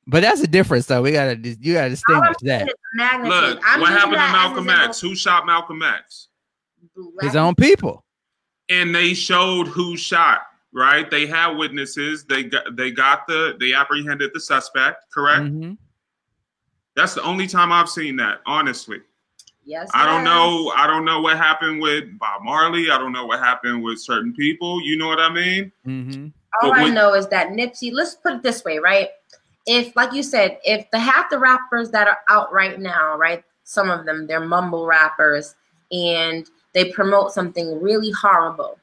But 0.09 0.22
that's 0.22 0.40
a 0.40 0.46
difference 0.46 0.86
though. 0.86 1.02
We 1.02 1.12
gotta 1.12 1.36
you 1.36 1.74
gotta 1.74 1.90
distinguish 1.90 2.36
that. 2.42 2.68
magnitude. 2.94 3.28
Look, 3.28 3.61
I'm 3.66 3.80
what 3.80 3.90
happened 3.90 4.12
to 4.14 4.18
Malcolm 4.18 4.68
X? 4.70 5.00
Who 5.00 5.14
shot 5.16 5.46
Malcolm 5.46 5.82
X? 5.82 6.28
example. 6.82 7.12
His 7.20 7.36
own 7.36 7.54
people. 7.57 8.04
And 8.68 8.94
they 8.94 9.14
showed 9.14 9.66
who 9.66 9.96
shot. 9.96 10.42
Right? 10.72 11.11
They 11.11 11.26
had 11.26 11.57
witnesses. 11.57 12.24
They 12.24 12.44
got 12.44 12.76
they 12.76 12.90
got 12.90 13.26
the 13.26 13.57
they 13.59 13.72
apprehended 13.72 14.30
the 14.34 14.40
suspect. 14.40 15.11
Correct. 15.12 15.44
Mhm. 15.44 15.76
That's 16.94 17.14
the 17.14 17.22
only 17.22 17.46
time 17.46 17.72
I've 17.72 17.88
seen 17.88 18.16
that. 18.16 18.40
Honestly, 18.46 19.00
Yes, 19.64 19.90
I 19.94 20.07
don't 20.07 20.24
yes. 20.24 20.32
know. 20.32 20.72
I 20.76 20.86
don't 20.86 21.04
know 21.04 21.20
what 21.20 21.36
happened 21.36 21.80
with 21.82 22.16
Bob 22.18 22.42
Marley. 22.42 22.90
I 22.90 22.98
don't 22.98 23.12
know 23.12 23.26
what 23.26 23.40
happened 23.40 23.82
with 23.82 24.00
certain 24.00 24.32
people. 24.32 24.80
You 24.82 24.96
know 24.96 25.09
what 25.09 25.18
I 25.20 25.28
mean? 25.30 25.72
Mhm. 25.86 26.32
All 26.62 26.70
But 26.70 26.78
I 26.78 26.82
when- 26.84 26.94
know 26.94 27.14
is 27.14 27.26
that 27.28 27.48
Nipsey. 27.48 27.90
Let's 27.92 28.14
put 28.14 28.34
it 28.34 28.42
this 28.42 28.62
way, 28.64 28.78
right? 28.78 29.09
If, 29.66 29.94
like 29.96 30.12
you 30.12 30.22
said, 30.22 30.58
if 30.64 30.88
the 30.92 30.98
half 30.98 31.28
the 31.28 31.38
rappers 31.38 31.90
that 31.90 32.06
are 32.08 32.18
out 32.28 32.52
right 32.52 32.78
now, 32.78 33.16
right, 33.16 33.42
some 33.64 33.90
of 33.90 34.04
them 34.06 34.26
they're 34.26 34.40
mumble 34.40 34.86
rappers 34.86 35.56
and 35.90 36.48
they 36.72 36.92
promote 36.92 37.32
something 37.32 37.80
really 37.80 38.10
horrible, 38.12 38.78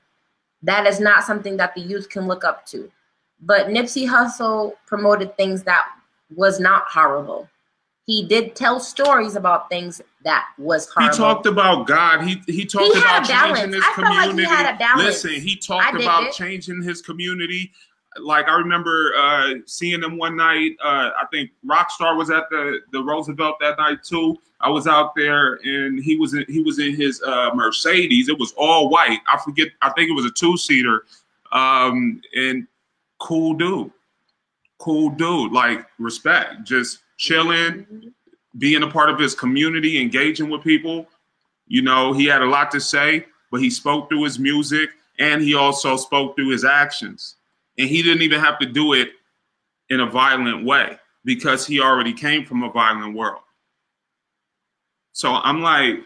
that 0.62 0.86
is 0.86 1.00
not 1.00 1.24
something 1.24 1.58
that 1.58 1.74
the 1.76 1.82
youth 1.82 2.10
can 2.10 2.28
look 2.28 2.44
up 2.44 2.66
to. 2.68 2.92
But 3.42 3.68
Nipsey 3.68 4.08
Hussle 4.08 4.74
promoted 4.86 5.36
things 5.38 5.64
that 5.64 5.86
was 6.36 6.60
not 6.60 6.86
horrible. 6.90 7.50
He 8.06 8.26
did 8.28 8.54
tell 8.56 8.82
stories 8.82 9.38
about 9.38 9.70
things 9.70 10.02
that 10.26 10.46
was 10.58 10.90
horrible. 10.90 11.14
He 11.14 11.18
talked 11.18 11.46
about 11.46 11.88
God. 11.88 12.22
He 12.24 12.42
he 12.48 12.66
talked 12.66 12.94
He 12.94 13.00
about 13.00 13.26
changing 13.26 13.74
his 13.74 13.84
I 13.86 13.94
felt 13.96 14.08
like 14.10 14.24
he 14.24 14.30
community. 14.32 14.44
had 14.56 14.76
a 14.76 14.78
balance. 14.78 15.04
Listen, 15.04 15.32
he 15.32 15.56
talked 15.56 15.96
about 15.96 16.24
it. 16.26 16.34
changing 16.34 16.82
his 16.82 17.02
community. 17.02 17.72
Like 18.20 18.48
I 18.48 18.58
remember 18.58 19.14
uh, 19.18 19.54
seeing 19.66 20.02
him 20.02 20.18
one 20.18 20.36
night. 20.36 20.76
Uh, 20.84 21.12
I 21.20 21.26
think 21.32 21.52
Rockstar 21.66 22.18
was 22.18 22.30
at 22.30 22.50
the 22.50 22.80
the 22.92 23.04
Roosevelt 23.04 23.58
that 23.60 23.78
night 23.78 24.04
too. 24.04 24.38
I 24.60 24.70
was 24.70 24.88
out 24.88 25.14
there 25.16 25.56
and 25.64 26.04
he 26.04 26.18
was 26.18 26.34
in 26.34 26.46
he 26.48 26.62
was 26.62 26.80
in 26.80 26.96
his 26.96 27.22
uh, 27.22 27.52
Mercedes. 27.54 28.30
It 28.30 28.40
was 28.40 28.54
all 28.58 28.90
white. 28.90 29.20
I 29.32 29.38
forget. 29.38 29.70
I 29.82 29.90
think 29.92 30.10
it 30.10 30.14
was 30.14 30.26
a 30.26 30.32
two 30.32 30.58
seater. 30.58 31.06
Um, 31.52 32.22
and 32.36 32.68
cool 33.20 33.54
dude, 33.54 33.92
cool 34.80 35.10
dude. 35.10 35.52
Like 35.52 35.86
respect, 36.00 36.64
just 36.64 37.00
chilling 37.18 38.14
being 38.58 38.84
a 38.84 38.88
part 38.88 39.10
of 39.10 39.20
his 39.20 39.34
community, 39.34 40.02
engaging 40.02 40.50
with 40.50 40.64
people. 40.64 41.08
You 41.68 41.82
know, 41.82 42.14
he 42.14 42.26
had 42.26 42.42
a 42.42 42.46
lot 42.46 42.72
to 42.72 42.82
say, 42.82 43.26
but 43.52 43.62
he 43.62 43.70
spoke 43.70 44.10
through 44.10 44.24
his 44.24 44.38
music 44.40 44.90
and 45.20 45.42
he 45.42 45.54
also 45.54 45.96
spoke 45.98 46.36
through 46.36 46.50
his 46.50 46.66
actions. 46.66 47.36
And 47.78 47.88
he 47.90 48.04
didn't 48.04 48.22
even 48.22 48.40
have 48.40 48.60
to 48.60 48.66
do 48.66 48.94
it 48.94 49.10
in 49.90 50.00
a 50.00 50.06
violent 50.06 50.66
way 50.66 50.98
because 51.26 51.66
he 51.66 51.80
already 51.82 52.14
came 52.14 52.46
from 52.46 52.64
a 52.64 52.72
violent 52.72 53.16
world. 53.16 53.42
So 55.14 55.34
I'm 55.34 55.62
like, 55.62 56.00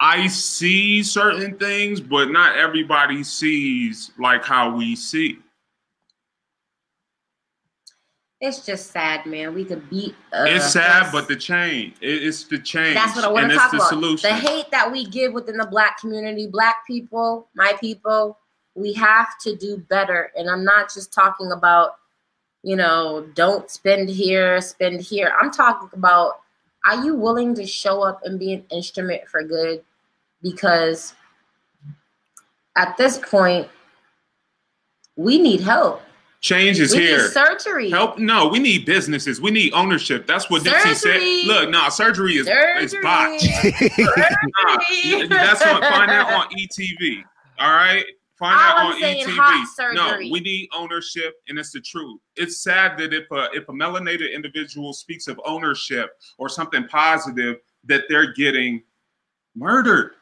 I 0.00 0.26
see 0.26 1.02
certain 1.02 1.56
things, 1.58 2.00
but 2.00 2.30
not 2.30 2.56
everybody 2.56 3.24
sees 3.24 4.10
like 4.18 4.44
how 4.44 4.74
we 4.76 4.94
see. 4.96 5.38
It's 8.40 8.66
just 8.66 8.90
sad, 8.90 9.24
man. 9.24 9.54
We 9.54 9.64
could 9.64 9.88
beat. 9.88 10.14
Uh, 10.30 10.44
It's 10.46 10.72
sad, 10.72 11.04
us. 11.04 11.12
but 11.12 11.26
the 11.26 11.36
change. 11.36 11.96
It's 12.02 12.44
the 12.44 12.58
change. 12.58 12.94
That's 12.94 13.16
what 13.16 13.24
I 13.24 13.28
want 13.28 13.44
and 13.44 13.50
to 13.52 13.54
it's 13.54 13.62
talk 13.62 13.70
the 13.70 13.76
about. 13.78 13.88
solution. 13.88 14.30
The 14.30 14.36
hate 14.36 14.70
that 14.70 14.92
we 14.92 15.06
give 15.06 15.32
within 15.32 15.56
the 15.56 15.66
black 15.66 15.98
community, 15.98 16.46
black 16.46 16.86
people, 16.86 17.48
my 17.54 17.72
people, 17.80 18.38
we 18.76 18.92
have 18.92 19.38
to 19.38 19.56
do 19.56 19.78
better. 19.78 20.30
And 20.36 20.48
I'm 20.48 20.64
not 20.64 20.92
just 20.92 21.12
talking 21.12 21.50
about, 21.50 21.96
you 22.62 22.76
know, 22.76 23.26
don't 23.34 23.68
spend 23.70 24.08
here, 24.08 24.60
spend 24.60 25.00
here. 25.00 25.32
I'm 25.40 25.50
talking 25.50 25.88
about 25.92 26.42
are 26.84 27.04
you 27.04 27.16
willing 27.16 27.52
to 27.56 27.66
show 27.66 28.02
up 28.02 28.20
and 28.24 28.38
be 28.38 28.52
an 28.52 28.64
instrument 28.70 29.26
for 29.26 29.42
good? 29.42 29.82
Because 30.40 31.14
at 32.76 32.96
this 32.96 33.18
point, 33.18 33.68
we 35.16 35.38
need 35.38 35.60
help. 35.60 36.02
Change 36.40 36.78
is 36.78 36.92
we 36.92 36.98
here. 36.98 37.22
need 37.22 37.30
surgery. 37.30 37.90
Help? 37.90 38.18
No, 38.18 38.46
we 38.46 38.60
need 38.60 38.84
businesses. 38.84 39.40
We 39.40 39.50
need 39.50 39.72
ownership. 39.72 40.28
That's 40.28 40.48
what 40.48 40.62
Nipsey 40.62 40.94
said. 40.94 41.20
Look, 41.48 41.70
no, 41.70 41.88
surgery 41.88 42.34
is, 42.36 42.46
is 42.46 42.92
Surgery. 42.92 43.02
botched. 43.02 43.44
Nah, 43.64 44.78
Surgery. 44.92 45.28
that's 45.28 45.64
what 45.64 45.82
find 45.82 46.10
out 46.10 46.30
on 46.32 46.46
ETV. 46.50 47.24
All 47.58 47.72
right, 47.72 48.04
find 48.38 48.54
All 48.54 48.60
out 48.60 48.78
I'm 48.78 48.86
on 48.92 49.00
saying, 49.00 49.26
ETV. 49.26 49.36
hot 49.36 49.94
No, 49.94 50.16
we 50.18 50.40
need 50.40 50.68
ownership, 50.74 51.34
and 51.48 51.58
it's 51.58 51.72
the 51.72 51.80
truth. 51.80 52.20
It's 52.36 52.58
sad 52.62 52.98
that 52.98 53.12
if 53.12 53.30
a 53.30 53.48
if 53.52 53.68
a 53.68 53.72
melanated 53.72 54.32
individual 54.34 54.92
speaks 54.92 55.28
of 55.28 55.40
ownership 55.44 56.18
or 56.38 56.48
something 56.48 56.86
positive, 56.88 57.56
that 57.84 58.04
they're 58.08 58.32
getting 58.32 58.82
murdered. 59.54 60.12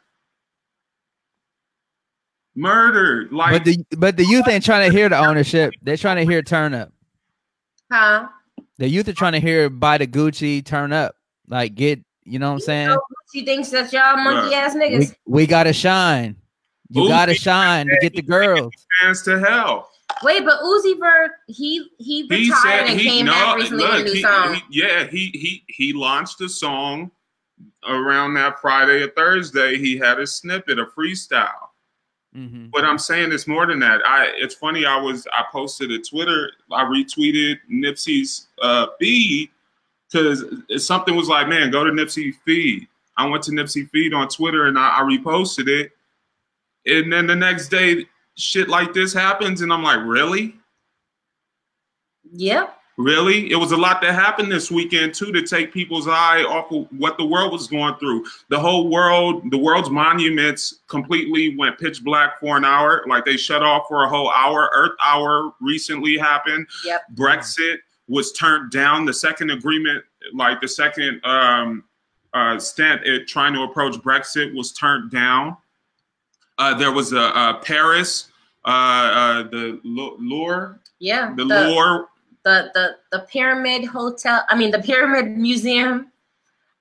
Murdered. 2.55 3.33
Like 3.33 3.51
But 3.51 3.65
the 3.65 3.85
but 3.97 4.17
the 4.17 4.25
youth 4.25 4.47
ain't 4.47 4.63
trying 4.63 4.89
to 4.89 4.97
hear 4.97 5.09
the 5.09 5.17
ownership. 5.17 5.73
They're 5.81 5.97
trying 5.97 6.25
to 6.25 6.31
hear 6.31 6.41
turn 6.41 6.73
up. 6.73 6.91
Huh? 7.91 8.29
The 8.77 8.87
youth 8.87 9.07
are 9.09 9.13
trying 9.13 9.33
to 9.33 9.39
hear 9.39 9.69
buy 9.69 9.97
the 9.97 10.07
Gucci, 10.07 10.63
turn 10.65 10.93
up. 10.93 11.15
Like 11.47 11.75
get, 11.75 11.99
you 12.23 12.39
know 12.39 12.47
what 12.47 12.53
I'm 12.55 12.59
saying? 12.61 12.97
She 13.33 13.43
thinks 13.45 13.69
that 13.69 13.91
y'all 13.91 14.17
monkey 14.17 14.55
ass 14.55 14.73
We, 14.73 14.79
niggas. 14.81 15.15
we 15.25 15.47
gotta 15.47 15.73
shine. 15.73 16.37
You 16.91 17.03
Uzi 17.03 17.07
gotta 17.09 17.33
shine 17.33 17.87
to 17.87 17.97
get 18.01 18.13
the 18.15 18.21
girls. 18.21 18.73
hands 19.01 19.21
to 19.23 19.39
hell. 19.39 19.89
Wait, 20.23 20.45
but 20.45 20.59
Uzi 20.61 20.97
Vert, 20.99 21.31
he 21.47 21.87
he 21.97 22.27
he 22.27 22.45
retired 22.49 22.61
said 22.61 22.87
and 22.91 22.99
he 22.99 23.09
came 23.09 23.25
no 23.25 23.31
back 23.33 23.55
recently 23.57 23.83
with 23.83 23.91
a 23.93 23.97
look 23.97 24.05
new 24.05 24.13
he, 24.13 24.21
song. 24.21 24.53
he- 24.69 24.81
yeah 24.81 25.03
he 25.05 25.25
he 25.33 25.63
he 25.67 25.93
launched 25.93 26.39
a 26.41 26.49
song 26.49 27.09
around 27.89 28.33
that 28.35 28.59
Friday 28.61 29.01
or 29.01 29.09
Thursday. 29.09 29.77
He 29.77 29.97
had 29.97 30.19
a 30.19 30.27
snippet, 30.27 30.77
a 30.79 30.85
freestyle. 30.85 31.69
Mhm. 32.35 32.69
But 32.71 32.83
I'm 32.85 32.99
saying 32.99 33.31
it's 33.31 33.47
more 33.47 33.65
than 33.65 33.79
that. 33.79 34.01
I 34.05 34.25
it's 34.35 34.53
funny. 34.55 34.85
I 34.85 34.97
was 34.97 35.25
I 35.33 35.43
posted 35.51 35.91
a 35.91 35.99
Twitter. 35.99 36.51
I 36.71 36.83
retweeted 36.83 37.57
Nipsey's 37.71 38.47
uh, 38.61 38.87
feed 38.99 39.49
because 40.11 40.43
something 40.77 41.15
was 41.15 41.29
like, 41.29 41.47
man, 41.47 41.71
go 41.71 41.83
to 41.83 41.91
Nipsey 41.91 42.33
feed. 42.45 42.87
I 43.17 43.25
went 43.27 43.43
to 43.45 43.51
Nipsey 43.51 43.89
feed 43.89 44.13
on 44.13 44.27
Twitter 44.27 44.67
and 44.67 44.77
I, 44.77 44.99
I 44.99 45.01
reposted 45.01 45.67
it. 45.67 45.91
And 46.85 47.11
then 47.11 47.27
the 47.27 47.35
next 47.35 47.69
day, 47.69 48.05
shit 48.37 48.69
like 48.69 48.93
this 48.93 49.13
happens, 49.13 49.61
and 49.61 49.71
I'm 49.71 49.83
like, 49.83 49.99
really? 50.05 50.55
Yep. 52.31 52.77
Really? 52.97 53.51
It 53.51 53.57
was 53.57 53.73
a 53.73 53.77
lot 53.77 54.01
that 54.01 54.13
happened 54.13 54.49
this 54.49 54.71
weekend 54.71 55.13
too 55.13 55.31
to 55.33 55.41
take 55.41 55.73
people's 55.73 56.07
eye 56.07 56.43
off 56.43 56.71
of 56.71 56.87
what 56.97 57.17
the 57.17 57.25
world 57.25 57.51
was 57.51 57.67
going 57.67 57.95
through. 57.95 58.25
The 58.49 58.59
whole 58.59 58.89
world, 58.89 59.43
the 59.51 59.57
world's 59.57 59.89
monuments 59.89 60.79
completely 60.87 61.57
went 61.57 61.77
pitch 61.77 62.03
black 62.05 62.39
for 62.39 62.55
an 62.55 62.63
hour. 62.63 63.03
Like 63.07 63.25
they 63.25 63.35
shut 63.35 63.63
off 63.63 63.87
for 63.89 64.03
a 64.03 64.09
whole 64.09 64.31
hour. 64.31 64.71
Earth 64.73 64.95
hour 65.01 65.53
recently 65.59 66.17
happened. 66.17 66.67
Yep. 66.85 67.01
Brexit 67.15 67.77
was 68.07 68.31
turned 68.31 68.71
down. 68.71 69.03
The 69.03 69.13
second 69.13 69.51
agreement, 69.51 70.03
like 70.33 70.61
the 70.61 70.67
second 70.67 71.19
um, 71.25 71.83
uh, 72.33 72.57
stand, 72.59 73.01
it, 73.03 73.27
trying 73.27 73.53
to 73.55 73.63
approach 73.63 73.95
Brexit 73.95 74.55
was 74.55 74.71
turned 74.71 75.11
down. 75.11 75.57
Uh, 76.57 76.73
there 76.73 76.91
was 76.91 77.11
a, 77.13 77.17
a 77.19 77.59
Paris, 77.63 78.29
uh, 78.65 78.69
uh, 78.69 79.43
the 79.43 79.79
Louvre, 79.83 80.79
Yeah. 80.99 81.33
the, 81.35 81.45
the, 81.45 81.67
Louvre 81.67 82.07
the 82.43 82.69
the 82.75 82.95
the 83.11 83.19
pyramid 83.25 83.85
hotel 83.85 84.43
i 84.49 84.55
mean 84.55 84.69
the 84.69 84.77
pyramid 84.79 85.35
museum 85.35 86.11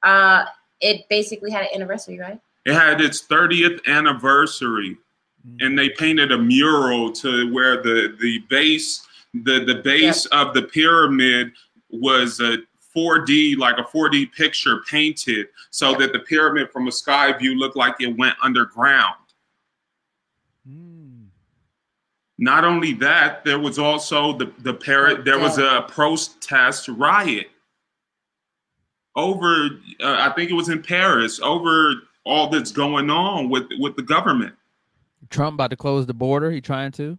uh 0.03 0.45
it 0.83 1.09
basically 1.09 1.51
had 1.51 1.63
an 1.63 1.69
anniversary 1.75 2.19
right 2.19 2.39
It 2.67 2.75
had 2.75 3.01
its 3.01 3.23
30th 3.23 3.81
anniversary, 3.87 4.99
and 5.61 5.79
they 5.79 5.89
painted 5.89 6.33
a 6.33 6.39
mural 6.39 7.11
to 7.13 7.51
where 7.55 7.83
the 7.83 8.15
the 8.21 8.41
base 8.51 9.07
the 9.33 9.65
the 9.65 9.77
base 9.77 10.27
of 10.27 10.53
the 10.53 10.63
pyramid 10.63 11.53
was 11.91 12.41
a 12.41 12.59
4D 12.95 13.57
like 13.57 13.79
a 13.79 13.85
4D 13.85 14.33
picture 14.33 14.83
painted 14.91 15.47
so 15.71 15.91
Yep. 15.91 15.99
that 16.01 16.13
the 16.13 16.21
pyramid 16.21 16.71
from 16.73 16.89
a 16.89 16.93
sky 16.93 17.33
view 17.33 17.55
looked 17.59 17.77
like 17.77 17.95
it 18.01 18.15
went 18.19 18.37
underground. 18.43 19.17
Mm. 20.69 21.29
Not 22.39 22.65
only 22.65 22.93
that, 22.95 23.45
there 23.45 23.59
was 23.61 23.79
also 23.79 24.37
the 24.37 24.53
the 24.59 24.75
parrot. 24.75 25.25
There 25.25 25.39
was 25.39 25.59
a 25.59 25.85
protest 25.89 26.89
riot 26.89 27.49
over. 29.15 29.69
Uh, 30.01 30.17
I 30.19 30.33
think 30.35 30.51
it 30.51 30.55
was 30.55 30.69
in 30.69 30.83
Paris 30.83 31.39
over 31.41 31.95
all 32.25 32.49
that's 32.49 32.73
going 32.73 33.09
on 33.11 33.51
with 33.51 33.69
with 33.79 33.95
the 33.95 34.03
government. 34.03 34.55
Trump 35.31 35.55
about 35.55 35.71
to 35.71 35.77
close 35.77 36.07
the 36.07 36.15
border. 36.15 36.51
He 36.51 36.61
trying 36.61 36.93
to. 36.93 37.19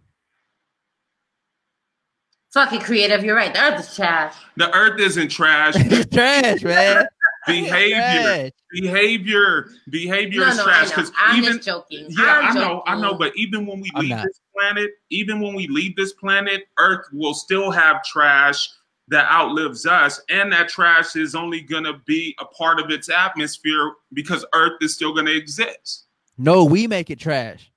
fucking 2.52 2.80
creative 2.80 3.22
you're 3.22 3.36
right 3.36 3.52
the 3.52 3.60
earth 3.60 3.80
is 3.80 3.94
trash 3.94 4.34
The 4.56 4.74
earth 4.74 4.98
isn't 5.00 5.28
trash. 5.28 5.74
It's 5.78 6.14
trash, 6.14 6.62
man. 6.62 7.06
Behavior, 7.46 8.50
behavior, 8.72 9.68
behavior 9.90 10.40
no 10.40 10.48
is 10.48 10.56
no 10.56 10.64
trash. 10.64 10.88
Because 10.88 11.12
even 11.34 11.54
just 11.54 11.66
joking 11.66 12.06
yeah, 12.10 12.40
I'm 12.42 12.56
I 12.56 12.60
know, 12.60 12.82
I 12.86 13.00
know. 13.00 13.14
But 13.14 13.32
even 13.36 13.66
when 13.66 13.80
we 13.80 13.90
I'm 13.94 14.02
leave 14.02 14.10
not. 14.10 14.24
this 14.24 14.40
planet, 14.56 14.90
even 15.10 15.40
when 15.40 15.54
we 15.54 15.66
leave 15.68 15.96
this 15.96 16.12
planet, 16.12 16.64
Earth 16.78 17.06
will 17.12 17.34
still 17.34 17.70
have 17.70 18.02
trash 18.04 18.68
that 19.08 19.30
outlives 19.30 19.86
us, 19.86 20.20
and 20.28 20.52
that 20.52 20.68
trash 20.68 21.14
is 21.14 21.34
only 21.34 21.60
gonna 21.60 22.00
be 22.06 22.34
a 22.40 22.44
part 22.44 22.80
of 22.80 22.90
its 22.90 23.08
atmosphere 23.08 23.92
because 24.12 24.44
Earth 24.54 24.78
is 24.80 24.94
still 24.94 25.14
gonna 25.14 25.30
exist. 25.30 26.06
No, 26.38 26.64
we 26.64 26.86
make 26.86 27.10
it 27.10 27.18
trash. 27.20 27.70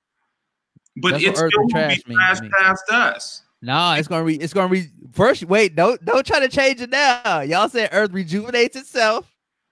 But 0.96 1.12
That's 1.12 1.24
it's 1.24 1.38
still 1.38 1.50
and 1.62 1.72
gonna 1.72 1.86
trash 1.86 2.02
be 2.02 2.14
trash 2.14 2.40
me. 2.40 2.50
past 2.58 2.90
us. 2.90 3.42
Nah, 3.62 3.94
it's 3.94 4.08
gonna 4.08 4.24
re. 4.24 4.34
It's 4.34 4.52
gonna 4.52 4.68
re. 4.68 4.88
First, 5.12 5.44
wait. 5.44 5.76
Don't 5.76 6.02
don't 6.04 6.26
try 6.26 6.40
to 6.40 6.48
change 6.48 6.80
it 6.80 6.90
now. 6.90 7.40
Y'all 7.40 7.68
said 7.68 7.90
Earth 7.92 8.10
rejuvenates 8.12 8.76
itself. 8.76 9.29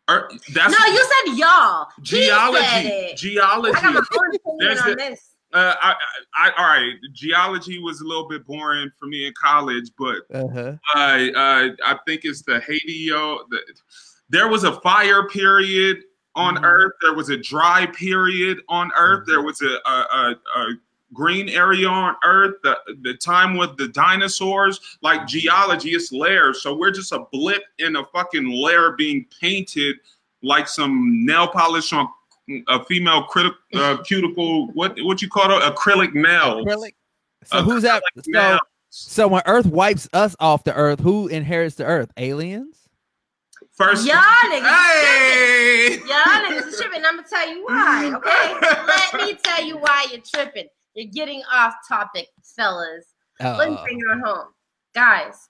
Earth, 0.08 0.32
that's 0.54 0.72
no 0.72 0.86
you 0.86 1.04
said 1.26 1.36
y'all 1.36 1.88
He 2.02 2.06
said 2.06 2.26
geology. 2.28 2.88
it. 2.88 3.16
Geology. 3.16 3.76
i 3.76 3.80
got 3.82 3.94
my 3.94 4.00
own 4.18 4.34
opinion 4.60 4.78
on 4.78 4.96
this 4.96 5.34
Uh, 5.52 5.74
I, 5.80 5.94
I, 6.34 6.50
all 6.58 6.66
right. 6.66 6.92
Geology 7.14 7.78
was 7.78 8.00
a 8.00 8.04
little 8.04 8.28
bit 8.28 8.44
boring 8.46 8.90
for 8.98 9.06
me 9.06 9.26
in 9.26 9.32
college, 9.40 9.90
but 9.98 10.16
Uh-huh. 10.34 10.74
uh, 10.94 10.98
uh, 10.98 11.68
I 11.84 11.98
think 12.06 12.22
it's 12.24 12.42
the 12.42 12.60
Hadio. 12.60 13.38
The, 13.50 13.60
there 14.28 14.48
was 14.48 14.64
a 14.64 14.78
fire 14.82 15.26
period 15.28 16.02
on 16.34 16.56
Mhm. 16.56 16.64
Earth. 16.64 16.92
There 17.00 17.14
was 17.14 17.30
a 17.30 17.36
dry 17.38 17.86
period 17.86 18.58
on 18.68 18.90
Earth. 18.94 19.26
There 19.26 19.40
was 19.42 19.60
a, 19.62 19.78
a, 19.90 19.92
a, 19.92 20.36
a 20.60 20.74
green 21.12 21.48
area 21.48 21.88
on 21.88 22.16
Earth. 22.24 22.56
The, 22.62 22.78
the 23.02 23.14
time 23.14 23.56
with 23.56 23.76
the 23.76 23.88
dinosaurs, 23.88 24.98
like 25.02 25.26
geology, 25.26 25.90
it's 25.90 26.12
layers. 26.12 26.62
So 26.62 26.74
we're 26.74 26.90
just 26.90 27.12
a 27.12 27.20
blip 27.32 27.62
in 27.78 27.96
a 27.96 28.04
fucking 28.06 28.50
layer 28.50 28.92
being 28.92 29.26
painted 29.40 29.96
like 30.42 30.68
some 30.68 31.24
nail 31.24 31.48
polish 31.48 31.92
on 31.92 32.08
a 32.68 32.84
female 32.84 33.24
critic, 33.24 33.52
uh, 33.74 33.98
cuticle. 34.04 34.68
What 34.72 34.96
what 35.02 35.20
you 35.20 35.28
call 35.28 35.50
it? 35.50 35.62
Acrylic 35.62 36.14
nails. 36.14 36.64
Acrylic. 36.64 36.94
So 37.44 37.56
Acrylic 37.56 37.64
who's 37.64 37.82
that? 37.82 38.02
So, 38.22 38.58
so 38.90 39.28
when 39.28 39.42
Earth 39.46 39.66
wipes 39.66 40.08
us 40.12 40.34
off 40.40 40.64
the 40.64 40.74
Earth, 40.74 41.00
who 41.00 41.28
inherits 41.28 41.76
the 41.76 41.84
Earth? 41.84 42.10
Aliens. 42.16 42.88
First, 43.72 44.06
Y'all 44.06 44.16
niggas 44.16 44.66
Hey! 44.66 45.98
Y'all 45.98 46.08
niggas 46.08 46.66
is 46.66 46.80
tripping. 46.80 47.04
I'm 47.04 47.16
gonna 47.16 47.28
tell 47.28 47.48
you 47.48 47.64
why. 47.64 48.12
Okay, 48.16 48.66
let 49.14 49.26
me 49.26 49.38
tell 49.40 49.64
you 49.64 49.76
why 49.76 50.06
you're 50.10 50.20
tripping. 50.20 50.68
You're 50.98 51.12
getting 51.12 51.44
off 51.52 51.76
topic, 51.88 52.26
fellas. 52.42 53.14
Let 53.38 53.70
me 53.70 53.76
Uh, 53.76 53.84
bring 53.84 54.00
it 54.00 54.10
on 54.10 54.18
home, 54.18 54.48
guys. 54.96 55.48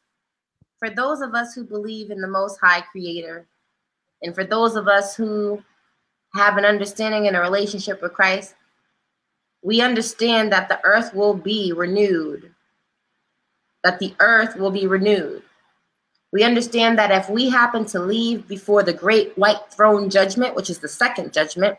For 0.78 0.90
those 0.90 1.22
of 1.22 1.34
us 1.34 1.54
who 1.54 1.64
believe 1.64 2.10
in 2.10 2.20
the 2.20 2.28
Most 2.28 2.58
High 2.60 2.82
Creator, 2.82 3.48
and 4.22 4.34
for 4.34 4.44
those 4.44 4.76
of 4.76 4.88
us 4.88 5.16
who 5.16 5.64
have 6.34 6.58
an 6.58 6.66
understanding 6.66 7.28
and 7.28 7.34
a 7.34 7.40
relationship 7.40 8.02
with 8.02 8.12
Christ, 8.12 8.56
we 9.62 9.80
understand 9.80 10.52
that 10.52 10.68
the 10.68 10.84
earth 10.84 11.14
will 11.14 11.32
be 11.32 11.72
renewed. 11.72 12.54
That 13.84 14.00
the 14.00 14.14
earth 14.20 14.54
will 14.56 14.70
be 14.70 14.86
renewed. 14.86 15.42
We 16.30 16.42
understand 16.42 16.98
that 16.98 17.10
if 17.10 17.30
we 17.30 17.48
happen 17.48 17.86
to 17.86 18.00
leave 18.00 18.46
before 18.48 18.82
the 18.82 18.92
great 18.92 19.32
white 19.38 19.72
throne 19.72 20.10
judgment, 20.10 20.54
which 20.54 20.68
is 20.68 20.78
the 20.78 20.88
second 20.88 21.32
judgment, 21.32 21.78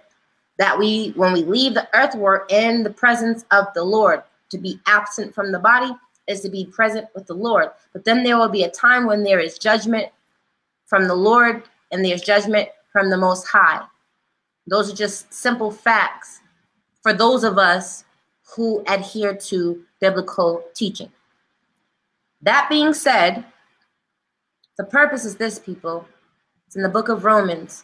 that 0.60 0.78
we, 0.78 1.12
when 1.16 1.34
we 1.34 1.44
leave 1.44 1.74
the 1.74 1.88
earth, 1.96 2.14
we're 2.16 2.46
in 2.50 2.84
the 2.84 2.90
presence 2.90 3.46
of 3.50 3.66
the 3.74 3.84
Lord. 3.84 4.22
To 4.52 4.58
be 4.58 4.80
absent 4.86 5.34
from 5.34 5.52
the 5.52 5.60
body 5.60 5.92
is 6.28 6.42
to 6.42 6.50
be 6.50 6.66
present 6.66 7.08
with 7.16 7.26
the 7.28 7.34
Lord. 7.34 7.70
But 7.94 8.04
then 8.04 8.24
there 8.24 8.38
will 8.38 8.50
be 8.50 8.64
a 8.64 8.70
time 8.70 9.06
when 9.06 9.24
there 9.24 9.40
is 9.40 9.58
judgment 9.58 10.08
from 10.86 11.08
the 11.08 11.16
Lord 11.16 11.64
and 11.92 12.04
there's 12.04 12.22
judgment 12.22 12.68
from 12.92 13.10
the 13.10 13.18
Most 13.18 13.48
High. 13.48 13.82
Those 14.68 14.92
are 14.92 14.96
just 14.96 15.34
simple 15.34 15.72
facts 15.72 16.42
for 17.02 17.14
those 17.14 17.44
of 17.44 17.58
us 17.58 18.04
who 18.56 18.84
adhere 18.88 19.36
to 19.36 19.82
biblical 20.02 20.64
teaching. 20.74 21.12
That 22.42 22.68
being 22.70 22.94
said, 22.94 23.46
the 24.78 24.84
purpose 24.84 25.26
is 25.26 25.36
this, 25.36 25.58
people. 25.58 26.06
It's 26.68 26.76
in 26.76 26.84
the 26.84 26.90
book 26.90 27.08
of 27.10 27.24
Romans, 27.24 27.84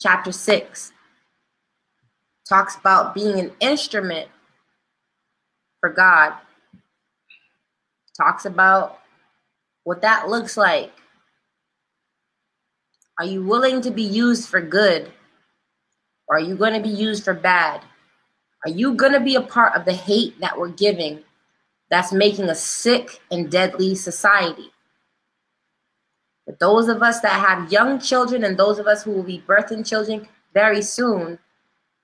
chapter 0.00 0.32
6. 0.32 0.92
Talks 2.50 2.74
about 2.74 3.14
being 3.14 3.38
an 3.38 3.52
instrument 3.60 4.28
for 5.78 5.88
God. 5.88 6.32
Talks 8.16 8.44
about 8.44 8.98
what 9.84 10.02
that 10.02 10.28
looks 10.28 10.56
like. 10.56 10.92
Are 13.20 13.24
you 13.24 13.44
willing 13.44 13.80
to 13.82 13.92
be 13.92 14.02
used 14.02 14.48
for 14.48 14.60
good? 14.60 15.12
Or 16.26 16.38
are 16.38 16.40
you 16.40 16.56
going 16.56 16.74
to 16.74 16.80
be 16.80 16.92
used 16.92 17.24
for 17.24 17.34
bad? 17.34 17.82
Are 18.66 18.70
you 18.70 18.94
going 18.94 19.12
to 19.12 19.20
be 19.20 19.36
a 19.36 19.40
part 19.40 19.76
of 19.76 19.84
the 19.84 19.92
hate 19.92 20.40
that 20.40 20.58
we're 20.58 20.70
giving 20.70 21.20
that's 21.88 22.12
making 22.12 22.48
a 22.48 22.54
sick 22.56 23.20
and 23.30 23.48
deadly 23.48 23.94
society? 23.94 24.72
But 26.46 26.58
those 26.58 26.88
of 26.88 27.00
us 27.00 27.20
that 27.20 27.46
have 27.46 27.70
young 27.70 28.00
children 28.00 28.42
and 28.42 28.56
those 28.56 28.80
of 28.80 28.88
us 28.88 29.04
who 29.04 29.12
will 29.12 29.22
be 29.22 29.44
birthing 29.46 29.86
children 29.86 30.26
very 30.52 30.82
soon, 30.82 31.38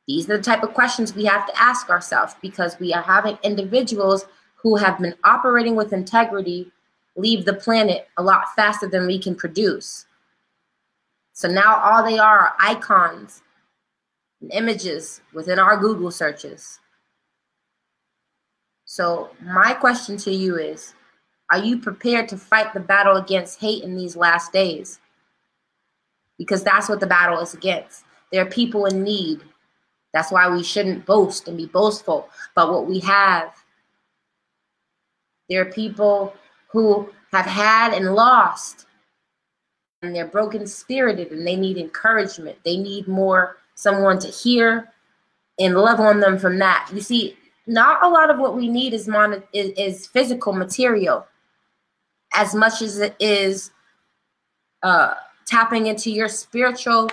these 0.07 0.29
are 0.31 0.37
the 0.37 0.43
type 0.43 0.63
of 0.63 0.75
questions 0.75 1.15
we 1.15 1.25
have 1.25 1.47
to 1.47 1.61
ask 1.61 1.91
ourselves 1.91 2.35
because 2.41 2.79
we 2.79 2.93
are 2.93 3.03
having 3.03 3.39
individuals 3.43 4.27
who 4.55 4.77
have 4.77 4.99
been 4.99 5.15
operating 5.25 5.75
with 5.75 5.93
integrity 5.93 6.71
leave 7.17 7.45
the 7.45 7.55
planet 7.55 8.09
a 8.19 8.23
lot 8.23 8.55
faster 8.55 8.87
than 8.87 9.07
we 9.07 9.19
can 9.19 9.35
produce. 9.35 10.07
So 11.33 11.49
now 11.49 11.77
all 11.77 12.05
they 12.05 12.19
are 12.19 12.39
are 12.39 12.55
icons 12.61 13.43
and 14.41 14.53
images 14.53 15.21
within 15.33 15.59
our 15.59 15.77
Google 15.77 16.11
searches. 16.11 16.79
So 18.85 19.31
my 19.43 19.75
question 19.75 20.17
to 20.19 20.31
you 20.31 20.57
is, 20.57 20.95
are 21.51 21.59
you 21.59 21.79
prepared 21.79 22.29
to 22.31 22.37
fight 22.37 22.73
the 22.73 22.81
battle 22.81 23.17
against 23.17 23.61
hate 23.61 23.83
in 23.83 23.97
these 23.97 24.17
last 24.17 24.53
days? 24.53 25.01
Because 26.39 26.63
that's 26.63 26.89
what 26.89 27.01
the 27.01 27.07
battle 27.07 27.41
is 27.41 27.55
against. 27.55 28.05
There 28.31 28.43
are 28.43 28.51
people 28.51 28.87
in 28.87 29.03
need 29.03 29.41
That's 30.17 30.33
why 30.33 30.49
we 30.49 30.63
shouldn't 30.63 31.05
boast 31.05 31.47
and 31.47 31.59
be 31.59 31.67
boastful. 31.67 32.31
But 32.55 32.73
what 32.73 32.87
we 32.87 33.01
have, 33.01 33.53
there 35.51 35.61
are 35.61 35.71
people 35.71 36.35
who 36.69 37.11
have 37.33 37.45
had 37.45 37.93
and 37.93 38.15
lost, 38.15 38.87
and 40.01 40.17
they're 40.17 40.27
broken 40.27 40.67
spirited 40.67 41.33
and 41.33 41.47
they 41.47 41.55
need 41.55 41.77
encouragement. 41.77 42.57
They 42.65 42.79
need 42.79 43.07
more 43.07 43.59
someone 43.75 44.19
to 44.21 44.29
hear 44.29 44.89
and 45.59 45.77
love 45.77 46.01
on 46.01 46.21
them 46.21 46.39
from 46.39 46.59
that. 46.61 46.89
You 46.95 47.03
see, 47.03 47.37
not 47.67 48.03
a 48.03 48.09
lot 48.09 48.31
of 48.31 48.39
what 48.39 48.57
we 48.57 48.69
need 48.69 48.95
is 48.95 49.07
mon- 49.07 49.43
is, 49.53 49.73
is 49.77 50.07
physical 50.07 50.55
material 50.55 51.27
as 52.33 52.55
much 52.55 52.81
as 52.81 53.01
it 53.01 53.15
is 53.21 53.71
uh, 54.83 55.13
tapping 55.47 55.89
into 55.89 56.11
your 56.11 56.29
spiritual 56.29 57.11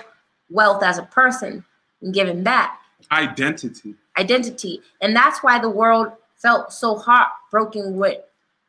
wealth 0.48 0.82
as 0.82 0.96
a 0.96 1.02
person 1.02 1.62
and 2.00 2.14
giving 2.14 2.42
back 2.42 2.80
Identity. 3.12 3.94
identity. 4.18 4.80
And 5.00 5.14
that's 5.14 5.42
why 5.42 5.58
the 5.58 5.70
world 5.70 6.12
felt 6.36 6.72
so 6.72 6.96
heartbroken 6.96 7.96
with 7.96 8.18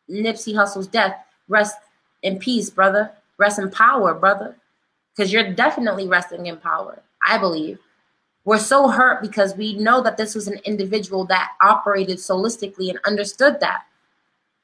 Nipsey 0.09 0.55
Hussle's 0.55 0.87
death. 0.87 1.15
Rest 1.47 1.77
in 2.23 2.39
peace, 2.39 2.69
brother. 2.69 3.11
Rest 3.37 3.59
in 3.59 3.69
power, 3.69 4.13
brother. 4.13 4.55
Because 5.15 5.31
you're 5.31 5.53
definitely 5.53 6.07
resting 6.07 6.47
in 6.47 6.57
power, 6.57 7.01
I 7.25 7.37
believe. 7.37 7.79
We're 8.43 8.59
so 8.59 8.87
hurt 8.89 9.21
because 9.21 9.55
we 9.55 9.73
know 9.75 10.01
that 10.03 10.17
this 10.17 10.35
was 10.35 10.47
an 10.47 10.59
individual 10.65 11.25
that 11.25 11.53
operated 11.61 12.17
solistically 12.17 12.89
and 12.89 12.99
understood 13.05 13.59
that. 13.59 13.85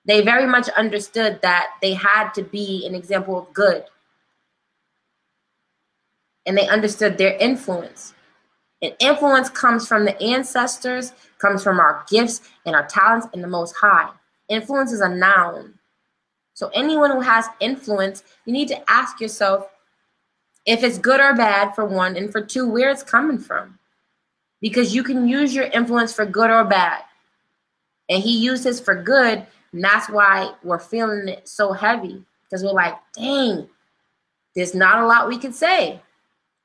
They 0.05 0.21
very 0.21 0.45
much 0.45 0.69
understood 0.69 1.41
that 1.41 1.71
they 1.81 1.93
had 1.93 2.31
to 2.31 2.43
be 2.43 2.85
an 2.87 2.95
example 2.95 3.37
of 3.37 3.53
good. 3.53 3.85
And 6.45 6.57
they 6.57 6.67
understood 6.67 7.17
their 7.17 7.35
influence. 7.37 8.13
And 8.81 8.95
influence 8.99 9.49
comes 9.49 9.87
from 9.87 10.05
the 10.05 10.19
ancestors, 10.21 11.13
comes 11.37 11.63
from 11.63 11.79
our 11.79 12.03
gifts 12.09 12.41
and 12.65 12.75
our 12.75 12.87
talents 12.87 13.27
in 13.33 13.41
the 13.41 13.47
most 13.47 13.75
high. 13.75 14.09
Influence 14.49 14.91
is 14.91 15.01
a 15.01 15.09
noun. 15.09 15.75
So 16.53 16.69
anyone 16.73 17.11
who 17.11 17.21
has 17.21 17.45
influence, 17.59 18.23
you 18.45 18.53
need 18.53 18.67
to 18.69 18.91
ask 18.91 19.21
yourself 19.21 19.67
if 20.65 20.83
it's 20.83 20.97
good 20.97 21.19
or 21.19 21.35
bad 21.35 21.73
for 21.73 21.85
one, 21.85 22.15
and 22.15 22.31
for 22.31 22.41
two, 22.41 22.67
where 22.67 22.91
it's 22.91 23.03
coming 23.03 23.39
from. 23.39 23.79
Because 24.59 24.93
you 24.93 25.03
can 25.03 25.27
use 25.27 25.55
your 25.55 25.65
influence 25.65 26.13
for 26.13 26.25
good 26.25 26.51
or 26.51 26.63
bad. 26.63 27.01
And 28.09 28.21
he 28.21 28.37
used 28.37 28.63
his 28.63 28.79
for 28.79 28.93
good, 28.93 29.45
and 29.73 29.83
that's 29.83 30.09
why 30.09 30.53
we're 30.63 30.77
feeling 30.77 31.29
it 31.29 31.47
so 31.47 31.73
heavy. 31.73 32.23
Because 32.43 32.63
we're 32.63 32.73
like, 32.73 32.95
dang, 33.15 33.67
there's 34.55 34.75
not 34.75 35.01
a 35.01 35.07
lot 35.07 35.27
we 35.27 35.37
can 35.37 35.53
say 35.53 35.99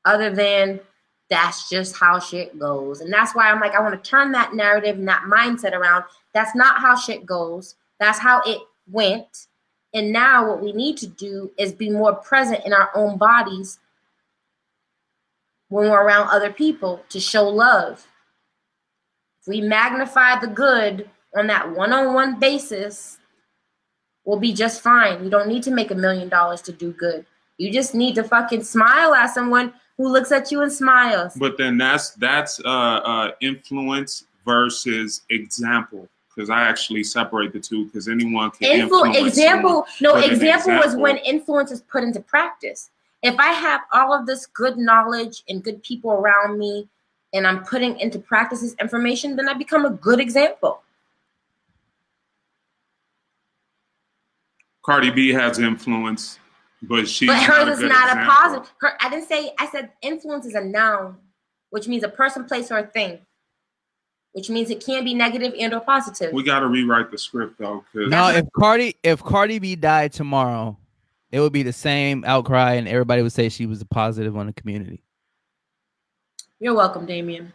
other 0.05 0.35
than 0.35 0.81
that's 1.29 1.69
just 1.69 1.97
how 1.97 2.19
shit 2.19 2.59
goes. 2.59 3.01
And 3.01 3.13
that's 3.13 3.35
why 3.35 3.51
I'm 3.51 3.61
like, 3.61 3.75
I 3.75 3.81
want 3.81 4.03
to 4.03 4.11
turn 4.11 4.33
that 4.33 4.55
narrative 4.55 4.97
and 4.97 5.09
that 5.09 5.25
mindset 5.25 5.73
around. 5.73 6.05
That's 6.35 6.55
not 6.55 6.81
how 6.81 6.95
shit 6.97 7.27
goes. 7.27 7.75
That's 7.99 8.19
how 8.19 8.43
it 8.47 8.61
went. 8.91 9.49
And 9.93 10.13
now 10.13 10.49
what 10.49 10.63
we 10.63 10.73
need 10.73 10.97
to 10.99 11.07
do 11.07 11.51
is 11.59 11.73
be 11.73 11.91
more 11.91 12.15
present 12.15 12.65
in 12.65 12.73
our 12.73 12.91
own 12.95 13.17
bodies 13.17 13.79
when 15.69 15.91
we're 15.91 16.03
around 16.03 16.29
other 16.29 16.53
people 16.53 17.03
to 17.09 17.19
show 17.19 17.49
love. 17.49 18.07
If 19.41 19.49
we 19.49 19.61
magnify 19.61 20.39
the 20.39 20.47
good 20.47 21.11
on 21.37 21.47
that 21.49 21.75
one 21.75 21.93
on 21.93 22.15
one 22.15 22.39
basis, 22.39 23.19
we'll 24.25 24.39
be 24.39 24.53
just 24.53 24.81
fine. 24.81 25.25
You 25.25 25.31
don't 25.31 25.49
need 25.49 25.63
to 25.65 25.71
make 25.71 25.91
a 25.91 25.95
million 25.95 26.29
dollars 26.29 26.61
to 26.63 26.73
do 26.73 26.93
good. 26.93 27.27
You 27.59 27.73
just 27.73 27.95
need 27.95 28.15
to 28.17 28.23
fucking 28.23 28.65
smile 28.65 29.15
at 29.15 29.33
someone 29.33 29.73
who 29.97 30.09
looks 30.09 30.33
at 30.33 30.51
you 30.51 30.63
and 30.63 30.73
smiles. 30.73 31.35
But 31.37 31.57
then 31.59 31.79
that's 31.79 32.11
that's 32.11 32.61
uh, 32.65 32.69
uh, 32.69 33.31
influence 33.41 34.25
versus 34.45 35.23
example. 35.31 36.09
Because 36.35 36.51
I 36.51 36.63
actually 36.63 37.03
separate 37.03 37.53
the 37.53 37.61
two. 37.61 37.87
Because 37.87 38.09
anyone 38.09 38.51
can 38.51 38.69
Influ- 38.69 39.07
influence 39.07 39.17
example, 39.17 39.87
no, 40.01 40.15
but 40.15 40.25
an 40.25 40.31
example 40.31 40.75
was 40.75 40.95
when 40.95 41.17
influence 41.19 41.71
is 41.71 41.81
put 41.83 42.05
into 42.05 42.21
practice. 42.21 42.91
If 43.23 43.39
I 43.39 43.53
have 43.53 43.81
all 43.93 44.13
of 44.13 44.27
this 44.27 44.47
good 44.47 44.77
knowledge 44.77 45.43
and 45.49 45.65
good 45.65 45.83
people 45.83 46.11
around 46.11 46.59
me, 46.59 46.87
and 47.33 47.47
I'm 47.47 47.65
putting 47.65 47.99
into 47.99 48.19
practice 48.19 48.61
this 48.61 48.75
information, 48.81 49.37
then 49.37 49.49
I 49.49 49.55
become 49.55 49.85
a 49.85 49.91
good 49.91 50.21
example. 50.21 50.83
Cardi 54.83 55.11
B 55.11 55.33
has 55.33 55.59
influence, 55.59 56.39
but 56.89 57.09
she's 57.09 57.29
but 57.29 57.43
hers 57.43 57.69
a 57.69 57.73
is 57.73 57.79
good 57.81 57.89
not 57.89 58.17
a 58.17 58.25
positive. 58.25 58.73
Her, 58.81 58.93
I 59.01 59.11
didn't 59.11 59.29
say. 59.29 59.53
I 59.59 59.67
said 59.69 59.91
influence 60.03 60.47
is 60.47 60.55
a 60.55 60.65
noun, 60.65 61.17
which 61.71 61.89
means 61.89 62.03
a 62.03 62.09
person, 62.09 62.45
place, 62.45 62.71
or 62.71 62.79
a 62.79 62.87
thing, 62.87 63.19
which 64.33 64.51
means 64.51 64.71
it 64.71 64.85
can 64.85 65.05
be 65.05 65.15
negative 65.15 65.55
and 65.59 65.73
or 65.73 65.81
positive. 65.81 66.33
We 66.33 66.43
got 66.43 66.61
to 66.61 66.69
rewrite 66.69 67.11
the 67.11 67.19
script 67.19 67.59
though, 67.59 67.85
because 67.93 68.11
No, 68.11 68.29
if 68.29 68.47
Cardi 68.57 68.97
if 69.03 69.23
Cardi 69.23 69.59
B 69.59 69.77
died 69.77 70.13
tomorrow, 70.13 70.79
it 71.31 71.41
would 71.41 71.53
be 71.53 71.63
the 71.63 71.73
same 71.73 72.25
outcry, 72.27 72.75
and 72.75 72.89
everybody 72.89 73.23
would 73.23 73.33
say 73.33 73.49
she 73.49 73.67
was 73.67 73.81
a 73.81 73.87
positive 73.87 74.37
on 74.37 74.47
the 74.47 74.53
community. 74.53 75.03
You're 76.59 76.75
welcome, 76.75 77.07
Damien. 77.07 77.53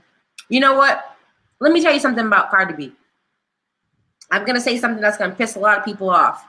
You 0.49 0.59
know 0.59 0.75
what? 0.75 1.15
Let 1.59 1.71
me 1.71 1.81
tell 1.81 1.93
you 1.93 1.99
something 1.99 2.25
about 2.25 2.51
Cardi 2.51 2.73
B. 2.73 2.93
I'm 4.31 4.45
gonna 4.45 4.61
say 4.61 4.77
something 4.77 5.01
that's 5.01 5.17
gonna 5.17 5.35
piss 5.35 5.55
a 5.55 5.59
lot 5.59 5.77
of 5.77 5.85
people 5.85 6.09
off, 6.09 6.45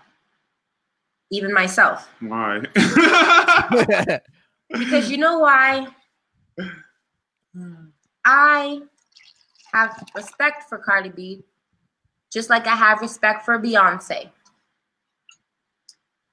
even 1.32 1.52
myself. 1.52 2.08
why? 2.20 2.62
Because 4.68 5.10
you 5.10 5.18
know 5.18 5.38
why? 5.40 5.86
I 8.24 8.80
have 9.74 10.02
respect 10.14 10.62
for 10.68 10.78
Cardi 10.78 11.10
B, 11.10 11.44
just 12.32 12.48
like 12.48 12.66
I 12.66 12.74
have 12.74 13.02
respect 13.02 13.44
for 13.44 13.58
Beyonce. 13.58 14.30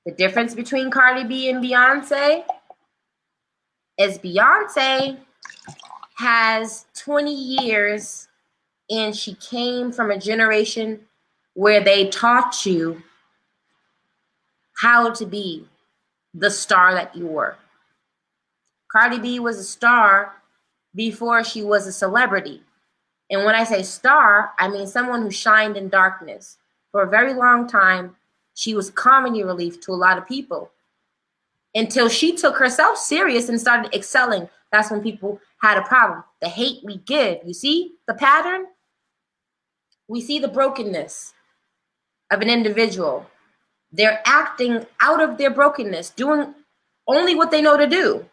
The 0.05 0.13
difference 0.13 0.55
between 0.55 0.89
Cardi 0.89 1.25
B 1.25 1.49
and 1.49 1.61
Beyonce 1.61 2.45
is 3.97 4.17
Beyonce 4.19 5.17
has 6.17 6.85
20 6.95 7.33
years 7.33 8.29
and 8.89 9.13
she 9.13 9.33
came 9.35 9.91
from 9.91 10.11
a 10.11 10.17
generation 10.17 11.01
where 11.55 11.83
they 11.83 12.07
taught 12.07 12.65
you 12.65 13.03
how 14.79 15.11
to 15.11 15.25
be 15.25 15.65
the 16.33 16.49
star 16.49 16.93
that 16.93 17.13
you 17.13 17.27
were. 17.27 17.57
Cardi 18.89 19.19
B 19.19 19.39
was 19.39 19.57
a 19.57 19.63
star 19.63 20.35
before 20.95 21.43
she 21.43 21.61
was 21.61 21.85
a 21.85 21.91
celebrity. 21.91 22.63
And 23.29 23.43
when 23.43 23.55
I 23.55 23.65
say 23.65 23.83
star, 23.83 24.51
I 24.57 24.69
mean 24.69 24.87
someone 24.87 25.21
who 25.21 25.31
shined 25.31 25.75
in 25.75 25.89
darkness. 25.89 26.57
For 26.93 27.03
a 27.03 27.09
very 27.09 27.33
long 27.33 27.67
time, 27.67 28.15
she 28.55 28.73
was 28.73 28.89
comedy 28.89 29.43
relief 29.43 29.81
to 29.81 29.91
a 29.91 29.99
lot 29.99 30.17
of 30.17 30.25
people. 30.25 30.71
Until 31.75 32.07
she 32.07 32.37
took 32.37 32.55
herself 32.55 32.97
serious 32.97 33.49
and 33.49 33.59
started 33.59 33.93
excelling, 33.93 34.47
that's 34.71 34.89
when 34.89 35.03
people 35.03 35.41
had 35.61 35.77
a 35.77 35.83
problem. 35.83 36.23
The 36.41 36.47
hate 36.47 36.85
we 36.85 36.97
give, 36.99 37.39
you 37.45 37.53
see 37.53 37.95
the 38.07 38.13
pattern? 38.13 38.65
We 40.07 40.21
see 40.21 40.39
the 40.39 40.47
brokenness 40.47 41.33
of 42.31 42.41
an 42.41 42.49
individual. 42.49 43.27
They're 43.91 44.21
acting 44.25 44.85
out 45.01 45.21
of 45.21 45.37
their 45.37 45.49
brokenness, 45.49 46.11
doing 46.11 46.53
only 47.07 47.35
what 47.35 47.51
they 47.51 47.61
know 47.61 47.77
to 47.77 47.87
do. 47.87 48.25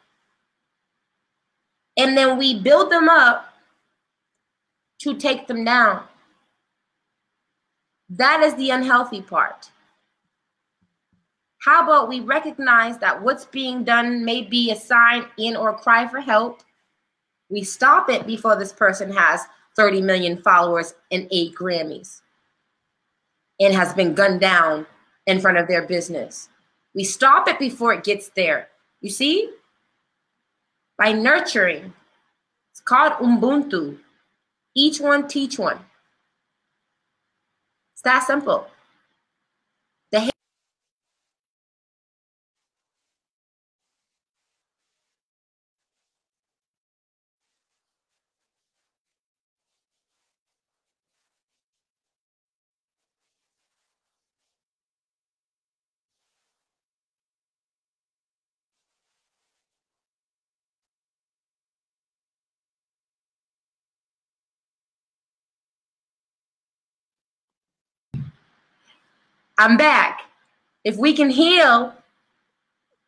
And 1.96 2.16
then 2.16 2.36
we 2.36 2.60
build 2.60 2.90
them 2.90 3.08
up 3.08 3.54
to 5.00 5.14
take 5.14 5.46
them 5.46 5.64
down. 5.64 6.04
That 8.10 8.42
is 8.42 8.54
the 8.54 8.70
unhealthy 8.70 9.22
part. 9.22 9.70
How 11.62 11.82
about 11.82 12.08
we 12.08 12.20
recognize 12.20 12.98
that 12.98 13.22
what's 13.22 13.46
being 13.46 13.82
done 13.82 14.24
may 14.24 14.42
be 14.42 14.70
a 14.70 14.76
sign 14.76 15.26
in 15.36 15.56
or 15.56 15.76
cry 15.76 16.06
for 16.06 16.20
help? 16.20 16.62
We 17.48 17.64
stop 17.64 18.08
it 18.08 18.26
before 18.26 18.56
this 18.56 18.72
person 18.72 19.10
has 19.12 19.42
30 19.74 20.02
million 20.02 20.42
followers 20.42 20.94
and 21.10 21.26
eight 21.30 21.54
Grammys 21.54 22.20
and 23.58 23.74
has 23.74 23.92
been 23.94 24.14
gunned 24.14 24.40
down 24.40 24.86
in 25.26 25.40
front 25.40 25.58
of 25.58 25.68
their 25.68 25.82
business. 25.82 26.48
We 26.94 27.04
stop 27.04 27.48
it 27.48 27.58
before 27.58 27.92
it 27.92 28.04
gets 28.04 28.30
there. 28.30 28.68
You 29.00 29.10
see? 29.10 29.50
By 30.96 31.12
nurturing. 31.12 31.92
It's 32.72 32.80
called 32.80 33.12
Ubuntu. 33.14 33.98
Each 34.74 35.00
one 35.00 35.28
teach 35.28 35.58
one. 35.58 35.78
It's 37.94 38.02
that 38.02 38.26
simple. 38.26 38.68
I'm 69.58 69.76
back. 69.76 70.22
If 70.84 70.96
we 70.96 71.14
can 71.14 71.30
heal 71.30 71.94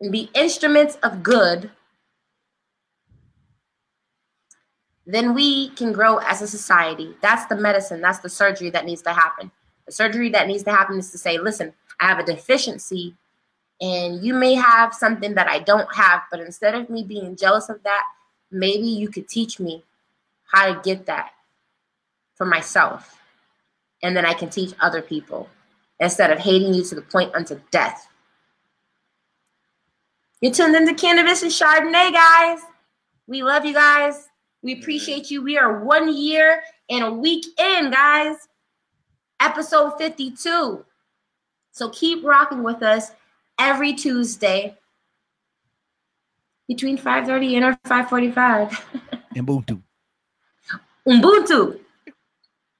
and 0.00 0.10
be 0.10 0.30
instruments 0.34 0.96
of 1.02 1.22
good, 1.22 1.70
then 5.06 5.34
we 5.34 5.70
can 5.70 5.92
grow 5.92 6.18
as 6.18 6.40
a 6.40 6.46
society. 6.46 7.14
That's 7.20 7.46
the 7.46 7.56
medicine, 7.56 8.00
that's 8.00 8.20
the 8.20 8.28
surgery 8.28 8.70
that 8.70 8.86
needs 8.86 9.02
to 9.02 9.12
happen. 9.12 9.50
The 9.86 9.92
surgery 9.92 10.30
that 10.30 10.46
needs 10.46 10.62
to 10.64 10.70
happen 10.70 10.98
is 10.98 11.10
to 11.12 11.18
say, 11.18 11.38
listen, 11.38 11.72
I 12.00 12.06
have 12.06 12.18
a 12.18 12.24
deficiency, 12.24 13.14
and 13.80 14.22
you 14.24 14.34
may 14.34 14.54
have 14.54 14.94
something 14.94 15.34
that 15.34 15.48
I 15.48 15.60
don't 15.60 15.92
have, 15.94 16.22
but 16.30 16.40
instead 16.40 16.74
of 16.74 16.90
me 16.90 17.04
being 17.04 17.36
jealous 17.36 17.68
of 17.68 17.82
that, 17.82 18.04
maybe 18.50 18.86
you 18.86 19.08
could 19.08 19.28
teach 19.28 19.60
me 19.60 19.84
how 20.50 20.72
to 20.72 20.80
get 20.82 21.06
that 21.06 21.32
for 22.34 22.46
myself. 22.46 23.20
And 24.02 24.16
then 24.16 24.24
I 24.24 24.34
can 24.34 24.48
teach 24.48 24.74
other 24.80 25.02
people 25.02 25.48
instead 26.00 26.30
of 26.30 26.38
hating 26.38 26.74
you 26.74 26.84
to 26.84 26.94
the 26.94 27.02
point 27.02 27.34
unto 27.34 27.60
death. 27.70 28.08
You 30.40 30.50
tuned 30.52 30.76
into 30.76 30.94
Cannabis 30.94 31.42
and 31.42 31.50
Chardonnay, 31.50 32.12
guys. 32.12 32.60
We 33.26 33.42
love 33.42 33.64
you 33.64 33.74
guys. 33.74 34.28
We 34.62 34.78
appreciate 34.78 35.30
you. 35.30 35.42
We 35.42 35.58
are 35.58 35.84
one 35.84 36.14
year 36.16 36.62
and 36.88 37.04
a 37.04 37.12
week 37.12 37.44
in, 37.58 37.90
guys. 37.90 38.36
Episode 39.40 39.98
52. 39.98 40.84
So 41.72 41.88
keep 41.90 42.24
rocking 42.24 42.62
with 42.62 42.82
us 42.82 43.12
every 43.58 43.92
Tuesday 43.92 44.76
between 46.66 46.98
5.30 46.98 47.56
and 47.56 47.64
or 47.64 47.78
5.45. 47.86 48.80
Ubuntu. 49.34 49.82
Ubuntu. 51.06 51.80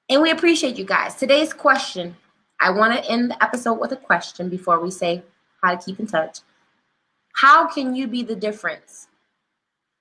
And 0.08 0.22
we 0.22 0.30
appreciate 0.30 0.76
you 0.76 0.84
guys. 0.84 1.14
Today's 1.14 1.52
question, 1.52 2.16
I 2.60 2.70
want 2.70 2.94
to 2.94 3.10
end 3.10 3.30
the 3.30 3.42
episode 3.42 3.74
with 3.74 3.92
a 3.92 3.96
question 3.96 4.48
before 4.48 4.80
we 4.80 4.90
say 4.90 5.22
how 5.62 5.74
to 5.74 5.84
keep 5.84 6.00
in 6.00 6.06
touch. 6.06 6.40
How 7.34 7.66
can 7.66 7.94
you 7.94 8.08
be 8.08 8.22
the 8.22 8.34
difference? 8.34 9.08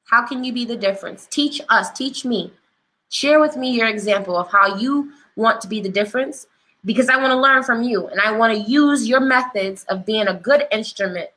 How 0.06 0.26
can 0.26 0.44
you 0.44 0.54
be 0.54 0.66
the 0.66 0.78
difference? 0.78 1.28
Teach 1.30 1.62
us, 1.70 1.92
teach 1.92 2.26
me. 2.26 2.52
Share 3.10 3.40
with 3.40 3.56
me 3.56 3.72
your 3.72 3.88
example 3.88 4.36
of 4.36 4.52
how 4.52 4.78
you 4.78 5.12
want 5.36 5.62
to 5.62 5.68
be 5.68 5.82
the 5.82 5.90
difference 5.90 6.48
because 6.86 7.10
I 7.10 7.18
want 7.18 7.32
to 7.32 7.40
learn 7.40 7.64
from 7.64 7.84
you 7.84 8.08
and 8.08 8.20
I 8.20 8.32
want 8.32 8.54
to 8.54 8.70
use 8.70 9.08
your 9.08 9.20
methods 9.20 9.84
of 9.90 10.06
being 10.06 10.28
a 10.28 10.34
good 10.34 10.66
instrument, 10.72 11.30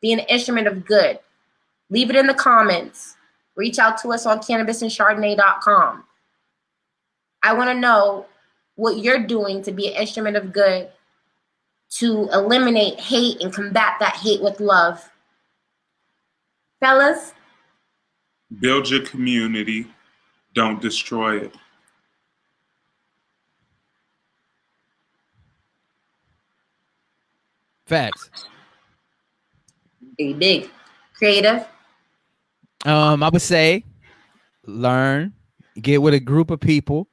being 0.00 0.18
an 0.18 0.26
instrument 0.26 0.66
of 0.66 0.84
good. 0.84 1.18
Leave 1.90 2.10
it 2.10 2.16
in 2.16 2.26
the 2.26 2.34
comments. 2.34 3.16
Reach 3.56 3.78
out 3.78 3.98
to 4.02 4.12
us 4.12 4.26
on 4.26 4.40
cannabisandchardonnay.com. 4.40 6.04
I 7.42 7.52
want 7.54 7.70
to 7.70 7.74
know 7.74 8.26
what 8.78 8.98
you're 8.98 9.26
doing 9.26 9.60
to 9.60 9.72
be 9.72 9.88
an 9.88 9.94
instrument 9.94 10.36
of 10.36 10.52
good 10.52 10.88
to 11.90 12.28
eliminate 12.32 13.00
hate 13.00 13.42
and 13.42 13.52
combat 13.52 13.96
that 13.98 14.14
hate 14.14 14.40
with 14.40 14.60
love. 14.60 15.10
Fellas, 16.78 17.34
Build 18.60 18.88
your 18.88 19.04
community, 19.04 19.86
don't 20.54 20.80
destroy 20.80 21.38
it. 21.38 21.54
Facts. 27.84 28.30
big, 30.16 30.38
big, 30.38 30.70
creative. 31.14 31.66
Um, 32.86 33.24
I 33.24 33.28
would 33.28 33.42
say 33.42 33.84
learn, 34.66 35.32
get 35.80 36.00
with 36.00 36.14
a 36.14 36.20
group 36.20 36.52
of 36.52 36.60
people. 36.60 37.07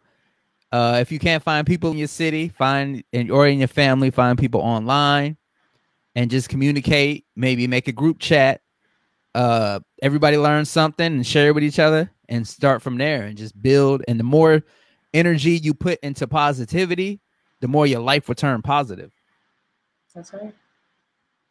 Uh, 0.75 0.97
if 0.99 1.09
you 1.09 1.19
can't 1.19 1.41
find 1.41 1.65
people 1.65 1.89
in 1.91 1.97
your 1.97 2.05
city, 2.05 2.49
find 2.49 3.01
in 3.13 3.31
or 3.31 3.47
in 3.47 3.59
your 3.59 3.67
family, 3.69 4.11
find 4.11 4.37
people 4.37 4.59
online 4.59 5.37
and 6.15 6.29
just 6.29 6.49
communicate. 6.49 7.23
Maybe 7.33 7.65
make 7.65 7.87
a 7.87 7.93
group 7.93 8.19
chat. 8.19 8.59
Uh, 9.33 9.79
everybody 10.01 10.37
learn 10.37 10.65
something 10.65 11.05
and 11.05 11.25
share 11.25 11.47
it 11.47 11.55
with 11.55 11.63
each 11.63 11.79
other 11.79 12.11
and 12.27 12.45
start 12.45 12.81
from 12.81 12.97
there 12.97 13.23
and 13.23 13.37
just 13.37 13.61
build. 13.61 14.03
And 14.09 14.19
the 14.19 14.25
more 14.25 14.63
energy 15.13 15.51
you 15.51 15.73
put 15.73 15.97
into 16.01 16.27
positivity, 16.27 17.21
the 17.61 17.69
more 17.69 17.87
your 17.87 18.01
life 18.01 18.27
will 18.27 18.35
turn 18.35 18.61
positive. 18.61 19.13
That's 20.13 20.33
right. 20.33 20.53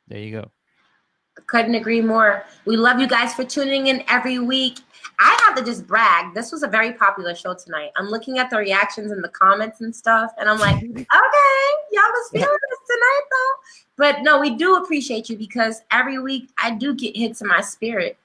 There 0.06 0.18
you 0.18 0.32
go. 0.32 0.50
Couldn't 1.46 1.76
agree 1.76 2.02
more. 2.02 2.44
We 2.66 2.76
love 2.76 3.00
you 3.00 3.08
guys 3.08 3.32
for 3.32 3.44
tuning 3.44 3.86
in 3.86 4.04
every 4.06 4.38
week. 4.38 4.80
I 5.18 5.38
have 5.46 5.56
to 5.56 5.64
just 5.64 5.86
brag. 5.86 6.34
This 6.34 6.52
was 6.52 6.62
a 6.62 6.68
very 6.68 6.92
popular 6.92 7.34
show 7.34 7.54
tonight. 7.54 7.90
I'm 7.96 8.06
looking 8.06 8.38
at 8.38 8.50
the 8.50 8.56
reactions 8.56 9.12
and 9.12 9.22
the 9.22 9.28
comments 9.28 9.80
and 9.80 9.94
stuff, 9.94 10.32
and 10.38 10.48
I'm 10.48 10.58
like, 10.58 10.76
okay, 10.82 10.96
y'all 11.92 12.02
was 12.10 12.30
feeling 12.30 12.48
this 12.48 12.78
tonight 12.88 13.22
though. 13.30 13.52
But 13.96 14.22
no, 14.22 14.40
we 14.40 14.50
do 14.50 14.76
appreciate 14.76 15.28
you 15.28 15.36
because 15.36 15.82
every 15.90 16.18
week 16.18 16.50
I 16.62 16.72
do 16.72 16.94
get 16.94 17.16
hits 17.16 17.40
in 17.40 17.48
my 17.48 17.60
spirit. 17.60 18.16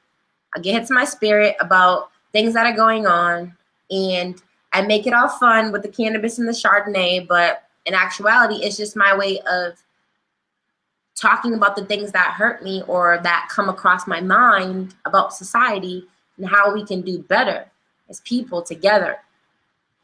I 0.56 0.60
get 0.60 0.74
hits 0.74 0.90
in 0.90 0.96
my 0.96 1.06
spirit 1.06 1.56
about 1.60 2.10
things 2.32 2.54
that 2.54 2.66
are 2.66 2.76
going 2.76 3.06
on, 3.06 3.56
and 3.92 4.42
I 4.74 4.82
make 4.82 5.08
it 5.08 5.14
all 5.14 5.30
fun 5.30 5.72
with 5.72 5.84
the 5.84 5.90
cannabis 5.90 6.40
and 6.40 6.48
the 6.48 6.54
Chardonnay. 6.54 7.28
But 7.28 7.64
in 7.86 7.94
actuality, 7.94 8.64
it's 8.64 8.78
just 8.78 8.96
my 8.96 9.16
way 9.16 9.40
of 9.42 9.74
talking 11.16 11.54
about 11.54 11.76
the 11.76 11.86
things 11.86 12.12
that 12.14 12.34
hurt 12.34 12.64
me 12.64 12.82
or 12.88 13.20
that 13.24 13.50
come 13.52 13.68
across 13.68 14.08
my 14.08 14.22
mind 14.22 14.96
about 15.06 15.34
society 15.34 16.06
and 16.40 16.50
how 16.50 16.74
we 16.74 16.84
can 16.84 17.02
do 17.02 17.20
better 17.20 17.70
as 18.10 18.22
people 18.22 18.64
together. 18.64 19.18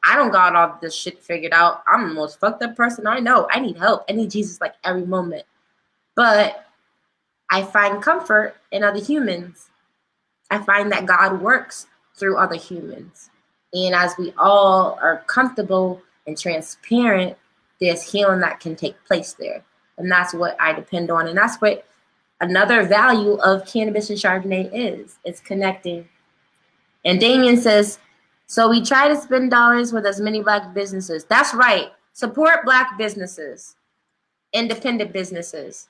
I 0.04 0.16
don't 0.16 0.32
got 0.32 0.56
all 0.56 0.78
this 0.82 0.94
shit 0.94 1.24
figured 1.24 1.54
out. 1.54 1.84
I'm 1.88 2.10
the 2.10 2.14
most 2.14 2.40
fucked 2.40 2.62
up 2.62 2.76
person 2.76 3.08
I 3.08 3.20
know. 3.20 3.48
I 3.50 3.60
need 3.60 3.78
help. 3.78 4.06
I 4.08 4.14
need 4.14 4.30
Jesus 4.30 4.62
like 4.62 4.76
every 4.84 5.06
moment. 5.06 5.46
But 6.16 6.68
I 7.50 7.64
find 7.64 8.04
comfort 8.04 8.56
in 8.72 8.84
other 8.84 9.04
humans. 9.04 9.70
I 10.52 10.60
find 10.60 10.92
that 10.92 11.08
God 11.08 11.42
works 11.42 11.88
through 12.16 12.38
other 12.38 12.56
humans. 12.56 13.32
And 13.74 13.96
as 13.96 14.14
we 14.18 14.32
all 14.38 15.00
are 15.02 15.24
comfortable 15.28 16.02
and 16.28 16.38
transparent, 16.38 17.36
there's 17.82 18.10
healing 18.10 18.40
that 18.42 18.60
can 18.60 18.76
take 18.76 19.04
place 19.06 19.34
there. 19.34 19.64
And 19.98 20.12
that's 20.12 20.34
what 20.34 20.56
I 20.62 20.74
depend 20.74 21.10
on. 21.10 21.28
And 21.28 21.38
that's 21.38 21.58
what 21.58 21.86
another 22.42 22.84
value 22.84 23.34
of 23.42 23.66
cannabis 23.66 24.10
and 24.10 24.20
Chardonnay 24.20 24.70
is. 24.72 25.18
It's 25.26 25.40
connecting. 25.40 26.08
And 27.06 27.20
Damien 27.20 27.58
says, 27.58 28.00
so 28.48 28.70
we 28.70 28.82
try 28.82 29.08
to 29.08 29.16
spend 29.20 29.52
dollars 29.52 29.92
with 29.94 30.06
as 30.06 30.20
many 30.20 30.42
black 30.42 30.74
businesses. 30.74 31.26
That's 31.26 31.54
right. 31.54 31.92
Support 32.14 32.66
black 32.66 32.98
businesses, 32.98 33.76
independent 34.54 35.12
businesses. 35.12 35.88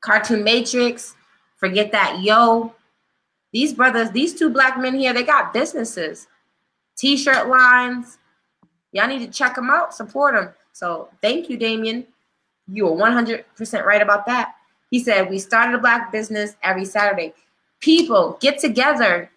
Cartoon 0.00 0.44
Matrix, 0.44 1.14
forget 1.56 1.90
that. 1.92 2.20
Yo, 2.22 2.74
these 3.52 3.72
brothers, 3.72 4.10
these 4.10 4.34
two 4.34 4.50
black 4.50 4.78
men 4.78 4.94
here, 4.94 5.12
they 5.12 5.22
got 5.22 5.52
businesses, 5.52 6.26
t 6.96 7.16
shirt 7.16 7.48
lines. 7.48 8.18
Y'all 8.92 9.08
need 9.08 9.20
to 9.20 9.30
check 9.30 9.56
them 9.56 9.70
out, 9.70 9.94
support 9.94 10.34
them. 10.34 10.50
So 10.72 11.08
thank 11.22 11.48
you, 11.48 11.56
Damien. 11.56 12.06
You 12.68 12.86
are 12.88 12.92
100% 12.92 13.84
right 13.84 14.02
about 14.02 14.26
that. 14.26 14.54
He 14.90 15.02
said, 15.02 15.30
We 15.30 15.38
started 15.38 15.74
a 15.74 15.78
black 15.78 16.12
business 16.12 16.56
every 16.62 16.84
Saturday. 16.84 17.32
People, 17.80 18.38
get 18.40 18.58
together, 18.58 19.30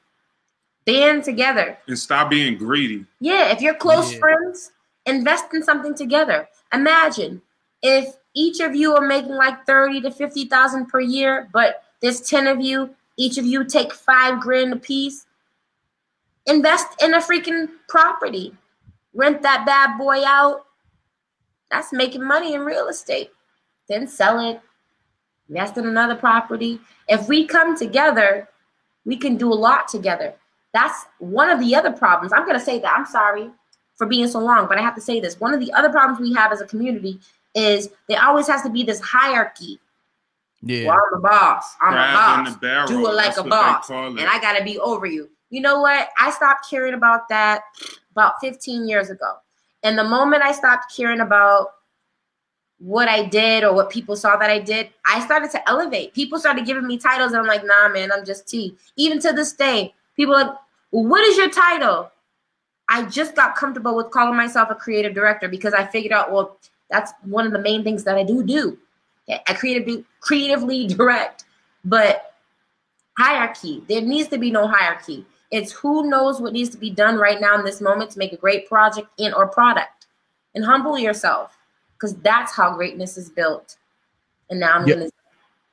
band 0.88 1.23
together. 1.23 1.77
And 1.88 1.99
stop 1.99 2.31
being 2.31 2.57
greedy. 2.57 3.05
Yeah, 3.19 3.51
if 3.51 3.61
you're 3.61 3.75
close 3.75 4.11
Yeah. 4.13 4.19
friends, 4.19 4.71
invest 5.05 5.53
in 5.53 5.61
something 5.61 5.93
together. 5.93 6.47
Imagine 6.73 7.41
if 7.83 8.15
each 8.33 8.59
of 8.61 8.73
you 8.73 8.95
are 8.95 9.05
making 9.05 9.35
like 9.35 9.65
30 9.65 10.01
to 10.01 10.11
50,000 10.11 10.88
per 10.88 11.01
year, 11.01 11.49
but 11.51 11.83
there's 12.01 12.21
10 12.21 12.47
of 12.47 12.61
you, 12.61 12.95
each 13.17 13.38
of 13.38 13.45
you 13.45 13.63
take 13.65 13.93
five 13.93 14.39
grand 14.39 14.73
a 14.73 14.77
piece. 14.77 15.25
Invest 16.45 16.88
in 17.03 17.13
a 17.13 17.17
freaking 17.17 17.67
property. 17.89 18.55
Rent 19.13 19.41
that 19.41 19.65
bad 19.65 19.97
boy 19.97 20.23
out. 20.25 20.67
That's 21.69 21.91
making 21.91 22.23
money 22.23 22.53
in 22.53 22.61
real 22.61 22.88
estate. 22.88 23.31
Then 23.89 24.07
sell 24.07 24.39
it. 24.39 24.61
Invest 25.49 25.77
in 25.77 25.85
another 25.88 26.15
property. 26.15 26.79
If 27.09 27.27
we 27.27 27.45
come 27.45 27.75
together, 27.75 28.47
we 29.05 29.17
can 29.17 29.35
do 29.35 29.51
a 29.51 29.55
lot 29.55 29.88
together. 29.89 30.33
That's 30.74 31.05
one 31.20 31.49
of 31.49 31.59
the 31.59 31.76
other 31.76 31.91
problems. 31.91 32.34
I'm 32.34 32.45
going 32.45 32.59
to 32.59 32.63
say 32.63 32.80
that. 32.80 32.93
I'm 32.95 33.05
sorry 33.05 33.49
for 33.95 34.05
being 34.05 34.28
so 34.28 34.39
long, 34.39 34.68
but 34.68 34.78
I 34.78 34.82
have 34.82 34.95
to 34.95 35.01
say 35.01 35.20
this. 35.20 35.39
One 35.39 35.53
of 35.53 35.59
the 35.59 35.72
other 35.74 35.89
problems 35.89 36.20
we 36.20 36.34
have 36.34 36.51
as 36.51 36.61
a 36.61 36.65
community 36.65 37.20
is 37.55 37.89
there 38.07 38.24
always 38.24 38.47
has 38.47 38.61
to 38.61 38.70
be 38.70 38.84
this 38.84 38.99
hierarchy. 38.99 39.80
Yeah. 40.61 40.88
Well, 40.88 40.95
I'm 40.97 41.22
the 41.22 41.28
boss. 41.28 41.76
I'm 41.82 41.93
Crab 41.93 42.39
in 42.39 42.47
a 42.47 42.51
the 42.51 42.68
boss. 42.68 42.89
Do 42.89 43.07
it 43.07 43.13
like 43.13 43.26
That's 43.26 43.38
a 43.39 43.43
boss. 43.43 43.89
And. 43.89 44.20
I 44.20 44.39
got 44.39 44.57
to 44.57 44.63
be 44.63 44.78
over 44.80 45.05
you. 45.05 45.30
You 45.49 45.61
know 45.61 45.80
what? 45.82 46.09
I 46.20 46.32
stopped 46.32 46.70
caring 46.70 46.93
about 46.93 47.30
that 47.30 47.61
about 48.11 48.36
15 48.41 48.88
years 48.88 49.09
ago. 49.09 49.36
And 49.84 49.97
the 49.97 50.03
moment 50.03 50.43
I 50.43 50.51
stopped 50.51 50.93
caring 50.95 51.22
about 51.22 51.68
what 52.80 53.07
I 53.07 53.26
did 53.26 53.63
or 53.63 53.74
what 53.74 53.89
people 53.89 54.15
saw 54.15 54.38
that 54.38 54.49
I 54.49 54.59
did, 54.59 54.89
I 55.05 55.24
started 55.24 55.49
to 55.51 55.70
elevate. 55.70 56.13
People 56.13 56.39
started 56.39 56.65
giving 56.65 56.86
me 56.86 56.97
titles, 56.97 57.32
and 57.32 57.41
I'm 57.41 57.47
like, 57.47 57.63
nah, 57.63 57.89
man, 57.89 58.11
I'm 58.11 58.26
just 58.26 58.47
T. 58.47 58.76
Even 58.97 59.20
to 59.22 59.34
this 59.34 59.53
day, 59.53 59.93
people 60.18 60.36
are 60.36 60.43
like, 60.43 60.57
what 60.89 61.26
is 61.26 61.38
your 61.38 61.49
title? 61.49 62.11
I 62.89 63.03
just 63.03 63.36
got 63.36 63.55
comfortable 63.55 63.95
with 63.95 64.11
calling 64.11 64.36
myself 64.36 64.70
a 64.70 64.76
creative 64.76 65.13
director 65.13 65.47
because 65.47 65.74
I 65.74 65.86
figured 65.86 66.11
out, 66.11 66.32
well, 66.32 66.57
That's 66.89 67.11
one 67.24 67.45
of 67.45 67.51
the 67.51 67.59
main 67.59 67.84
things 67.84 68.03
that 68.05 68.15
I 68.15 68.24
do 68.24 68.43
do. 68.43 68.78
Okay? 69.30 69.41
I 69.47 69.53
creatively 69.53 70.05
creatively 70.22 70.88
direct, 70.95 71.45
but 71.84 72.34
hierarchy. 73.18 73.84
There 73.89 74.01
needs 74.01 74.30
to 74.30 74.38
be 74.38 74.51
no 74.51 74.68
hierarchy. 74.68 75.26
It's 75.51 75.72
who 75.72 76.09
knows 76.09 76.39
what 76.41 76.53
needs 76.53 76.70
to 76.72 76.78
be 76.78 76.89
done 76.89 77.18
right 77.18 77.39
now 77.41 77.57
in 77.57 77.65
this 77.65 77.82
moment 77.82 78.11
to 78.11 78.20
make 78.20 78.34
a 78.34 78.38
great 78.38 78.68
project 78.68 79.07
in 79.18 79.34
or 79.34 79.47
product. 79.47 80.07
And 80.55 80.63
humble 80.65 80.97
yourself. 80.97 81.57
Because 81.93 82.15
that's 82.18 82.53
how 82.53 82.76
greatness 82.76 83.18
is 83.18 83.30
built. 83.30 83.78
And 84.49 84.59
now 84.59 84.74
I'm 84.74 84.88
Yep. 84.88 84.97
gonna 84.97 85.09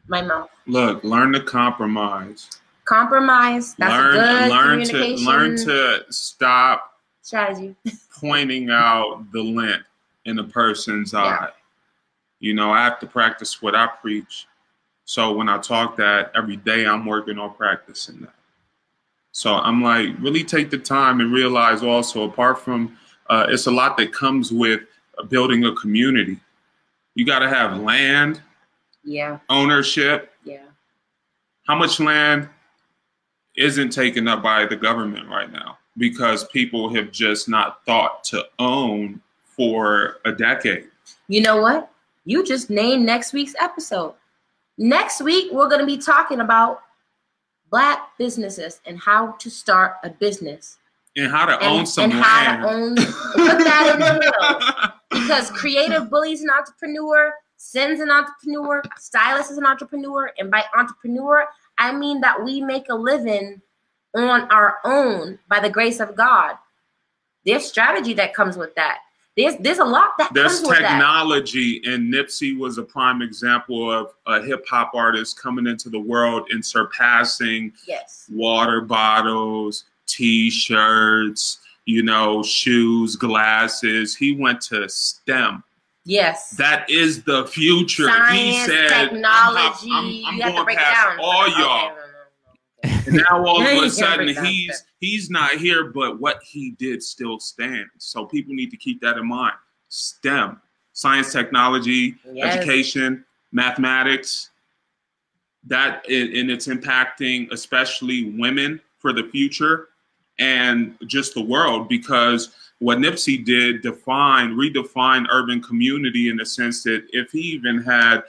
my 0.08 0.22
mouth. 0.22 0.50
Look, 0.66 1.04
learn 1.04 1.32
to 1.32 1.42
compromise. 1.42 2.50
Compromise. 2.84 3.74
That's 3.74 3.92
learn, 3.92 4.14
a 4.14 4.18
good 4.18 4.50
learn 4.50 4.78
to 4.80 4.86
communication 4.86 5.26
learn 5.26 5.56
to 5.64 6.04
stop 6.10 7.00
strategy. 7.22 7.74
pointing 8.20 8.70
out 8.70 9.24
the 9.32 9.40
lint 9.42 9.82
in 10.24 10.38
a 10.38 10.44
person's 10.44 11.12
Yeah. 11.12 11.20
eye. 11.20 11.50
You 12.40 12.54
know, 12.54 12.70
I 12.72 12.84
have 12.84 12.98
to 13.00 13.06
practice 13.06 13.62
what 13.62 13.74
I 13.74 13.86
preach. 13.86 14.46
So 15.06 15.32
when 15.32 15.48
I 15.48 15.58
talk 15.58 15.96
that 15.96 16.30
every 16.34 16.56
day, 16.56 16.86
I'm 16.86 17.06
working 17.06 17.38
on 17.38 17.54
practicing 17.54 18.20
that. 18.20 18.34
So 19.32 19.54
I'm 19.54 19.82
like, 19.82 20.10
really 20.20 20.44
take 20.44 20.70
the 20.70 20.78
time 20.78 21.20
and 21.20 21.32
realize 21.32 21.82
also, 21.82 22.24
apart 22.24 22.60
from, 22.60 22.96
uh, 23.30 23.46
it's 23.48 23.66
a 23.66 23.70
lot 23.70 23.96
that 23.96 24.12
comes 24.12 24.52
with 24.52 24.80
building 25.28 25.64
a 25.64 25.74
community. 25.74 26.38
You 27.14 27.24
got 27.26 27.40
to 27.40 27.48
have 27.48 27.80
land, 27.80 28.40
Yeah, 29.02 29.38
ownership. 29.48 30.32
yeah. 30.44 30.64
How 31.66 31.74
much 31.76 31.98
land 32.00 32.48
isn't 33.56 33.90
taken 33.90 34.28
up 34.28 34.42
by 34.42 34.66
the 34.66 34.76
government 34.76 35.28
right 35.28 35.50
now? 35.52 35.78
Because 35.96 36.44
people 36.48 36.92
have 36.94 37.10
just 37.12 37.48
not 37.48 37.84
thought 37.86 38.24
to 38.24 38.44
own 38.58 39.20
for 39.44 40.16
a 40.24 40.32
decade. 40.32 40.88
You 41.28 41.42
know 41.42 41.60
what? 41.60 41.90
You 42.24 42.44
just 42.44 42.70
named 42.70 43.06
next 43.06 43.32
week's 43.32 43.54
episode. 43.60 44.14
Next 44.76 45.20
week, 45.22 45.52
we're 45.52 45.68
going 45.68 45.80
to 45.80 45.86
be 45.86 45.98
talking 45.98 46.40
about 46.40 46.80
Black 47.70 48.16
businesses 48.18 48.80
and 48.86 48.98
how 48.98 49.32
to 49.32 49.50
start 49.50 49.94
a 50.04 50.10
business 50.10 50.78
And 51.16 51.30
how 51.30 51.46
to 51.46 51.64
own 51.64 51.86
some 51.86 52.10
and 52.10 52.20
land. 52.20 52.24
how 52.24 52.56
to 52.56 52.74
own 52.74 52.94
put 52.96 53.58
that 53.64 53.90
in 53.94 54.00
the 54.00 54.14
middle. 54.20 55.22
Because 55.22 55.50
creative 55.50 56.10
bullies 56.10 56.42
an 56.42 56.50
entrepreneur, 56.50 57.32
Sin's 57.56 58.00
an 58.00 58.10
entrepreneur, 58.10 58.82
Stylist 58.98 59.50
is 59.50 59.58
an 59.58 59.66
entrepreneur, 59.66 60.30
and 60.38 60.50
by 60.50 60.64
entrepreneur, 60.76 61.46
I 61.78 61.92
mean 61.92 62.20
that 62.20 62.42
we 62.42 62.60
make 62.60 62.88
a 62.88 62.94
living 62.94 63.60
on 64.14 64.42
our 64.50 64.78
own 64.84 65.38
by 65.48 65.60
the 65.60 65.70
grace 65.70 66.00
of 66.00 66.14
God. 66.14 66.56
There's 67.44 67.64
strategy 67.66 68.14
that 68.14 68.34
comes 68.34 68.56
with 68.56 68.74
that. 68.76 69.00
There's 69.36 69.56
there's 69.56 69.78
a 69.78 69.84
lot 69.84 70.16
that 70.18 70.32
There's 70.32 70.60
comes 70.60 70.68
with 70.68 70.70
that. 70.78 70.80
There's 70.82 70.92
technology, 70.92 71.82
and 71.84 72.12
Nipsey 72.12 72.56
was 72.56 72.78
a 72.78 72.84
prime 72.84 73.20
example 73.20 73.90
of 73.90 74.14
a 74.26 74.40
hip 74.40 74.64
hop 74.68 74.92
artist 74.94 75.40
coming 75.40 75.66
into 75.66 75.90
the 75.90 75.98
world 75.98 76.46
and 76.50 76.64
surpassing 76.64 77.72
Yes. 77.86 78.26
water 78.32 78.80
bottles, 78.80 79.84
t-shirts, 80.06 81.58
you 81.84 82.02
know, 82.04 82.42
shoes, 82.44 83.16
glasses. 83.16 84.14
He 84.14 84.36
went 84.36 84.60
to 84.62 84.88
STEM. 84.88 85.64
Yes. 86.04 86.50
That 86.50 86.88
is 86.90 87.22
the 87.22 87.46
future. 87.46 88.08
he 88.30 88.52
Science, 88.52 88.66
said, 88.66 88.92
I'm, 88.92 89.08
technology. 89.10 89.90
I'm, 89.92 90.04
I'm 90.26 90.34
you 90.36 90.42
have 90.42 90.52
to 90.52 90.64
going 90.64 90.76
past 90.76 91.16
down. 91.16 91.18
all 91.22 91.48
y'all. 91.48 91.96
And 92.82 93.16
now 93.16 93.46
all 93.46 93.62
of 93.62 93.82
a 93.84 93.90
sudden 93.90 94.34
down 94.34 94.44
he's 94.44 94.84
he's 95.00 95.30
not 95.30 95.52
here, 95.52 95.84
but 95.84 96.20
what 96.20 96.40
he 96.42 96.72
did 96.72 97.02
still 97.02 97.40
stands. 97.40 97.90
So 97.98 98.26
people 98.26 98.54
need 98.54 98.70
to 98.70 98.76
keep 98.76 99.00
that 99.00 99.16
in 99.16 99.26
mind. 99.26 99.54
STEM, 99.88 100.60
science, 100.92 101.32
technology, 101.32 102.16
Yes. 102.30 102.56
education, 102.56 103.24
mathematics. 103.52 104.50
That 105.66 106.04
and 106.10 106.50
it's 106.50 106.66
impacting 106.66 107.50
especially 107.50 108.30
women 108.38 108.78
for 108.98 109.14
the 109.14 109.24
future 109.24 109.88
and 110.38 110.94
just 111.06 111.32
the 111.32 111.40
world 111.40 111.88
because 111.88 112.50
what 112.80 112.98
Nipsey 112.98 113.44
did 113.44 113.82
define, 113.82 114.54
redefine 114.54 115.26
urban 115.30 115.62
community 115.62 116.28
in 116.28 116.36
the 116.36 116.46
sense 116.46 116.82
that 116.82 117.06
if 117.12 117.30
he 117.30 117.38
even 117.40 117.82
had 117.82 118.22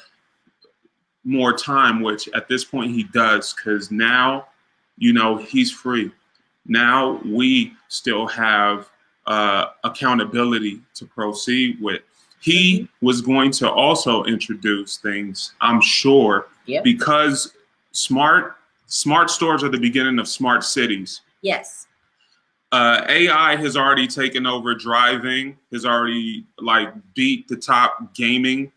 more 1.23 1.53
time, 1.57 2.01
which 2.01 2.29
at 2.29 2.47
this 2.47 2.63
point 2.63 2.91
he 2.91 3.03
does, 3.03 3.53
because 3.53 3.91
now, 3.91 4.47
you 4.97 5.11
know, 5.13 5.37
he's 5.37 5.71
free. 5.71 6.11
Now 6.67 7.19
we 7.25 7.73
still 7.89 8.27
have 8.27 8.89
uh, 9.27 9.67
accountability 9.83 10.81
to 10.95 11.05
proceed 11.05 11.81
with. 11.81 12.01
He 12.39 12.87
was 13.01 13.21
going 13.21 13.49
to 13.53 13.69
also 13.71 14.23
introduce 14.25 14.97
things, 14.97 15.53
I'm 15.61 15.81
sure, 15.81 16.47
Yep. 16.67 16.83
because 16.83 17.53
smart 17.91 18.55
smart 18.87 19.31
stores 19.31 19.63
are 19.63 19.69
the 19.69 19.79
beginning 19.79 20.19
of 20.19 20.27
smart 20.27 20.63
cities. 20.63 21.21
Yes. 21.41 21.87
Uh, 22.75 23.05
AI 23.07 23.55
has 23.55 23.77
already 23.77 24.05
taken 24.05 24.45
over 24.45 24.75
driving, 24.75 25.57
has 25.71 25.85
already 25.85 26.45
like 26.59 26.89
beat 27.13 27.47
the 27.47 27.55
top 27.55 28.13
gaming 28.13 28.69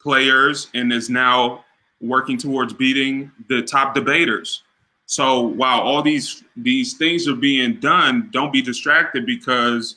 players, 0.00 0.70
and 0.72 0.90
is 0.90 1.10
now 1.10 1.62
working 2.00 2.38
towards 2.38 2.72
beating 2.72 3.30
the 3.50 3.60
top 3.60 3.94
debaters. 3.94 4.62
So 5.04 5.42
while 5.42 5.82
all 5.82 6.00
these 6.00 6.42
these 6.56 6.94
things 6.94 7.28
are 7.28 7.34
being 7.34 7.80
done, 7.80 8.30
don't 8.32 8.50
be 8.50 8.62
distracted 8.62 9.26
because 9.26 9.96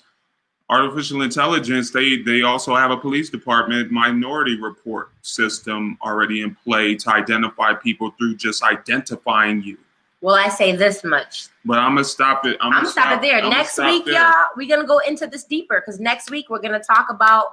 artificial 0.69 1.21
intelligence 1.21 1.91
they 1.91 2.17
they 2.17 2.41
also 2.41 2.75
have 2.75 2.91
a 2.91 2.97
police 2.97 3.29
department 3.29 3.91
minority 3.91 4.59
report 4.59 5.11
system 5.21 5.97
already 6.01 6.41
in 6.41 6.53
play 6.53 6.95
to 6.95 7.11
identify 7.11 7.75
people 7.75 8.11
through 8.17 8.35
just 8.35 8.61
identifying 8.61 9.63
you. 9.63 9.77
Well, 10.21 10.35
I 10.35 10.49
say 10.49 10.75
this 10.75 11.03
much. 11.03 11.47
But 11.65 11.79
I'm 11.79 11.95
gonna 11.95 12.03
stop 12.03 12.45
it. 12.45 12.57
I'm, 12.61 12.73
I'm 12.73 12.79
gonna 12.79 12.91
stop 12.91 13.17
it 13.17 13.21
there. 13.21 13.39
I'm 13.41 13.49
next 13.49 13.77
week, 13.77 14.05
there. 14.05 14.15
y'all, 14.15 14.47
we're 14.55 14.67
gonna 14.67 14.87
go 14.87 14.99
into 14.99 15.27
this 15.27 15.43
deeper 15.43 15.81
because 15.81 15.99
next 15.99 16.31
week 16.31 16.49
we're 16.49 16.61
gonna 16.61 16.83
talk 16.83 17.07
about 17.09 17.47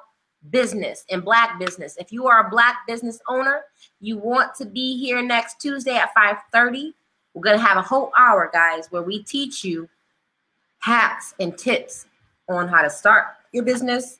business 0.50 1.04
and 1.10 1.24
black 1.24 1.58
business. 1.58 1.96
If 1.98 2.12
you 2.12 2.26
are 2.26 2.46
a 2.46 2.50
black 2.50 2.86
business 2.86 3.20
owner, 3.28 3.62
you 4.00 4.16
want 4.16 4.54
to 4.56 4.64
be 4.64 4.98
here 4.98 5.22
next 5.22 5.60
Tuesday 5.60 5.96
at 5.96 6.14
5:30. 6.14 6.94
We're 7.34 7.42
gonna 7.42 7.58
have 7.58 7.76
a 7.76 7.82
whole 7.82 8.12
hour, 8.18 8.50
guys, 8.52 8.90
where 8.90 9.02
we 9.02 9.22
teach 9.22 9.64
you 9.64 9.88
hacks 10.78 11.34
and 11.40 11.56
tips 11.56 12.06
on 12.48 12.68
how 12.68 12.82
to 12.82 12.90
start 12.90 13.26
your 13.52 13.64
business, 13.64 14.18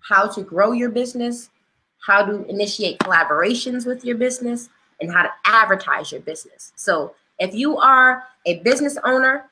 how 0.00 0.28
to 0.28 0.42
grow 0.42 0.72
your 0.72 0.90
business, 0.90 1.50
how 1.98 2.24
to 2.24 2.44
initiate 2.46 2.98
collaborations 3.00 3.86
with 3.86 4.04
your 4.04 4.16
business, 4.16 4.68
and 5.00 5.12
how 5.12 5.22
to 5.22 5.30
advertise 5.44 6.12
your 6.12 6.20
business. 6.20 6.72
So 6.76 7.14
if 7.38 7.54
you 7.54 7.76
are 7.76 8.24
a 8.46 8.58
business 8.60 8.96
owner, 9.04 9.50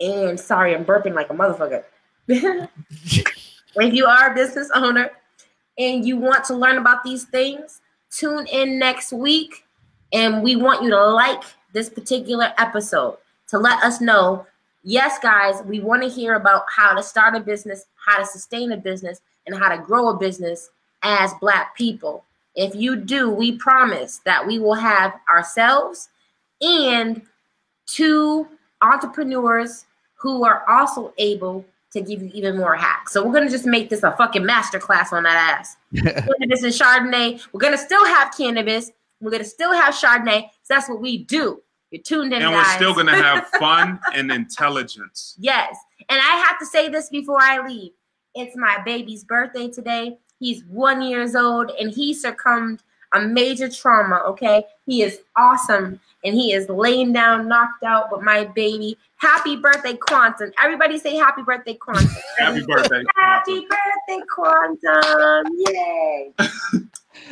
and 0.00 0.38
sorry, 0.38 0.74
I'm 0.74 0.84
burping 0.84 1.14
like 1.14 1.30
a 1.30 1.34
motherfucker. 1.34 1.84
if 2.28 3.94
you 3.94 4.06
are 4.06 4.32
a 4.32 4.34
business 4.34 4.70
owner 4.74 5.10
and 5.78 6.06
you 6.06 6.16
want 6.16 6.44
to 6.44 6.54
learn 6.54 6.78
about 6.78 7.02
these 7.04 7.24
things, 7.24 7.80
tune 8.10 8.46
in 8.46 8.78
next 8.78 9.12
week. 9.12 9.64
And 10.12 10.42
we 10.42 10.56
want 10.56 10.82
you 10.82 10.90
to 10.90 11.04
like 11.06 11.42
this 11.72 11.88
particular 11.88 12.52
episode 12.58 13.18
to 13.48 13.58
let 13.58 13.82
us 13.82 14.00
know 14.00 14.46
yes, 14.82 15.18
guys, 15.18 15.62
we 15.64 15.80
want 15.80 16.02
to 16.02 16.08
hear 16.08 16.34
about 16.34 16.64
how 16.74 16.94
to 16.94 17.02
start 17.02 17.34
a 17.34 17.40
business, 17.40 17.84
how 18.06 18.18
to 18.18 18.26
sustain 18.26 18.72
a 18.72 18.76
business, 18.76 19.20
and 19.46 19.56
how 19.56 19.68
to 19.68 19.82
grow 19.82 20.08
a 20.08 20.16
business 20.16 20.70
as 21.02 21.32
Black 21.40 21.76
people. 21.76 22.24
If 22.54 22.74
you 22.74 22.96
do, 22.96 23.30
we 23.30 23.52
promise 23.52 24.20
that 24.24 24.46
we 24.46 24.58
will 24.58 24.74
have 24.74 25.14
ourselves 25.30 26.08
and 26.60 27.22
two 27.86 28.46
entrepreneurs 28.80 29.86
who 30.14 30.44
are 30.44 30.64
also 30.68 31.12
able 31.18 31.64
to 31.92 32.00
give 32.00 32.22
you 32.22 32.30
even 32.34 32.56
more 32.56 32.76
hacks. 32.76 33.12
So 33.12 33.24
we're 33.24 33.32
gonna 33.32 33.48
just 33.48 33.66
make 33.66 33.88
this 33.88 34.02
a 34.02 34.12
fucking 34.12 34.42
masterclass 34.42 35.12
on 35.12 35.22
that 35.22 35.58
ass. 35.58 35.76
cannabis 35.94 36.62
and 36.62 36.72
Chardonnay. 36.72 37.46
We're 37.52 37.60
gonna 37.60 37.78
still 37.78 38.04
have 38.04 38.36
cannabis. 38.36 38.90
We're 39.20 39.30
gonna 39.30 39.44
still 39.44 39.72
have 39.72 39.94
Chardonnay. 39.94 40.42
So 40.62 40.74
that's 40.74 40.88
what 40.88 41.00
we 41.00 41.24
do. 41.24 41.62
You're 41.90 42.02
tuned 42.02 42.34
in, 42.34 42.42
and 42.42 42.52
guys. 42.52 42.66
we're 42.66 42.76
still 42.76 42.94
gonna 42.94 43.16
have 43.22 43.46
fun 43.58 43.98
and 44.14 44.30
intelligence. 44.30 45.34
Yes. 45.38 45.76
And 46.10 46.20
I 46.20 46.44
have 46.46 46.58
to 46.58 46.66
say 46.66 46.88
this 46.88 47.08
before 47.08 47.40
I 47.40 47.66
leave. 47.66 47.92
It's 48.34 48.56
my 48.56 48.78
baby's 48.84 49.24
birthday 49.24 49.68
today. 49.68 50.18
He's 50.38 50.64
one 50.66 51.02
years 51.02 51.34
old 51.34 51.72
and 51.80 51.90
he 51.90 52.14
succumbed 52.14 52.82
a 53.12 53.20
major 53.20 53.68
trauma. 53.68 54.22
Okay. 54.26 54.64
He 54.86 55.02
is 55.02 55.20
awesome 55.36 56.00
and 56.24 56.34
he 56.34 56.52
is 56.52 56.68
laying 56.68 57.12
down, 57.12 57.48
knocked 57.48 57.84
out. 57.84 58.10
But 58.10 58.22
my 58.22 58.44
baby, 58.44 58.96
happy 59.16 59.56
birthday, 59.56 59.94
Quantum. 59.94 60.52
Everybody 60.62 60.98
say 60.98 61.16
happy 61.16 61.42
birthday, 61.42 61.74
Quantum. 61.74 62.08
Happy 62.38 62.64
birthday. 62.66 63.02
Happy 63.16 63.66
birthday, 63.66 64.24
Quantum. 64.32 65.46
Yay. 65.68 66.32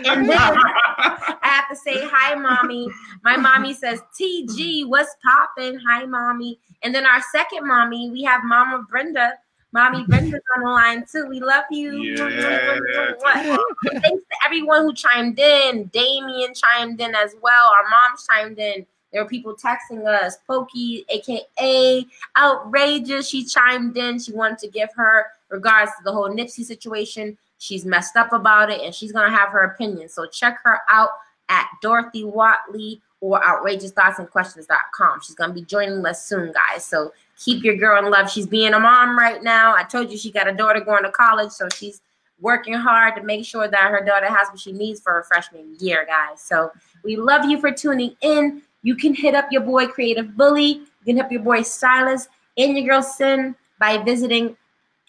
and 0.05 0.29
then 0.29 0.39
I 0.39 1.39
have 1.43 1.69
to 1.69 1.77
say 1.77 1.95
hi, 2.03 2.35
mommy. 2.35 2.89
My 3.23 3.37
mommy 3.37 3.73
says, 3.73 4.01
TG, 4.21 4.87
what's 4.87 5.15
poppin'? 5.25 5.81
Hi, 5.87 6.05
mommy. 6.05 6.59
And 6.83 6.95
then 6.95 7.07
our 7.07 7.23
second 7.33 7.67
mommy, 7.67 8.11
we 8.11 8.23
have 8.25 8.43
Mama 8.45 8.85
Brenda. 8.89 9.33
Mommy 9.73 10.05
Brenda's 10.07 10.41
on 10.57 10.63
the 10.63 10.71
line 10.71 11.05
too. 11.11 11.27
We 11.29 11.41
love 11.41 11.65
you. 11.71 12.03
Yeah. 12.03 12.79
Thanks 13.85 14.23
to 14.25 14.37
everyone 14.45 14.83
who 14.83 14.95
chimed 14.95 15.39
in. 15.39 15.91
Damien 15.93 16.55
chimed 16.55 17.01
in 17.01 17.15
as 17.15 17.35
well. 17.43 17.67
Our 17.67 17.83
moms 17.91 18.27
chimed 18.31 18.59
in. 18.59 18.87
There 19.13 19.23
were 19.23 19.29
people 19.29 19.55
texting 19.55 20.07
us. 20.07 20.37
Pokey, 20.47 21.05
aka 21.09 22.07
Outrageous, 22.39 23.29
she 23.29 23.45
chimed 23.45 23.97
in. 23.97 24.19
She 24.19 24.33
wanted 24.33 24.59
to 24.59 24.69
give 24.69 24.91
her 24.95 25.27
regards 25.49 25.91
to 25.99 26.05
the 26.05 26.13
whole 26.13 26.29
Nipsey 26.29 26.65
situation. 26.65 27.37
She's 27.59 27.85
messed 27.85 28.17
up 28.17 28.33
about 28.33 28.71
it 28.71 28.83
and 28.83 28.95
she's 28.95 29.13
gonna 29.13 29.35
have 29.35 29.51
her 29.51 29.63
opinion. 29.63 30.09
So 30.09 30.27
check 30.27 30.59
her 30.65 30.81
out 30.91 31.11
at 31.49 31.69
Dorothy 31.83 32.25
Watley 32.25 33.01
or 33.21 33.41
outrageousthoughtsandquestions.com. 33.41 35.21
She's 35.23 35.35
gonna 35.35 35.53
be 35.53 35.63
joining 35.63 36.05
us 36.05 36.27
soon, 36.27 36.53
guys. 36.53 36.85
So 36.85 37.13
keep 37.39 37.65
your 37.65 37.77
girl 37.77 38.05
in 38.05 38.11
love. 38.11 38.31
She's 38.31 38.47
being 38.47 38.75
a 38.75 38.81
mom 38.81 39.19
right 39.19 39.43
now. 39.43 39.75
I 39.75 39.85
told 39.85 40.11
you 40.11 40.19
she 40.19 40.31
got 40.31 40.49
a 40.49 40.53
daughter 40.53 40.81
going 40.81 41.05
to 41.05 41.11
college, 41.11 41.51
so 41.51 41.69
she's 41.75 42.01
working 42.41 42.75
hard 42.75 43.17
to 43.17 43.23
make 43.23 43.45
sure 43.45 43.69
that 43.69 43.91
her 43.91 44.05
daughter 44.05 44.27
has 44.27 44.49
what 44.49 44.61
she 44.61 44.73
needs 44.73 45.01
for 45.01 45.13
her 45.13 45.25
freshman 45.25 45.75
year, 45.79 46.07
guys. 46.07 46.43
So 46.43 46.71
we 47.03 47.17
love 47.17 47.47
you 47.47 47.59
for 47.59 47.73
tuning 47.73 48.15
in. 48.21 48.61
You 48.83 48.95
can 48.95 49.15
hit 49.15 49.35
up 49.35 49.47
your 49.51 49.63
boy 49.63 49.87
Creative 49.87 50.37
Bully. 50.37 50.67
You 50.67 50.87
can 51.05 51.17
hit 51.17 51.25
up 51.25 51.33
your 51.33 51.43
boy 51.43 51.63
Stylist 51.63 52.29
and 52.59 52.77
your 52.77 52.87
girl 52.87 53.03
Sin 53.03 53.57
by 53.81 53.97
visiting 53.99 54.57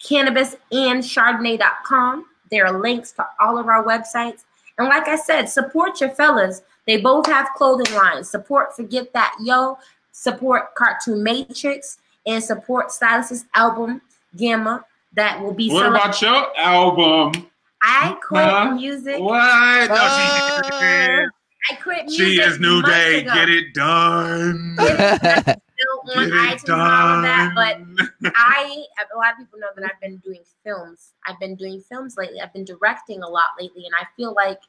cannabisandchardonnay.com. 0.02 2.24
There 2.50 2.66
are 2.66 2.80
links 2.80 3.12
to 3.12 3.26
all 3.40 3.58
of 3.58 3.68
our 3.68 3.84
websites. 3.84 4.44
And 4.78 4.88
like 4.88 5.08
I 5.08 5.16
said, 5.16 5.46
support 5.46 6.00
your 6.00 6.10
fellas. 6.10 6.62
They 6.86 6.98
both 7.00 7.26
have 7.26 7.48
clothing 7.56 7.92
lines. 7.94 8.30
Support 8.30 8.74
Forget 8.76 9.12
That 9.12 9.34
Yo, 9.42 9.76
support 10.12 10.74
Cartoon 10.74 11.22
Matrix, 11.22 11.98
and 12.26 12.42
support 12.42 12.90
Stylist's 12.92 13.44
album 13.54 14.00
Gamma 14.36 14.84
that 15.14 15.40
will 15.42 15.52
be 15.54 15.70
What 15.70 15.82
cele- 15.82 15.94
about 15.96 16.22
your 16.22 16.58
album? 16.58 17.46
I 17.82 18.16
quit 18.26 18.44
Huh? 18.44 18.70
music. 18.74 19.18
What? 19.20 19.88
No, 19.88 19.94
Uh, 19.98 20.62
she, 20.62 20.70
did. 20.80 21.28
I 21.70 21.74
quit 21.82 22.04
music. 22.06 22.26
she 22.26 22.40
is 22.40 22.58
New 22.60 22.82
Day. 22.82 23.20
ago. 23.22 23.34
Get 23.34 23.48
it 23.50 23.74
done. 23.74 24.76
Still 26.08 26.22
on 26.22 26.28
Get 26.30 26.36
it 26.36 26.60
iTunes 26.60 26.72
and 26.72 26.82
all 26.82 27.16
of 27.16 27.22
that, 27.22 27.52
but. 27.54 28.32
I 28.36 28.84
a 29.14 29.16
lot 29.16 29.32
of 29.32 29.38
people 29.38 29.58
know 29.58 29.68
that 29.76 29.84
I've 29.84 30.00
been 30.00 30.18
doing 30.18 30.40
films. 30.64 31.12
I've 31.26 31.38
been 31.38 31.54
doing 31.54 31.80
films 31.80 32.16
lately. 32.16 32.40
I've 32.40 32.52
been 32.52 32.64
directing 32.64 33.22
a 33.22 33.28
lot 33.28 33.46
lately, 33.60 33.84
and 33.84 33.94
I 33.94 34.04
feel 34.16 34.34
like 34.34 34.60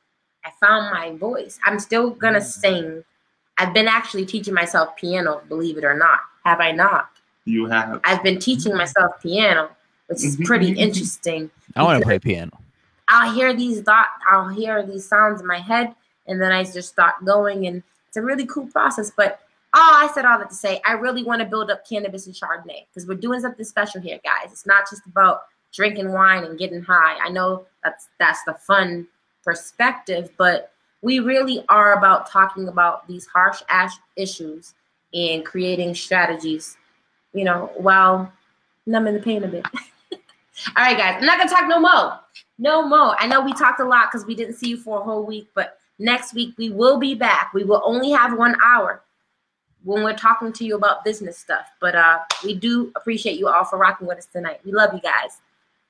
I 0.46 0.52
found 0.60 0.92
my 0.92 1.18
voice. 1.18 1.60
I'm 1.66 1.80
still 1.80 2.12
gonna 2.12 2.40
mm. 2.40 2.44
sing. 2.44 3.04
I've 3.58 3.74
been 3.74 3.88
actually 3.88 4.26
teaching 4.26 4.54
myself 4.54 4.96
piano, 4.96 5.42
believe 5.50 5.78
it 5.78 5.84
or 5.84 5.98
not. 5.98 6.20
Have 6.46 6.62
I 6.62 6.72
not? 6.72 7.10
You 7.46 7.66
have. 7.66 8.00
I've 8.04 8.24
been 8.24 8.40
teaching 8.40 8.72
mm-hmm. 8.72 8.78
myself 8.78 9.22
piano, 9.22 9.70
which 10.08 10.24
is 10.24 10.38
pretty 10.38 10.68
mm-hmm, 10.68 10.74
mm-hmm. 10.74 10.82
interesting. 10.82 11.52
I 11.76 11.84
want 11.84 12.00
to 12.00 12.06
play 12.06 12.20
piano. 12.20 12.58
I'll 13.08 13.34
hear 13.34 13.54
these 13.54 13.82
thought, 13.82 14.08
I'll 14.30 14.50
hear 14.50 14.86
these 14.86 15.08
sounds 15.08 15.42
in 15.42 15.48
my 15.48 15.60
head, 15.60 15.96
and 16.28 16.40
then 16.40 16.52
I 16.52 16.64
just 16.64 16.90
start 16.90 17.16
going, 17.26 17.66
and 17.68 17.84
it's 18.08 18.18
a 18.18 18.22
really 18.22 18.46
cool 18.46 18.68
process. 18.68 19.12
But 19.16 19.42
oh, 19.74 19.98
I 20.02 20.12
said 20.14 20.26
all 20.26 20.40
that 20.40 20.50
to 20.50 20.56
say, 20.56 20.82
I 20.86 20.94
really 20.94 21.24
want 21.24 21.42
to 21.42 21.48
build 21.48 21.70
up 21.70 21.88
cannabis 21.88 22.26
and 22.26 22.36
Chardonnay 22.36 22.86
because 22.88 23.08
we're 23.08 23.16
doing 23.16 23.40
something 23.40 23.66
special 23.66 24.02
here, 24.02 24.20
guys. 24.24 24.52
It's 24.52 24.66
not 24.66 24.90
just 24.90 25.06
about 25.06 25.42
drinking 25.74 26.12
wine 26.12 26.44
and 26.44 26.58
getting 26.58 26.82
high. 26.82 27.18
I 27.24 27.30
know 27.30 27.66
that's 27.84 28.10
that's 28.20 28.44
the 28.44 28.54
fun 28.54 29.08
perspective, 29.44 30.32
but 30.38 30.72
we 31.02 31.20
really 31.20 31.64
are 31.70 31.98
about 31.98 32.30
talking 32.30 32.68
about 32.68 33.08
these 33.08 33.26
harsh 33.28 33.62
ash 33.70 33.94
issues 34.16 34.74
and 35.14 35.46
creating 35.46 35.96
strategies, 35.96 36.78
you 37.34 37.44
know, 37.44 37.72
while 37.78 38.32
numbing 38.86 39.14
the 39.14 39.20
pain 39.20 39.44
a 39.44 39.48
bit. 39.48 39.66
All 40.76 40.84
right, 40.84 40.98
guys, 40.98 41.16
I'm 41.20 41.26
not 41.26 41.38
gonna 41.38 41.50
talk 41.50 41.68
no 41.68 41.80
more. 41.80 42.20
No 42.58 42.86
more. 42.86 43.16
I 43.18 43.28
know 43.28 43.42
we 43.42 43.54
talked 43.54 43.80
a 43.80 43.86
lot 43.86 44.12
because 44.12 44.26
we 44.26 44.36
didn't 44.36 44.56
see 44.56 44.70
you 44.70 44.78
for 44.78 45.00
a 45.00 45.04
whole 45.04 45.26
week, 45.26 45.48
but 45.54 45.78
next 46.00 46.34
week 46.34 46.56
we 46.58 46.70
will 46.70 46.98
be 46.98 47.16
back. 47.16 47.54
We 47.54 47.64
will 47.64 47.82
only 47.86 48.12
have 48.12 48.38
one 48.38 48.56
hour 48.62 49.02
when 49.84 50.04
we're 50.04 50.16
talking 50.18 50.52
to 50.54 50.66
you 50.66 50.76
about 50.76 51.04
business 51.04 51.38
stuff. 51.38 51.68
But 51.80 51.96
uh, 51.96 52.20
we 52.44 52.56
do 52.56 52.92
appreciate 52.96 53.38
you 53.40 53.48
all 53.48 53.64
for 53.64 53.78
rocking 53.78 54.08
with 54.08 54.18
us 54.18 54.26
tonight. 54.26 54.60
We 54.66 54.72
love 54.72 54.94
you 54.94 55.02
guys. 55.02 55.40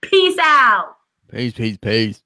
Peace 0.02 0.38
out. 0.42 0.98
Peace, 1.32 1.54
peace, 1.54 1.78
peace. 1.78 2.24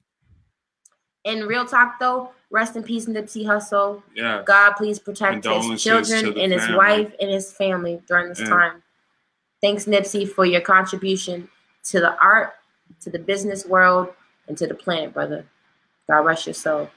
In 1.24 1.46
real 1.46 1.64
talk, 1.64 1.98
though, 1.98 2.30
rest 2.50 2.76
in 2.76 2.82
peace, 2.82 3.06
Nipsey 3.06 3.44
Hussle. 3.44 4.02
Yeah. 4.14 4.42
God, 4.44 4.72
please 4.72 4.98
protect 4.98 5.44
his 5.44 5.82
children 5.82 6.38
and 6.38 6.52
his 6.52 6.62
family. 6.62 6.76
wife 6.76 7.14
and 7.20 7.30
his 7.30 7.50
family 7.52 8.02
during 8.06 8.28
this 8.28 8.40
Yeah. 8.40 8.48
time. 8.48 8.82
Thanks, 9.62 9.86
Nipsey, 9.86 10.28
for 10.30 10.44
your 10.44 10.60
contribution 10.60 11.48
to 11.84 12.00
the 12.00 12.18
art, 12.18 12.52
to 13.00 13.10
the 13.10 13.18
business 13.18 13.64
world, 13.64 14.08
and 14.46 14.58
to 14.58 14.66
the 14.66 14.74
planet, 14.74 15.14
brother. 15.14 15.46
God 16.06 16.18
rest 16.26 16.46
your 16.46 16.54
soul. 16.54 16.90